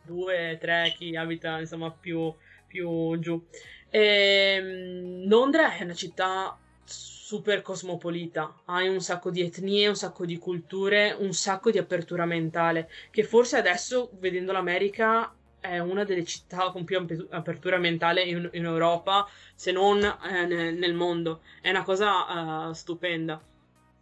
Due, 0.01 0.57
tre, 0.59 0.95
chi 0.97 1.15
abita 1.15 1.59
insomma 1.59 1.91
più, 1.91 2.33
più 2.65 3.19
giù. 3.19 3.39
E, 3.91 4.55
ehm, 4.57 5.27
Londra 5.27 5.75
è 5.75 5.83
una 5.83 5.93
città 5.93 6.57
super 7.25 7.63
cosmopolita, 7.63 8.53
hai 8.65 8.87
un 8.87 9.01
sacco 9.01 9.31
di 9.31 9.41
etnie, 9.41 9.87
un 9.87 9.95
sacco 9.95 10.27
di 10.27 10.37
culture, 10.37 11.15
un 11.17 11.33
sacco 11.33 11.71
di 11.71 11.79
apertura 11.79 12.23
mentale, 12.27 12.87
che 13.09 13.23
forse 13.23 13.57
adesso, 13.57 14.11
vedendo 14.19 14.51
l'America, 14.51 15.33
è 15.59 15.79
una 15.79 16.03
delle 16.03 16.23
città 16.23 16.69
con 16.69 16.83
più 16.83 17.03
apertura 17.31 17.79
mentale 17.79 18.21
in, 18.21 18.47
in 18.53 18.65
Europa, 18.65 19.27
se 19.55 19.71
non 19.71 20.03
eh, 20.03 20.45
nel, 20.45 20.75
nel, 20.75 20.93
mondo. 20.93 21.41
È 21.61 21.71
una 21.71 21.81
cosa 21.81 22.67
uh, 22.67 22.73
stupenda. 22.73 23.41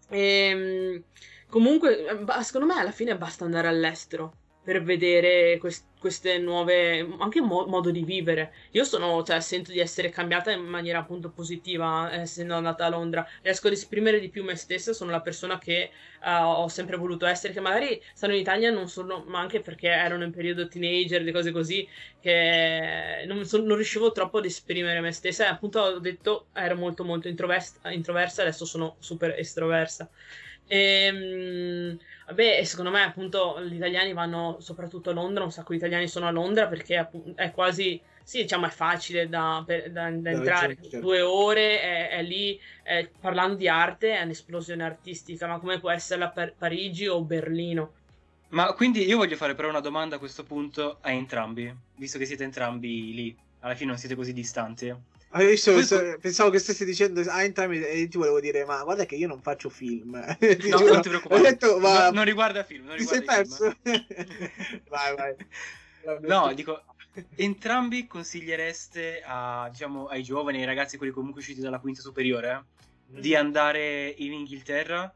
E, 0.09 0.19
ehm, 0.19 1.03
comunque, 1.47 2.05
eh, 2.05 2.43
secondo 2.43 2.67
me 2.67 2.78
alla 2.78 2.91
fine 2.91 3.15
basta 3.15 3.45
andare 3.45 3.69
all'estero 3.69 4.34
per 4.64 4.82
vedere 4.82 5.57
quest- 5.59 5.86
queste 5.99 6.38
nuove 6.38 6.99
anche 7.20 7.41
mo- 7.41 7.66
modo 7.66 7.91
di 7.91 8.03
vivere. 8.03 8.53
Io 8.72 8.84
sono 8.84 9.22
cioè 9.24 9.39
sento 9.41 9.72
di 9.72 9.80
essere 9.80 10.09
cambiata 10.09 10.51
in 10.51 10.64
maniera 10.64 10.99
appunto 10.99 11.30
positiva 11.30 12.11
eh, 12.11 12.22
essendo 12.22 12.55
andata 12.55 12.86
a 12.86 12.89
Londra. 12.89 13.28
Riesco 13.41 13.68
ad 13.68 13.74
esprimere 13.74 14.20
di 14.20 14.30
più 14.30 14.43
me 14.43 14.55
stessa 14.55 14.93
sono 14.93 15.11
la 15.11 15.22
persona 15.22 15.57
che 15.57 15.91
uh, 16.22 16.43
ho 16.43 16.68
sempre 16.70 16.97
voluto 16.97 17.26
essere 17.26 17.53
che 17.53 17.59
magari 17.59 18.01
stanno 18.14 18.34
in 18.34 18.39
Italia 18.39 18.72
non 18.72 18.88
solo 18.88 19.24
ma 19.28 19.39
anche 19.39 19.61
perché 19.61 19.88
erano 19.88 20.24
in 20.24 20.32
periodo 20.32 20.68
teenager 20.68 21.26
e 21.28 21.32
cose 21.32 21.51
così 21.51 21.88
che 22.22 23.24
non, 23.28 23.45
so- 23.45 23.61
non, 23.61 23.76
riuscivo 23.76 24.11
troppo 24.11 24.38
ad 24.38 24.45
esprimere 24.45 25.01
me 25.01 25.11
stessa. 25.11 25.45
E 25.45 25.49
appunto 25.49 25.80
ho 25.80 25.99
detto 25.99 26.47
ero 26.53 26.76
molto 26.76 27.03
molto 27.03 27.28
introversa, 27.28 27.91
introversa 27.91 28.41
adesso 28.41 28.66
sono 28.66 28.95
super 28.99 29.36
estroversa 29.38 30.09
e, 30.68 30.78
ehm, 30.78 31.97
vabbè, 32.28 32.64
secondo 32.64 32.91
me 32.91 33.03
appunto 33.03 33.61
gli 33.61 33.76
italiani 33.76 34.14
vanno 34.14 34.57
soprattutto 34.59 35.09
a 35.09 35.14
Londra, 35.14 35.43
un 35.43 35.51
sacco 35.51 35.72
di 35.72 35.78
italiani 35.78 36.07
sono 36.07 36.28
a 36.28 36.32
Londra 36.32 36.68
perché 36.68 37.09
è 37.36 37.51
quasi, 37.51 38.01
sì, 38.24 38.41
diciamo 38.41 38.68
è 38.68 38.70
facile 38.70 39.28
da, 39.28 39.64
per, 39.66 39.91
da, 39.91 40.09
da 40.11 40.30
entrare, 40.30 40.78
certo. 40.82 40.99
due 40.99 41.22
ore 41.22 41.82
è, 41.82 42.09
è 42.09 42.24
lì, 42.24 42.59
è, 42.82 43.09
parlando 43.20 43.55
di 43.55 43.68
arte 43.68 44.18
è 44.18 44.24
un'esplosione 44.24 44.84
artistica, 44.84 45.47
ma 45.47 45.59
come 45.59 45.80
può 45.80 45.91
essere 45.91 46.32
per 46.34 46.55
Parigi 46.57 47.07
o 47.07 47.22
Berlino? 47.22 47.93
Ma 48.49 48.72
quindi 48.74 49.03
io 49.03 49.18
voglio 49.18 49.36
fare 49.36 49.55
però 49.55 49.70
una 49.70 49.80
domanda 49.80 50.18
a 50.18 50.20
questo 50.20 50.43
punto 50.43 50.99
a 51.01 51.11
entrambi, 51.11 51.76
visto 51.95 52.20
che 52.20 52.26
siete 52.26 52.43
entrambi 52.43 53.14
lì, 53.14 53.36
alla 53.61 53.74
fine 53.74 53.89
non 53.89 53.97
siete 53.97 54.16
così 54.16 54.32
distanti. 54.32 54.93
Hai 55.36 55.48
visto, 55.48 55.74
Poi... 55.74 56.20
pensavo 56.20 56.52
che 56.52 56.60
stessi 56.60 56.86
dicendo 56.86 57.20
a 57.22 57.34
ah, 57.34 57.44
entrambi 57.44 57.84
e 57.84 58.08
ti 58.08 58.18
volevo 58.18 58.40
dire, 58.40 58.66
ma 58.66 58.84
guarda 58.84 59.06
che 59.06 59.16
io 59.16 59.28
non 59.28 59.42
faccio 59.42 59.68
film. 59.68 60.14
no, 60.14 60.56
giuro. 60.58 60.94
non 60.94 61.02
ti 61.02 61.10
preoccupare. 61.10 61.42
Detto, 61.42 61.80
ma... 61.80 62.06
no, 62.06 62.12
non 62.12 62.24
riguarda 62.24 62.64
film. 62.64 62.86
Non 62.86 62.98
ti 62.98 63.04
sei 63.04 63.24
perso? 63.24 63.76
vai, 64.90 65.16
vai. 65.16 65.36
No, 66.22 66.54
dico, 66.54 66.84
entrambi 67.36 68.06
consigliereste 68.06 69.24
a, 69.26 69.70
diciamo, 69.72 70.06
ai 70.06 70.22
giovani, 70.22 70.60
ai 70.60 70.66
ragazzi, 70.66 70.98
quelli 70.98 71.12
comunque 71.12 71.42
usciti 71.42 71.62
dalla 71.62 71.80
quinta 71.80 72.02
superiore, 72.02 72.66
mm. 73.12 73.18
di 73.18 73.36
andare 73.36 74.14
in 74.16 74.34
Inghilterra? 74.34 75.12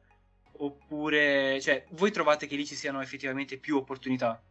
Oppure, 0.59 1.61
cioè, 1.61 1.86
voi 1.91 2.09
trovate 2.09 2.47
che 2.47 2.55
lì 2.55 2.65
ci 2.65 2.74
siano 2.74 3.01
effettivamente 3.01 3.59
più 3.59 3.78
opportunità? 3.78 4.41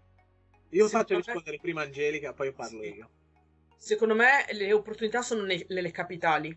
Io 0.71 0.87
faccio 0.87 1.17
rispondere 1.17 1.59
prima 1.61 1.83
Angelica, 1.83 2.33
poi 2.33 2.53
parlo 2.53 2.85
io 2.85 3.11
secondo 3.77 4.15
me 4.15 4.47
le 4.53 4.73
opportunità 4.73 5.23
sono 5.23 5.43
nelle, 5.43 5.91
capitali. 5.91 6.57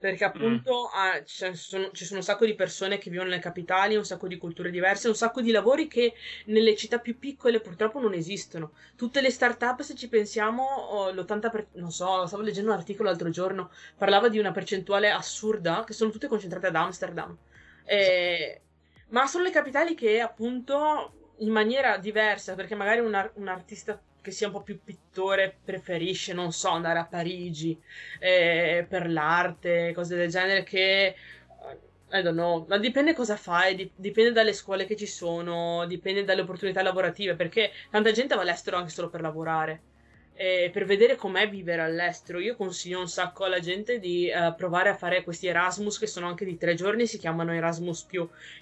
Perché 0.00 0.24
appunto 0.24 0.84
mm. 0.84 0.98
ah, 0.98 1.24
ci, 1.24 1.54
sono, 1.54 1.90
ci, 1.92 2.06
sono, 2.06 2.20
un 2.20 2.24
sacco 2.24 2.46
di 2.46 2.54
persone 2.54 2.96
che 2.96 3.10
vivono 3.10 3.28
nelle 3.28 3.40
capitali, 3.40 3.96
un 3.96 4.04
sacco 4.06 4.28
di 4.28 4.38
culture 4.38 4.70
diverse, 4.70 5.08
un 5.08 5.14
sacco 5.14 5.42
di 5.42 5.50
lavori 5.50 5.88
che 5.88 6.14
nelle 6.46 6.74
città 6.74 7.00
più 7.00 7.18
piccole 7.18 7.60
purtroppo 7.60 8.00
non 8.00 8.14
esistono. 8.14 8.72
Tutte 8.96 9.20
le 9.20 9.30
start-up, 9.30 9.82
se 9.82 9.94
ci 9.94 10.08
pensiamo, 10.08 10.64
oh, 10.64 11.10
l'80%, 11.10 11.66
non 11.72 11.92
so, 11.92 12.26
stavo 12.26 12.42
leggendo 12.42 12.70
un 12.70 12.78
articolo 12.78 13.10
l'altro 13.10 13.28
giorno, 13.28 13.70
parlava 13.98 14.30
di 14.30 14.38
una 14.38 14.52
percentuale 14.52 15.10
assurda, 15.10 15.84
che 15.84 15.92
sono 15.92 16.10
tutte 16.10 16.28
concentrate 16.28 16.68
ad 16.68 16.76
Amsterdam. 16.76 17.36
E... 17.84 18.60
Ma 19.08 19.26
sono 19.26 19.44
le 19.44 19.50
capitali 19.50 19.94
che 19.94 20.20
appunto 20.20 21.34
in 21.40 21.50
maniera 21.50 21.98
diversa, 21.98 22.54
perché 22.54 22.74
magari 22.74 23.00
un, 23.00 23.14
ar- 23.14 23.32
un 23.34 23.48
artista 23.48 24.00
che 24.20 24.30
sia 24.30 24.46
un 24.48 24.52
po' 24.52 24.62
più 24.62 24.80
pittore 24.82 25.56
preferisce, 25.64 26.32
non 26.32 26.52
so, 26.52 26.68
andare 26.70 26.98
a 26.98 27.06
Parigi 27.06 27.78
eh, 28.18 28.86
per 28.88 29.10
l'arte, 29.10 29.92
cose 29.94 30.16
del 30.16 30.30
genere 30.30 30.62
che... 30.64 31.14
I 32.12 32.22
don't 32.22 32.32
know, 32.34 32.66
ma 32.68 32.76
dipende 32.78 33.14
cosa 33.14 33.36
fai, 33.36 33.92
dipende 33.94 34.32
dalle 34.32 34.52
scuole 34.52 34.84
che 34.84 34.96
ci 34.96 35.06
sono, 35.06 35.86
dipende 35.86 36.24
dalle 36.24 36.40
opportunità 36.40 36.82
lavorative, 36.82 37.36
perché 37.36 37.70
tanta 37.88 38.10
gente 38.10 38.34
va 38.34 38.40
all'estero 38.42 38.76
anche 38.76 38.90
solo 38.90 39.08
per 39.08 39.20
lavorare 39.20 39.82
eh, 40.40 40.70
per 40.72 40.86
vedere 40.86 41.16
com'è 41.16 41.50
vivere 41.50 41.82
all'estero. 41.82 42.38
Io 42.38 42.56
consiglio 42.56 42.98
un 42.98 43.08
sacco 43.08 43.44
alla 43.44 43.60
gente 43.60 43.98
di 43.98 44.32
uh, 44.34 44.54
provare 44.54 44.88
a 44.88 44.94
fare 44.94 45.22
questi 45.22 45.48
Erasmus 45.48 45.98
che 45.98 46.06
sono 46.06 46.28
anche 46.28 46.46
di 46.46 46.56
tre 46.56 46.74
giorni, 46.74 47.06
si 47.06 47.18
chiamano 47.18 47.52
Erasmus. 47.52 48.06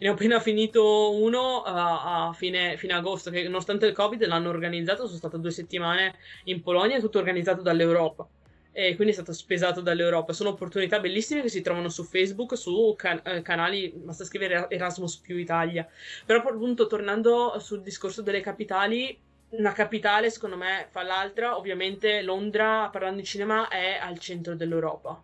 Ne 0.00 0.08
ho 0.08 0.12
appena 0.14 0.40
finito 0.40 1.16
uno 1.16 1.58
uh, 1.58 1.62
a 1.64 2.32
fine, 2.34 2.76
fine, 2.76 2.94
agosto, 2.94 3.30
che 3.30 3.44
nonostante 3.44 3.86
il 3.86 3.92
Covid 3.92 4.26
l'hanno 4.26 4.48
organizzato, 4.48 5.06
sono 5.06 5.18
stato 5.18 5.36
due 5.36 5.52
settimane 5.52 6.16
in 6.44 6.62
Polonia, 6.62 6.98
tutto 6.98 7.18
organizzato 7.18 7.62
dall'Europa. 7.62 8.26
E 8.72 8.96
quindi 8.96 9.12
è 9.12 9.14
stato 9.14 9.32
spesato 9.32 9.80
dall'Europa. 9.80 10.32
Sono 10.32 10.50
opportunità 10.50 10.98
bellissime 10.98 11.42
che 11.42 11.48
si 11.48 11.60
trovano 11.60 11.90
su 11.90 12.02
Facebook, 12.02 12.56
su 12.56 12.94
can- 12.96 13.22
eh, 13.24 13.40
canali, 13.42 13.92
basta 13.94 14.24
scrivere 14.24 14.66
Erasmus 14.68 15.18
più 15.18 15.36
Italia. 15.36 15.86
Però 16.26 16.40
appunto 16.40 16.88
tornando 16.88 17.60
sul 17.60 17.82
discorso 17.82 18.20
delle 18.20 18.40
capitali, 18.40 19.26
una 19.50 19.72
capitale, 19.72 20.30
secondo 20.30 20.56
me, 20.56 20.86
fa 20.90 21.02
l'altra. 21.02 21.56
Ovviamente 21.56 22.22
Londra, 22.22 22.88
parlando 22.90 23.20
di 23.20 23.26
cinema, 23.26 23.68
è 23.68 23.98
al 24.00 24.18
centro 24.18 24.54
dell'Europa. 24.54 25.22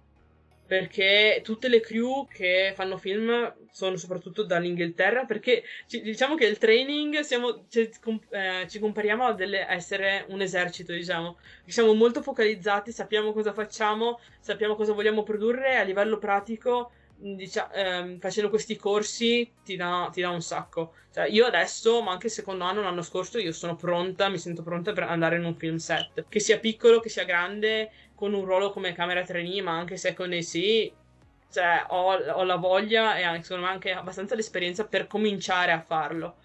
Perché 0.66 1.42
tutte 1.44 1.68
le 1.68 1.80
crew 1.80 2.26
che 2.26 2.72
fanno 2.74 2.96
film 2.96 3.54
sono 3.70 3.96
soprattutto 3.96 4.44
dall'Inghilterra. 4.44 5.24
Perché 5.24 5.62
diciamo 5.86 6.36
che 6.36 6.46
il 6.46 6.58
training 6.58 7.20
siamo, 7.20 7.66
ci, 7.68 7.90
eh, 8.30 8.66
ci 8.68 8.78
compariamo 8.78 9.24
a 9.24 9.32
delle, 9.34 9.66
essere 9.68 10.24
un 10.28 10.40
esercito, 10.40 10.92
diciamo. 10.92 11.36
Siamo 11.66 11.92
molto 11.92 12.22
focalizzati, 12.22 12.92
sappiamo 12.92 13.32
cosa 13.32 13.52
facciamo, 13.52 14.20
sappiamo 14.40 14.74
cosa 14.74 14.94
vogliamo 14.94 15.22
produrre 15.22 15.76
a 15.76 15.82
livello 15.82 16.18
pratico 16.18 16.92
diciamo, 17.32 17.72
ehm, 17.72 18.18
facendo 18.18 18.50
questi 18.50 18.76
corsi 18.76 19.50
ti 19.64 19.76
dà, 19.76 20.10
ti 20.12 20.20
dà 20.20 20.28
un 20.28 20.42
sacco. 20.42 20.94
Cioè, 21.12 21.28
io 21.28 21.46
adesso, 21.46 22.02
ma 22.02 22.12
anche 22.12 22.26
il 22.26 22.32
secondo 22.32 22.64
anno, 22.64 22.82
l'anno 22.82 23.02
scorso, 23.02 23.38
io 23.38 23.52
sono 23.52 23.76
pronta, 23.76 24.28
mi 24.28 24.38
sento 24.38 24.62
pronta 24.62 24.92
per 24.92 25.04
andare 25.04 25.36
in 25.36 25.44
un 25.44 25.54
film 25.54 25.76
set. 25.76 26.26
Che 26.28 26.40
sia 26.40 26.58
piccolo, 26.58 27.00
che 27.00 27.08
sia 27.08 27.24
grande, 27.24 27.90
con 28.14 28.34
un 28.34 28.44
ruolo 28.44 28.70
come 28.70 28.92
camera 28.92 29.22
trainee, 29.22 29.62
ma 29.62 29.72
anche 29.72 29.96
second 29.96 30.32
AC, 30.34 30.92
cioè, 31.50 31.86
ho, 31.88 32.12
ho, 32.12 32.44
la 32.44 32.56
voglia 32.56 33.16
e 33.16 33.22
anche, 33.22 33.44
secondo 33.44 33.66
me 33.66 33.72
anche 33.72 33.92
abbastanza 33.92 34.34
l'esperienza 34.34 34.84
per 34.86 35.06
cominciare 35.06 35.72
a 35.72 35.80
farlo. 35.80 36.36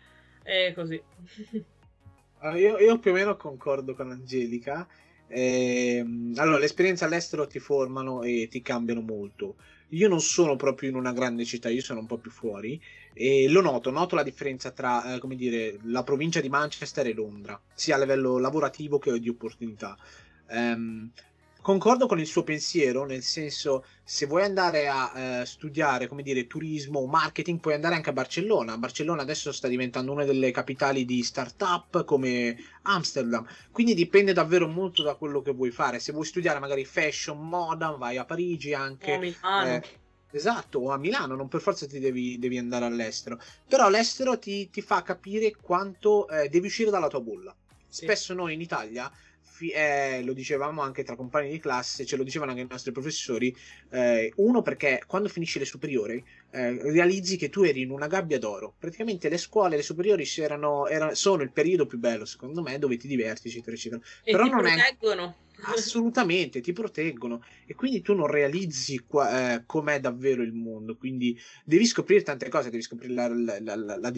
E 0.44 0.72
così. 0.74 1.02
io, 2.56 2.78
io 2.78 3.00
più 3.00 3.12
o 3.12 3.14
meno 3.14 3.36
concordo 3.36 3.94
con 3.96 4.12
Angelica. 4.12 4.88
Eh, 5.28 6.04
allora, 6.36 6.58
l'esperienza 6.58 7.06
all'estero 7.06 7.48
ti 7.48 7.60
formano 7.60 8.24
e 8.24 8.48
ti 8.50 8.62
cambiano 8.62 9.02
molto. 9.02 9.56
Io 9.90 10.08
non 10.08 10.22
sono 10.22 10.56
proprio 10.56 10.90
in 10.90 10.96
una 10.96 11.14
grande 11.14 11.46
città, 11.46 11.70
io 11.70 11.82
sono 11.82 12.00
un 12.00 12.06
po' 12.06 12.18
più 12.18 12.32
fuori 12.32 12.80
e 13.14 13.48
lo 13.50 13.62
noto, 13.62 13.90
noto 13.90 14.16
la 14.16 14.24
differenza 14.24 14.72
tra, 14.72 15.16
eh, 15.16 15.20
come 15.20 15.36
dire, 15.36 15.80
la 15.84 16.04
provincia 16.04 16.42
di 16.42 16.50
Manchester 16.50 17.08
e 17.08 17.14
Londra, 17.14 17.60
sia 17.74 17.96
a 17.96 18.00
livello 18.00 18.38
lavorativo 18.38 19.00
che 19.00 19.20
di 19.20 19.30
opportunità. 19.30 19.98
Um, 20.50 21.12
Concordo 21.70 22.08
con 22.08 22.20
il 22.20 22.26
suo 22.26 22.42
pensiero, 22.42 23.06
nel 23.06 23.22
senso, 23.22 23.86
se 24.04 24.26
vuoi 24.26 24.42
andare 24.42 24.88
a 24.88 25.42
eh, 25.42 25.46
studiare, 25.46 26.08
come 26.08 26.24
dire, 26.24 26.48
turismo 26.48 26.98
o 26.98 27.06
marketing, 27.06 27.60
puoi 27.60 27.76
andare 27.76 27.94
anche 27.94 28.10
a 28.10 28.14
Barcellona. 28.14 28.80
Barcellona 28.80 29.22
adesso 29.22 29.52
sta 29.52 29.68
diventando 29.68 30.12
una 30.12 30.26
delle 30.26 30.50
capitali 30.50 31.06
di 31.06 31.22
startup 31.22 32.06
come 32.06 32.58
Amsterdam. 32.82 33.46
Quindi 33.72 33.94
dipende 33.94 34.34
davvero 34.34 34.68
molto 34.68 35.04
da 35.04 35.14
quello 35.14 35.44
che 35.44 35.52
vuoi 35.52 35.70
fare. 35.70 36.00
Se 36.00 36.12
vuoi 36.12 36.26
studiare 36.26 36.58
magari 36.58 36.86
fashion, 36.86 37.48
moda, 37.48 37.92
vai 37.92 38.18
a 38.18 38.26
Parigi 38.26 38.74
anche. 38.74 39.14
O 39.14 39.20
Milano. 39.20 39.68
Eh, 39.68 39.84
Esatto, 40.32 40.80
o 40.80 40.90
a 40.90 40.98
Milano, 40.98 41.36
non 41.36 41.48
per 41.48 41.62
forza 41.62 41.86
ti 41.86 42.00
devi, 42.00 42.40
devi 42.40 42.58
andare 42.58 42.86
all'estero. 42.86 43.40
Però 43.68 43.90
l'estero 43.90 44.40
ti, 44.40 44.72
ti 44.72 44.82
fa 44.82 45.04
capire 45.04 45.56
quanto 45.56 46.28
eh, 46.30 46.50
devi 46.50 46.66
uscire 46.66 46.90
dalla 46.90 47.08
tua 47.10 47.22
bolla. 47.22 47.56
Sì. 47.88 48.06
Spesso 48.06 48.34
noi 48.34 48.54
in 48.54 48.62
Italia 48.62 49.12
eh, 49.74 50.22
lo 50.24 50.34
dicevamo 50.34 50.82
anche 50.82 51.04
tra 51.04 51.16
compagni 51.16 51.50
di 51.50 51.60
classe, 51.60 52.06
ce 52.06 52.16
lo 52.16 52.24
dicevano 52.24 52.52
anche 52.52 52.64
i 52.64 52.68
nostri 52.70 52.92
professori. 52.92 53.56
Eh, 53.90 54.32
uno, 54.38 54.62
perché 54.62 55.04
quando 55.06 55.28
finisci 55.30 55.60
le 55.60 55.66
superiori 55.66 56.24
eh, 56.52 56.92
realizzi 56.92 57.38
che 57.38 57.50
tu 57.50 57.64
eri 57.64 57.82
in 57.82 57.92
una 57.92 58.08
gabbia 58.08 58.40
d'oro. 58.40 58.74
Praticamente 58.78 59.30
le 59.30 59.38
scuole, 59.38 59.76
le 59.76 59.82
superiori 59.82 60.28
erano, 60.38 60.88
erano, 60.88 61.14
sono 61.14 61.44
il 61.44 61.52
periodo 61.52 61.86
più 61.86 61.98
bello, 61.98 62.26
secondo 62.26 62.62
me, 62.62 62.80
dove 62.80 62.98
ti 62.98 63.08
diverti, 63.08 63.48
eccetera, 63.48 63.76
eccetera. 63.76 64.02
E 64.24 64.32
Però 64.32 64.44
ti 64.44 64.50
non 64.50 64.62
proteggono. 64.62 65.36
È... 65.36 65.48
Assolutamente, 65.62 66.62
ti 66.62 66.72
proteggono 66.72 67.44
e 67.66 67.76
quindi 67.76 68.02
tu 68.02 68.14
non 68.14 68.28
realizzi 68.28 69.04
qua, 69.06 69.56
eh, 69.56 69.64
com'è 69.66 70.00
davvero 70.00 70.42
il 70.42 70.54
mondo. 70.54 70.96
Quindi 70.96 71.38
devi 71.66 71.86
scoprire 71.86 72.24
tante 72.24 72.48
cose, 72.48 72.70
devi 72.70 72.82
scoprire 72.82 73.14
la, 73.14 73.28
la, 73.28 73.76
la, 73.76 73.98
la 73.98 74.12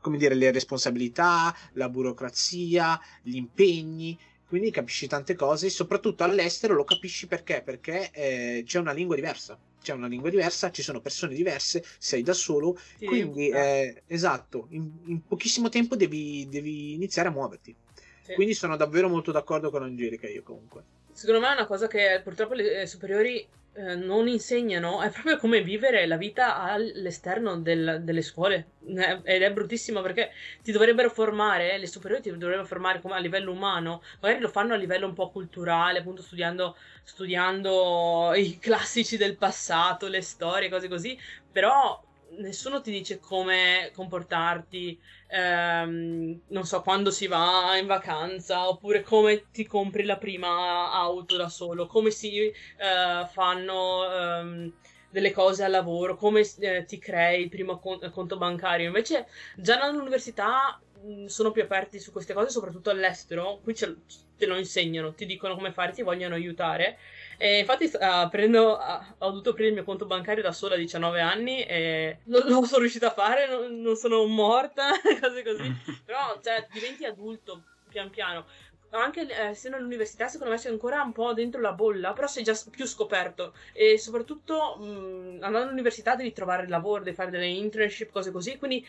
come 0.00 0.16
dire, 0.16 0.34
le 0.34 0.50
responsabilità, 0.50 1.54
la 1.72 1.88
burocrazia, 1.88 2.98
gli 3.22 3.36
impegni 3.36 4.18
quindi 4.48 4.70
capisci 4.70 5.06
tante 5.06 5.34
cose 5.34 5.68
soprattutto 5.68 6.24
all'estero 6.24 6.74
lo 6.74 6.84
capisci 6.84 7.26
perché? 7.26 7.60
Perché 7.62 8.10
eh, 8.12 8.62
c'è 8.66 8.78
una 8.78 8.92
lingua 8.92 9.14
diversa. 9.14 9.58
C'è 9.80 9.92
una 9.92 10.08
lingua 10.08 10.30
diversa, 10.30 10.70
ci 10.70 10.82
sono 10.82 11.00
persone 11.00 11.34
diverse, 11.34 11.84
sei 11.98 12.22
da 12.22 12.32
solo, 12.32 12.76
sì, 12.98 13.06
quindi 13.06 13.48
eh, 13.48 14.02
esatto, 14.06 14.66
in, 14.70 14.90
in, 15.04 15.24
pochissimo 15.24 15.68
tempo 15.68 15.94
devi, 15.96 16.46
devi 16.48 16.94
iniziare 16.94 17.28
a 17.28 17.30
muoverti. 17.30 17.74
Sì. 18.22 18.34
Quindi 18.34 18.54
sono 18.54 18.76
davvero 18.76 19.08
molto 19.08 19.30
d'accordo 19.32 19.70
con 19.70 19.82
Angelica 19.82 20.28
io 20.28 20.42
comunque. 20.42 20.82
Secondo 21.12 21.40
me 21.40 21.50
è 21.50 21.52
una 21.52 21.66
cosa 21.66 21.86
che 21.86 22.20
purtroppo 22.24 22.54
le 22.54 22.86
superiori 22.86 23.46
eh, 23.78 23.94
non 23.94 24.26
insegnano 24.26 25.02
è 25.02 25.10
proprio 25.10 25.36
come 25.36 25.62
vivere 25.62 26.04
la 26.06 26.16
vita 26.16 26.56
all'esterno 26.58 27.56
del, 27.58 28.00
delle 28.02 28.22
scuole. 28.22 28.72
Eh, 28.84 29.20
ed 29.22 29.42
è 29.42 29.52
bruttissimo 29.52 30.00
perché 30.00 30.32
ti 30.62 30.72
dovrebbero 30.72 31.08
formare, 31.10 31.78
le 31.78 31.86
superiori 31.86 32.22
ti 32.22 32.30
dovrebbero 32.30 32.66
formare 32.66 33.00
come 33.00 33.14
a 33.14 33.18
livello 33.18 33.52
umano, 33.52 34.02
magari 34.20 34.40
lo 34.40 34.48
fanno 34.48 34.74
a 34.74 34.76
livello 34.76 35.06
un 35.06 35.14
po' 35.14 35.30
culturale, 35.30 36.00
appunto 36.00 36.22
studiando, 36.22 36.76
studiando 37.04 38.32
i 38.34 38.58
classici 38.58 39.16
del 39.16 39.36
passato, 39.36 40.08
le 40.08 40.22
storie, 40.22 40.68
cose 40.68 40.88
così, 40.88 41.16
però 41.52 42.02
nessuno 42.38 42.80
ti 42.80 42.90
dice 42.90 43.18
come 43.18 43.90
comportarti, 43.94 45.00
ehm, 45.28 46.42
non 46.48 46.64
so, 46.64 46.82
quando 46.82 47.10
si 47.10 47.26
va 47.26 47.76
in 47.76 47.86
vacanza, 47.86 48.68
oppure 48.68 49.02
come 49.02 49.48
ti 49.50 49.66
compri 49.66 50.04
la 50.04 50.18
prima 50.18 50.90
auto 50.92 51.36
da 51.36 51.48
solo, 51.48 51.86
come 51.86 52.10
si 52.10 52.46
eh, 52.46 53.26
fanno 53.32 54.10
ehm, 54.12 54.72
delle 55.10 55.32
cose 55.32 55.64
al 55.64 55.70
lavoro, 55.70 56.16
come 56.16 56.42
eh, 56.58 56.84
ti 56.84 56.98
crei 56.98 57.42
il 57.42 57.48
primo 57.48 57.78
conto 57.78 58.36
bancario. 58.36 58.86
Invece 58.86 59.26
già 59.56 59.80
all'università 59.80 60.80
mh, 60.87 60.87
sono 61.26 61.50
più 61.50 61.62
aperti 61.62 61.98
su 61.98 62.12
queste 62.12 62.34
cose, 62.34 62.50
soprattutto 62.50 62.90
all'estero, 62.90 63.60
qui 63.62 63.74
ce, 63.74 63.96
te 64.36 64.46
lo 64.46 64.56
insegnano, 64.56 65.14
ti 65.14 65.26
dicono 65.26 65.54
come 65.54 65.72
fare, 65.72 65.92
ti 65.92 66.02
vogliono 66.02 66.34
aiutare 66.34 66.98
e 67.36 67.58
infatti 67.58 67.84
uh, 67.84 68.28
prendo, 68.28 68.76
uh, 68.76 69.14
ho 69.18 69.30
dovuto 69.30 69.50
aprire 69.50 69.68
il 69.68 69.74
mio 69.74 69.84
conto 69.84 70.06
bancario 70.06 70.42
da 70.42 70.52
sola 70.52 70.74
a 70.74 70.78
19 70.78 71.20
anni 71.20 71.62
e 71.62 72.18
non, 72.24 72.42
non 72.46 72.64
sono 72.66 72.80
riuscita 72.80 73.08
a 73.08 73.12
fare, 73.14 73.46
non, 73.46 73.80
non 73.80 73.96
sono 73.96 74.24
morta, 74.26 74.90
cose 75.20 75.42
così. 75.42 75.72
Però 76.04 76.38
cioè, 76.42 76.66
diventi 76.72 77.04
adulto 77.04 77.62
pian 77.88 78.10
piano 78.10 78.44
anche 78.90 79.26
eh, 79.28 79.48
essendo 79.50 79.76
all'università, 79.76 80.28
secondo 80.28 80.52
me 80.52 80.58
sei 80.58 80.72
ancora 80.72 81.02
un 81.02 81.12
po' 81.12 81.34
dentro 81.34 81.60
la 81.60 81.72
bolla, 81.72 82.12
però 82.12 82.26
sei 82.26 82.42
già 82.42 82.58
più 82.70 82.86
scoperto. 82.86 83.54
E 83.72 83.98
soprattutto 83.98 84.76
mh, 84.78 85.38
andando 85.42 85.68
all'università 85.68 86.14
devi 86.14 86.32
trovare 86.32 86.66
lavoro, 86.68 87.02
devi 87.02 87.16
fare 87.16 87.30
delle 87.30 87.46
internship, 87.46 88.10
cose 88.10 88.30
così. 88.30 88.56
Quindi 88.56 88.86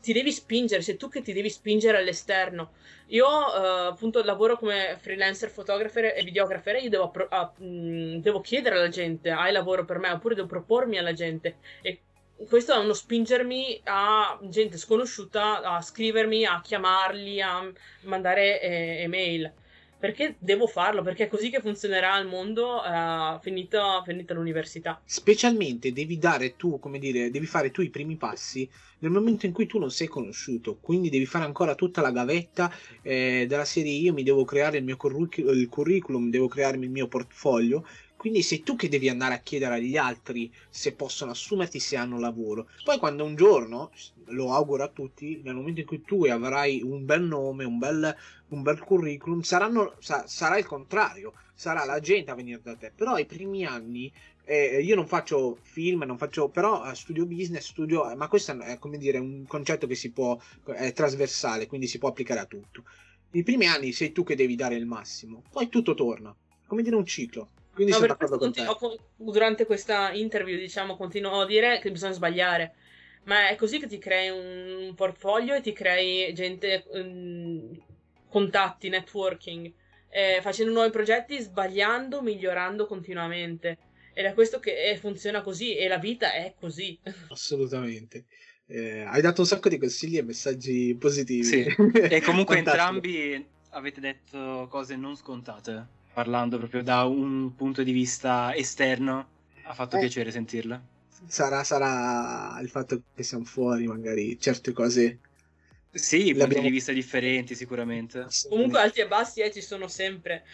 ti 0.00 0.12
devi 0.12 0.32
spingere, 0.32 0.82
sei 0.82 0.96
tu 0.96 1.08
che 1.08 1.22
ti 1.22 1.32
devi 1.32 1.50
spingere 1.50 1.98
all'esterno. 1.98 2.72
Io 3.08 3.26
uh, 3.26 3.88
appunto 3.88 4.22
lavoro 4.22 4.56
come 4.56 4.96
freelancer, 5.00 5.50
fotografer 5.50 6.14
e 6.16 6.22
videografer 6.22 6.82
io 6.82 6.88
devo, 6.90 7.12
uh, 7.12 7.64
mh, 7.64 8.20
devo, 8.20 8.40
chiedere 8.40 8.76
alla 8.76 8.88
gente, 8.88 9.30
hai 9.30 9.52
lavoro 9.52 9.84
per 9.84 9.98
me, 9.98 10.10
oppure 10.10 10.34
devo 10.34 10.46
propormi 10.46 10.98
alla 10.98 11.12
gente. 11.12 11.56
E 11.82 12.00
questo 12.48 12.72
è 12.72 12.78
uno 12.78 12.94
spingermi 12.94 13.80
a 13.84 14.38
gente 14.42 14.78
sconosciuta 14.78 15.60
a 15.60 15.80
scrivermi, 15.80 16.44
a 16.46 16.60
chiamarli, 16.62 17.40
a 17.42 17.70
mandare 18.02 18.60
eh, 18.60 19.02
email 19.02 19.52
perché 20.00 20.36
devo 20.38 20.66
farlo? 20.66 21.02
Perché 21.02 21.24
è 21.24 21.28
così 21.28 21.50
che 21.50 21.60
funzionerà 21.60 22.18
il 22.18 22.26
mondo 22.26 22.80
uh, 22.80 23.38
finita, 23.40 24.02
finita 24.04 24.32
l'università. 24.32 25.00
Specialmente 25.04 25.92
devi 25.92 26.18
dare 26.18 26.56
tu, 26.56 26.78
come 26.78 26.98
dire, 26.98 27.30
devi 27.30 27.44
fare 27.44 27.70
tu 27.70 27.82
i 27.82 27.90
primi 27.90 28.16
passi 28.16 28.68
nel 29.00 29.10
momento 29.10 29.46
in 29.46 29.52
cui 29.52 29.66
tu 29.66 29.78
non 29.78 29.90
sei 29.90 30.08
conosciuto, 30.08 30.78
quindi 30.80 31.10
devi 31.10 31.26
fare 31.26 31.44
ancora 31.44 31.74
tutta 31.74 32.00
la 32.00 32.10
gavetta 32.10 32.72
eh, 33.02 33.44
della 33.46 33.64
serie 33.64 33.92
io 33.92 34.12
mi 34.12 34.22
devo 34.22 34.44
creare 34.44 34.78
il 34.78 34.84
mio 34.84 34.96
curriculum, 34.96 35.54
il 35.54 35.68
curriculum, 35.68 36.30
devo 36.30 36.48
crearmi 36.48 36.84
il 36.86 36.90
mio 36.90 37.06
portfolio 37.06 37.84
quindi 38.20 38.42
sei 38.42 38.62
tu 38.62 38.76
che 38.76 38.90
devi 38.90 39.08
andare 39.08 39.32
a 39.32 39.38
chiedere 39.38 39.76
agli 39.76 39.96
altri 39.96 40.52
se 40.68 40.92
possono 40.92 41.30
assumerti, 41.30 41.80
se 41.80 41.96
hanno 41.96 42.18
lavoro. 42.18 42.68
Poi 42.84 42.98
quando 42.98 43.24
un 43.24 43.34
giorno, 43.34 43.92
lo 44.26 44.52
auguro 44.52 44.84
a 44.84 44.88
tutti, 44.88 45.40
nel 45.42 45.54
momento 45.54 45.80
in 45.80 45.86
cui 45.86 46.02
tu 46.02 46.24
avrai 46.24 46.82
un 46.82 47.06
bel 47.06 47.22
nome, 47.22 47.64
un 47.64 47.78
bel, 47.78 48.14
un 48.48 48.60
bel 48.60 48.78
curriculum, 48.78 49.40
saranno, 49.40 49.94
sa, 50.00 50.26
sarà 50.26 50.58
il 50.58 50.66
contrario, 50.66 51.32
sarà 51.54 51.86
la 51.86 51.98
gente 51.98 52.30
a 52.30 52.34
venire 52.34 52.60
da 52.62 52.76
te. 52.76 52.92
Però 52.94 53.16
i 53.16 53.24
primi 53.24 53.64
anni 53.64 54.12
eh, 54.44 54.82
io 54.82 54.96
non 54.96 55.06
faccio 55.06 55.56
film, 55.62 56.02
non 56.02 56.18
faccio, 56.18 56.50
però 56.50 56.90
eh, 56.90 56.94
studio 56.94 57.24
business, 57.24 57.68
studio, 57.70 58.14
ma 58.16 58.28
questo 58.28 58.52
è 58.60 58.78
come 58.78 58.98
dire 58.98 59.16
un 59.16 59.46
concetto 59.46 59.86
che 59.86 59.94
si 59.94 60.10
può, 60.10 60.38
è 60.66 60.92
trasversale, 60.92 61.66
quindi 61.66 61.86
si 61.86 61.96
può 61.96 62.10
applicare 62.10 62.40
a 62.40 62.44
tutto. 62.44 62.84
I 63.30 63.42
primi 63.42 63.66
anni 63.66 63.92
sei 63.92 64.12
tu 64.12 64.24
che 64.24 64.36
devi 64.36 64.56
dare 64.56 64.74
il 64.74 64.84
massimo, 64.84 65.42
poi 65.50 65.70
tutto 65.70 65.94
torna, 65.94 66.36
come 66.66 66.82
dire 66.82 66.96
un 66.96 67.06
ciclo. 67.06 67.52
Quindi 67.72 67.92
no, 67.92 67.98
sono 67.98 68.08
d'accordo 68.08 68.38
con 68.38 68.52
te. 68.52 68.66
Durante 69.16 69.66
questa 69.66 70.12
interview, 70.12 70.58
diciamo, 70.58 70.96
continuo 70.96 71.40
a 71.40 71.46
dire 71.46 71.78
che 71.78 71.90
bisogna 71.90 72.12
sbagliare. 72.12 72.74
Ma 73.24 73.48
è 73.48 73.54
così 73.54 73.78
che 73.78 73.86
ti 73.86 73.98
crei 73.98 74.30
un 74.30 74.94
portfolio 74.94 75.54
e 75.54 75.60
ti 75.60 75.72
crei 75.72 76.32
gente, 76.32 76.84
um, 76.88 77.78
contatti, 78.28 78.88
networking, 78.88 79.72
eh, 80.08 80.38
facendo 80.40 80.72
nuovi 80.72 80.90
progetti, 80.90 81.40
sbagliando, 81.40 82.22
migliorando 82.22 82.86
continuamente. 82.86 83.78
Ed 84.12 84.24
è 84.24 84.34
questo 84.34 84.58
che 84.58 84.96
funziona 84.98 85.42
così 85.42 85.76
e 85.76 85.86
la 85.86 85.98
vita 85.98 86.32
è 86.32 86.54
così. 86.58 86.98
Assolutamente. 87.28 88.24
Eh, 88.66 89.00
hai 89.00 89.20
dato 89.20 89.40
un 89.40 89.46
sacco 89.46 89.68
di 89.68 89.78
consigli 89.78 90.16
e 90.16 90.22
messaggi 90.22 90.96
positivi. 90.98 91.44
Sì. 91.44 91.66
e 91.92 92.20
comunque 92.20 92.56
entrambi 92.58 93.44
avete 93.70 94.00
detto 94.00 94.66
cose 94.70 94.96
non 94.96 95.16
scontate, 95.16 95.86
parlando 96.12 96.58
proprio 96.58 96.82
da 96.82 97.04
un 97.04 97.54
punto 97.54 97.82
di 97.82 97.92
vista 97.92 98.54
esterno. 98.54 99.28
Ha 99.64 99.74
fatto 99.74 99.96
eh, 99.96 100.00
piacere 100.00 100.30
sentirla. 100.30 100.80
Sarà, 101.26 101.64
sarà 101.64 102.58
il 102.60 102.68
fatto 102.68 103.02
che 103.14 103.22
siamo 103.22 103.44
fuori, 103.44 103.86
magari 103.86 104.38
certe 104.38 104.72
cose. 104.72 105.18
Sì, 105.92 106.34
punti 106.34 106.60
di 106.60 106.70
vista 106.70 106.92
differenti, 106.92 107.54
sicuramente. 107.54 108.26
Comunque 108.48 108.80
alti 108.80 109.00
e 109.00 109.08
bassi 109.08 109.40
eh, 109.40 109.52
ci 109.52 109.60
sono 109.60 109.88
sempre. 109.88 110.44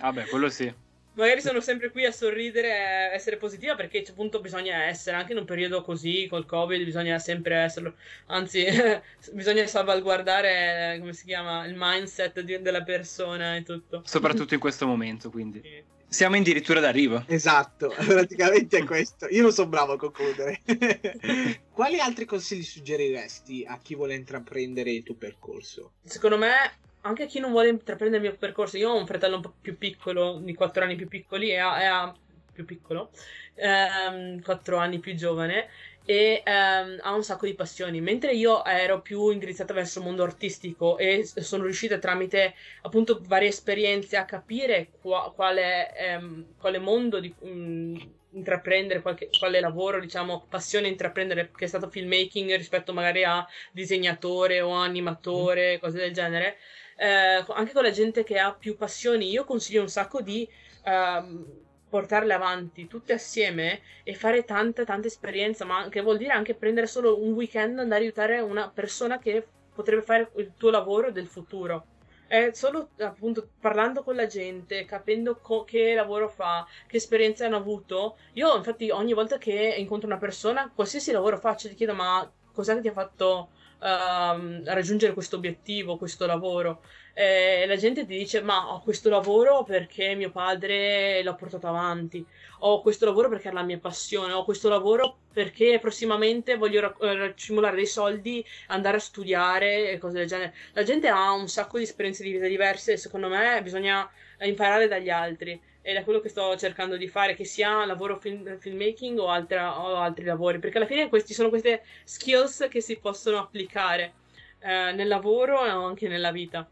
Vabbè, 0.00 0.26
quello 0.26 0.48
sì 0.48 0.72
magari 1.16 1.40
sono 1.40 1.60
sempre 1.60 1.90
qui 1.90 2.04
a 2.04 2.12
sorridere 2.12 2.68
e 2.68 3.14
essere 3.14 3.36
positiva 3.36 3.74
perché 3.74 4.04
appunto 4.08 4.40
bisogna 4.40 4.84
essere 4.84 5.16
anche 5.16 5.32
in 5.32 5.38
un 5.38 5.44
periodo 5.44 5.82
così 5.82 6.26
col 6.28 6.46
covid 6.46 6.84
bisogna 6.84 7.18
sempre 7.18 7.56
esserlo. 7.56 7.94
Anzi 8.26 8.64
bisogna 9.32 9.66
salvaguardare 9.66 10.96
come 10.98 11.12
si 11.12 11.24
chiama 11.24 11.66
il 11.66 11.74
mindset 11.76 12.40
di, 12.40 12.60
della 12.60 12.82
persona 12.82 13.56
e 13.56 13.62
tutto. 13.62 14.02
Soprattutto 14.04 14.54
in 14.54 14.60
questo 14.60 14.86
momento 14.86 15.30
quindi. 15.30 15.60
Sì. 15.62 15.82
siamo 16.08 16.36
addirittura 16.36 16.80
d'arrivo. 16.80 17.24
Esatto 17.26 17.92
praticamente 18.06 18.78
è 18.78 18.84
questo. 18.84 19.26
Io 19.30 19.42
non 19.42 19.52
sono 19.52 19.68
bravo 19.68 19.92
a 19.92 19.98
concludere. 19.98 20.60
Quali 21.72 21.98
altri 21.98 22.24
consigli 22.24 22.62
suggeriresti 22.62 23.64
a 23.66 23.78
chi 23.82 23.94
vuole 23.94 24.14
intraprendere 24.14 24.90
il 24.90 25.02
tuo 25.02 25.14
percorso? 25.14 25.92
Secondo 26.04 26.38
me 26.38 26.84
anche 27.06 27.26
chi 27.26 27.38
non 27.38 27.52
vuole 27.52 27.68
intraprendere 27.68 28.22
il 28.22 28.30
mio 28.30 28.38
percorso, 28.38 28.76
io 28.76 28.90
ho 28.90 28.98
un 28.98 29.06
fratello 29.06 29.36
un 29.36 29.42
po' 29.42 29.54
più 29.60 29.78
piccolo, 29.78 30.38
di 30.40 30.54
4 30.54 30.84
anni 30.84 30.96
più 30.96 31.08
piccoli, 31.08 31.50
e 31.50 31.56
ha 31.58 32.12
più 32.52 32.64
piccolo, 32.64 33.10
ehm, 33.54 34.42
4 34.42 34.76
anni 34.78 34.98
più 34.98 35.14
giovane, 35.14 35.68
e 36.04 36.42
ehm, 36.44 36.98
ha 37.02 37.14
un 37.14 37.22
sacco 37.22 37.46
di 37.46 37.54
passioni. 37.54 38.00
Mentre 38.00 38.32
io 38.32 38.64
ero 38.64 39.00
più 39.02 39.30
indirizzata 39.30 39.74
verso 39.74 39.98
il 39.98 40.04
mondo 40.06 40.22
artistico 40.22 40.96
e 40.98 41.24
sono 41.24 41.64
riuscita 41.64 41.98
tramite 41.98 42.54
appunto 42.82 43.20
varie 43.26 43.48
esperienze 43.48 44.16
a 44.16 44.24
capire 44.24 44.90
qua, 45.00 45.32
quale, 45.34 45.94
ehm, 45.96 46.54
quale, 46.58 46.78
mondo 46.78 47.20
di, 47.20 47.34
mh, 47.38 47.48
mm, 47.48 47.96
intraprendere, 48.36 49.02
qualche, 49.02 49.28
quale 49.38 49.60
lavoro, 49.60 49.98
diciamo, 50.00 50.46
passione 50.48 50.88
intraprendere, 50.88 51.50
che 51.54 51.64
è 51.64 51.68
stato 51.68 51.88
filmmaking 51.88 52.54
rispetto 52.56 52.92
magari 52.92 53.24
a 53.24 53.46
disegnatore 53.72 54.60
o 54.60 54.70
animatore, 54.70 55.76
mm. 55.76 55.80
cose 55.80 55.98
del 55.98 56.12
genere 56.12 56.56
eh, 56.96 57.44
anche 57.48 57.72
con 57.72 57.82
la 57.82 57.90
gente 57.90 58.24
che 58.24 58.38
ha 58.38 58.52
più 58.54 58.76
passioni, 58.76 59.30
io 59.30 59.44
consiglio 59.44 59.82
un 59.82 59.88
sacco 59.88 60.22
di 60.22 60.48
uh, 60.84 61.64
portarle 61.88 62.32
avanti 62.32 62.86
tutte 62.86 63.12
assieme 63.12 63.80
e 64.02 64.14
fare 64.14 64.44
tanta, 64.44 64.84
tanta 64.84 65.06
esperienza, 65.06 65.64
ma 65.64 65.88
che 65.88 66.00
vuol 66.00 66.16
dire 66.16 66.32
anche 66.32 66.54
prendere 66.54 66.86
solo 66.86 67.22
un 67.22 67.32
weekend, 67.32 67.78
andare 67.78 68.00
a 68.00 68.04
aiutare 68.04 68.40
una 68.40 68.70
persona 68.70 69.18
che 69.18 69.46
potrebbe 69.74 70.02
fare 70.02 70.30
il 70.36 70.52
tuo 70.56 70.70
lavoro 70.70 71.12
del 71.12 71.26
futuro. 71.26 71.86
È 72.28 72.50
solo 72.52 72.90
appunto 72.98 73.50
parlando 73.60 74.02
con 74.02 74.14
la 74.16 74.26
gente, 74.26 74.84
capendo 74.84 75.36
co- 75.40 75.64
che 75.64 75.94
lavoro 75.94 76.28
fa, 76.28 76.66
che 76.86 76.96
esperienze 76.98 77.44
hanno 77.44 77.56
avuto. 77.56 78.16
Io, 78.34 78.56
infatti, 78.56 78.90
ogni 78.90 79.12
volta 79.12 79.38
che 79.38 79.74
incontro 79.78 80.06
una 80.08 80.18
persona, 80.18 80.70
qualsiasi 80.74 81.12
lavoro 81.12 81.38
faccio, 81.38 81.68
ti 81.68 81.74
chiedo: 81.74 81.94
ma 81.94 82.28
cos'è 82.52 82.74
che 82.74 82.80
ti 82.80 82.88
ha 82.88 82.92
fatto 82.92 83.50
uh, 83.78 84.62
raggiungere 84.64 85.12
questo 85.12 85.36
obiettivo, 85.36 85.96
questo 85.96 86.26
lavoro. 86.26 86.82
E 87.12 87.64
la 87.66 87.76
gente 87.76 88.04
ti 88.04 88.16
dice: 88.18 88.42
Ma 88.42 88.72
ho 88.72 88.80
questo 88.82 89.08
lavoro 89.08 89.64
perché 89.64 90.14
mio 90.14 90.30
padre 90.30 91.22
l'ha 91.22 91.34
portato 91.34 91.66
avanti, 91.66 92.24
ho 92.60 92.82
questo 92.82 93.06
lavoro 93.06 93.28
perché 93.28 93.48
è 93.48 93.52
la 93.52 93.62
mia 93.62 93.78
passione, 93.78 94.32
ho 94.32 94.44
questo 94.44 94.68
lavoro 94.68 95.20
perché 95.32 95.78
prossimamente 95.80 96.56
voglio 96.56 96.84
accumulare 96.84 97.76
dei 97.76 97.86
soldi, 97.86 98.44
andare 98.68 98.98
a 98.98 99.00
studiare 99.00 99.90
e 99.90 99.98
cose 99.98 100.18
del 100.18 100.26
genere. 100.26 100.54
La 100.72 100.82
gente 100.82 101.08
ha 101.08 101.32
un 101.32 101.48
sacco 101.48 101.78
di 101.78 101.84
esperienze 101.84 102.22
di 102.22 102.32
vita 102.32 102.46
diverse 102.46 102.92
e 102.92 102.96
secondo 102.96 103.28
me 103.28 103.62
bisogna 103.62 104.08
imparare 104.40 104.88
dagli 104.88 105.10
altri 105.10 105.58
ed 105.86 105.94
è 105.94 106.02
quello 106.02 106.18
che 106.18 106.28
sto 106.28 106.56
cercando 106.56 106.96
di 106.96 107.06
fare, 107.06 107.36
che 107.36 107.44
sia 107.44 107.84
lavoro 107.84 108.18
film, 108.18 108.58
filmmaking 108.58 109.20
o, 109.20 109.28
altra, 109.28 109.80
o, 109.80 109.94
altri 109.94 110.24
lavori, 110.24 110.58
perché 110.58 110.78
alla 110.78 110.86
fine 110.86 111.08
questi 111.08 111.32
sono 111.32 111.48
queste 111.48 111.84
skills 112.02 112.66
che 112.68 112.80
si 112.80 112.98
possono 112.98 113.38
applicare 113.38 114.14
eh, 114.58 114.90
nel 114.92 115.06
lavoro 115.06 115.64
e 115.64 115.68
anche 115.68 116.08
nella 116.08 116.32
vita. 116.32 116.68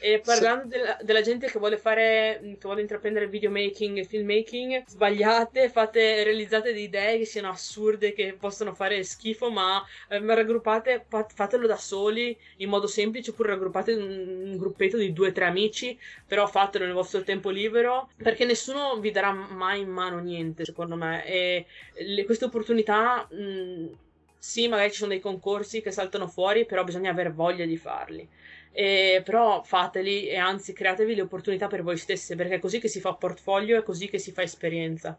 E 0.00 0.20
parlando 0.24 0.62
sì. 0.62 0.68
della, 0.68 0.98
della, 1.02 1.20
gente 1.20 1.46
che 1.48 1.58
vuole 1.58 1.76
fare, 1.76 2.40
che 2.42 2.58
vuole 2.62 2.80
intraprendere 2.80 3.28
videomaking 3.28 3.98
e 3.98 4.04
filmmaking, 4.04 4.84
sbagliate, 4.86 5.68
fate, 5.68 6.24
realizzate 6.24 6.72
delle 6.72 6.84
idee 6.84 7.18
che 7.18 7.26
siano 7.26 7.50
assurde, 7.50 8.14
che 8.14 8.34
possono 8.38 8.74
fare 8.74 9.02
schifo, 9.02 9.50
ma 9.50 9.84
eh, 10.08 10.18
raggruppate, 10.18 11.06
fatelo 11.34 11.66
da 11.66 11.76
soli 11.76 12.36
in 12.56 12.70
modo 12.70 12.86
semplice, 12.86 13.30
oppure 13.30 13.50
raggruppate 13.50 13.92
un, 13.92 14.42
un 14.46 14.56
gruppetto 14.56 14.96
di 14.96 15.12
due 15.12 15.28
o 15.28 15.32
tre 15.32 15.44
amici, 15.44 15.98
però 16.26 16.46
fatelo 16.46 16.86
nel 16.86 16.94
vostro 16.94 17.22
tempo 17.22 17.50
libero, 17.50 18.10
perché 18.16 18.46
nessuno 18.46 18.98
vi 18.98 19.10
darà 19.10 19.32
mai 19.32 19.80
in 19.80 19.90
mano 19.90 20.18
niente, 20.18 20.64
secondo 20.64 20.96
me. 20.96 21.26
E 21.26 21.66
le, 21.98 22.24
queste 22.24 22.46
opportunità. 22.46 23.28
Mh, 23.30 24.08
sì, 24.40 24.68
magari 24.68 24.90
ci 24.90 24.96
sono 24.96 25.10
dei 25.10 25.20
concorsi 25.20 25.82
che 25.82 25.90
saltano 25.90 26.26
fuori, 26.26 26.64
però 26.64 26.82
bisogna 26.82 27.10
avere 27.10 27.30
voglia 27.30 27.66
di 27.66 27.76
farli. 27.76 28.26
E, 28.72 29.22
però 29.24 29.62
fateli 29.62 30.26
e 30.28 30.36
anzi 30.36 30.72
createvi 30.72 31.14
le 31.14 31.22
opportunità 31.22 31.66
per 31.66 31.82
voi 31.82 31.96
stesse 31.96 32.36
perché 32.36 32.56
è 32.56 32.58
così 32.60 32.78
che 32.80 32.88
si 32.88 33.00
fa 33.00 33.14
portfolio 33.14 33.76
e 33.78 33.82
così 33.82 34.08
che 34.08 34.18
si 34.18 34.32
fa 34.32 34.42
esperienza. 34.42 35.18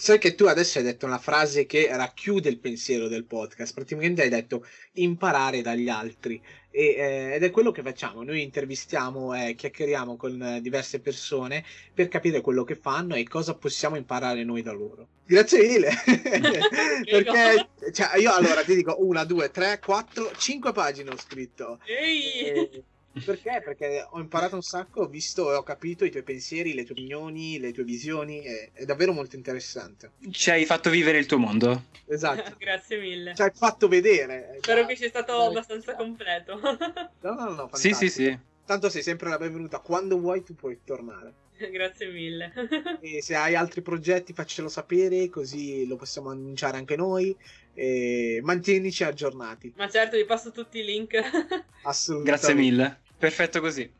Sai 0.00 0.18
che 0.18 0.34
tu 0.34 0.46
adesso 0.46 0.78
hai 0.78 0.84
detto 0.84 1.04
una 1.04 1.18
frase 1.18 1.66
che 1.66 1.86
racchiude 1.94 2.48
il 2.48 2.58
pensiero 2.58 3.06
del 3.06 3.26
podcast, 3.26 3.74
praticamente 3.74 4.22
hai 4.22 4.30
detto 4.30 4.66
imparare 4.92 5.60
dagli 5.60 5.90
altri 5.90 6.40
e, 6.70 6.94
eh, 6.96 7.34
ed 7.34 7.42
è 7.42 7.50
quello 7.50 7.70
che 7.70 7.82
facciamo, 7.82 8.22
noi 8.22 8.40
intervistiamo 8.40 9.34
e 9.34 9.54
chiacchieriamo 9.54 10.16
con 10.16 10.58
diverse 10.62 11.00
persone 11.00 11.62
per 11.92 12.08
capire 12.08 12.40
quello 12.40 12.64
che 12.64 12.76
fanno 12.76 13.14
e 13.14 13.28
cosa 13.28 13.54
possiamo 13.54 13.96
imparare 13.96 14.42
noi 14.42 14.62
da 14.62 14.72
loro. 14.72 15.06
Grazie 15.26 15.66
mille, 15.66 15.90
perché 17.04 17.68
cioè, 17.92 18.16
io 18.16 18.32
allora 18.32 18.64
ti 18.64 18.74
dico 18.74 18.96
una, 19.00 19.24
due, 19.24 19.50
tre, 19.50 19.80
quattro, 19.84 20.30
cinque 20.34 20.72
pagine 20.72 21.10
ho 21.10 21.18
scritto. 21.18 21.78
Ehi! 21.84 22.82
Perché? 23.24 23.60
Perché 23.64 24.06
ho 24.08 24.20
imparato 24.20 24.54
un 24.54 24.62
sacco, 24.62 25.02
ho 25.02 25.06
visto 25.06 25.52
e 25.52 25.56
ho 25.56 25.62
capito 25.62 26.04
i 26.04 26.10
tuoi 26.10 26.22
pensieri, 26.22 26.74
le 26.74 26.84
tue 26.84 26.92
opinioni, 26.92 27.58
le 27.58 27.72
tue 27.72 27.82
visioni, 27.82 28.40
è, 28.40 28.70
è 28.72 28.84
davvero 28.84 29.12
molto 29.12 29.36
interessante. 29.36 30.12
Ci 30.30 30.50
hai 30.50 30.64
fatto 30.64 30.90
vivere 30.90 31.18
il 31.18 31.26
tuo 31.26 31.38
mondo. 31.38 31.84
Esatto. 32.06 32.54
Grazie 32.58 32.98
mille. 32.98 33.34
Ci 33.34 33.42
hai 33.42 33.50
fatto 33.52 33.88
vedere. 33.88 34.58
Spero 34.60 34.86
che 34.86 34.96
sia 34.96 35.08
stato 35.08 35.36
Dai. 35.36 35.46
abbastanza 35.48 35.94
completo. 35.96 36.60
no, 36.60 37.34
no, 37.34 37.44
no, 37.44 37.54
fantastico. 37.68 37.94
Sì, 37.94 37.94
sì, 37.94 38.08
sì. 38.08 38.38
Tanto 38.64 38.88
sei 38.88 39.02
sempre 39.02 39.28
la 39.28 39.38
benvenuta, 39.38 39.80
quando 39.80 40.18
vuoi 40.18 40.44
tu 40.44 40.54
puoi 40.54 40.80
tornare. 40.84 41.48
Grazie 41.70 42.10
mille. 42.10 42.52
e 43.00 43.22
se 43.22 43.34
hai 43.34 43.54
altri 43.54 43.82
progetti 43.82 44.32
faccelo 44.32 44.68
sapere, 44.68 45.28
così 45.28 45.86
lo 45.86 45.96
possiamo 45.96 46.30
annunciare 46.30 46.76
anche 46.76 46.96
noi. 46.96 47.36
E 47.74 48.40
mantienici 48.42 49.04
aggiornati. 49.04 49.72
Ma 49.76 49.88
certo, 49.88 50.16
vi 50.16 50.24
passo 50.24 50.50
tutti 50.50 50.78
i 50.78 50.84
link. 50.84 51.14
Assolutamente. 51.84 52.30
Grazie 52.30 52.54
mille. 52.54 53.00
Perfetto 53.16 53.60
così. 53.60 53.90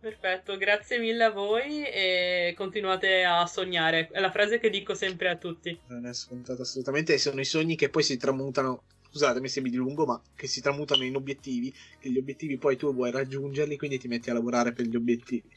Perfetto, 0.00 0.56
grazie 0.56 0.98
mille 0.98 1.24
a 1.24 1.30
voi 1.30 1.84
e 1.84 2.54
continuate 2.56 3.24
a 3.24 3.44
sognare. 3.46 4.08
È 4.12 4.20
la 4.20 4.30
frase 4.30 4.60
che 4.60 4.70
dico 4.70 4.94
sempre 4.94 5.28
a 5.28 5.36
tutti. 5.36 5.76
Non 5.88 6.06
è 6.06 6.14
scontato 6.14 6.62
assolutamente, 6.62 7.18
sono 7.18 7.40
i 7.40 7.44
sogni 7.44 7.74
che 7.74 7.88
poi 7.88 8.04
si 8.04 8.16
tramutano 8.16 8.84
scusatemi 9.10 9.48
se 9.48 9.60
mi 9.60 9.70
dilungo, 9.70 10.04
ma 10.04 10.20
che 10.34 10.46
si 10.46 10.60
tramutano 10.60 11.02
in 11.02 11.16
obiettivi, 11.16 11.74
che 11.98 12.10
gli 12.10 12.18
obiettivi 12.18 12.58
poi 12.58 12.76
tu 12.76 12.92
vuoi 12.94 13.10
raggiungerli, 13.10 13.76
quindi 13.76 13.98
ti 13.98 14.08
metti 14.08 14.30
a 14.30 14.34
lavorare 14.34 14.72
per 14.72 14.86
gli 14.86 14.96
obiettivi. 14.96 15.48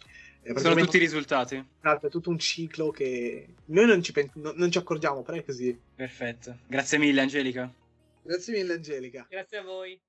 Sono 0.55 0.75
tutti 0.75 0.97
i 0.97 0.99
risultati. 0.99 1.63
Esatto, 1.81 2.07
è 2.07 2.09
tutto 2.09 2.29
un 2.29 2.39
ciclo 2.39 2.89
che 2.89 3.47
noi 3.65 3.85
non 3.85 4.01
ci, 4.01 4.11
pen- 4.11 4.31
non 4.33 4.71
ci 4.71 4.77
accorgiamo, 4.77 5.21
però 5.21 5.37
è 5.37 5.45
così. 5.45 5.77
Perfetto. 5.95 6.57
Grazie 6.67 6.97
mille, 6.97 7.21
Angelica. 7.21 7.71
Grazie 8.23 8.53
mille, 8.53 8.73
Angelica. 8.73 9.25
Grazie 9.29 9.57
a 9.59 9.63
voi. 9.63 9.99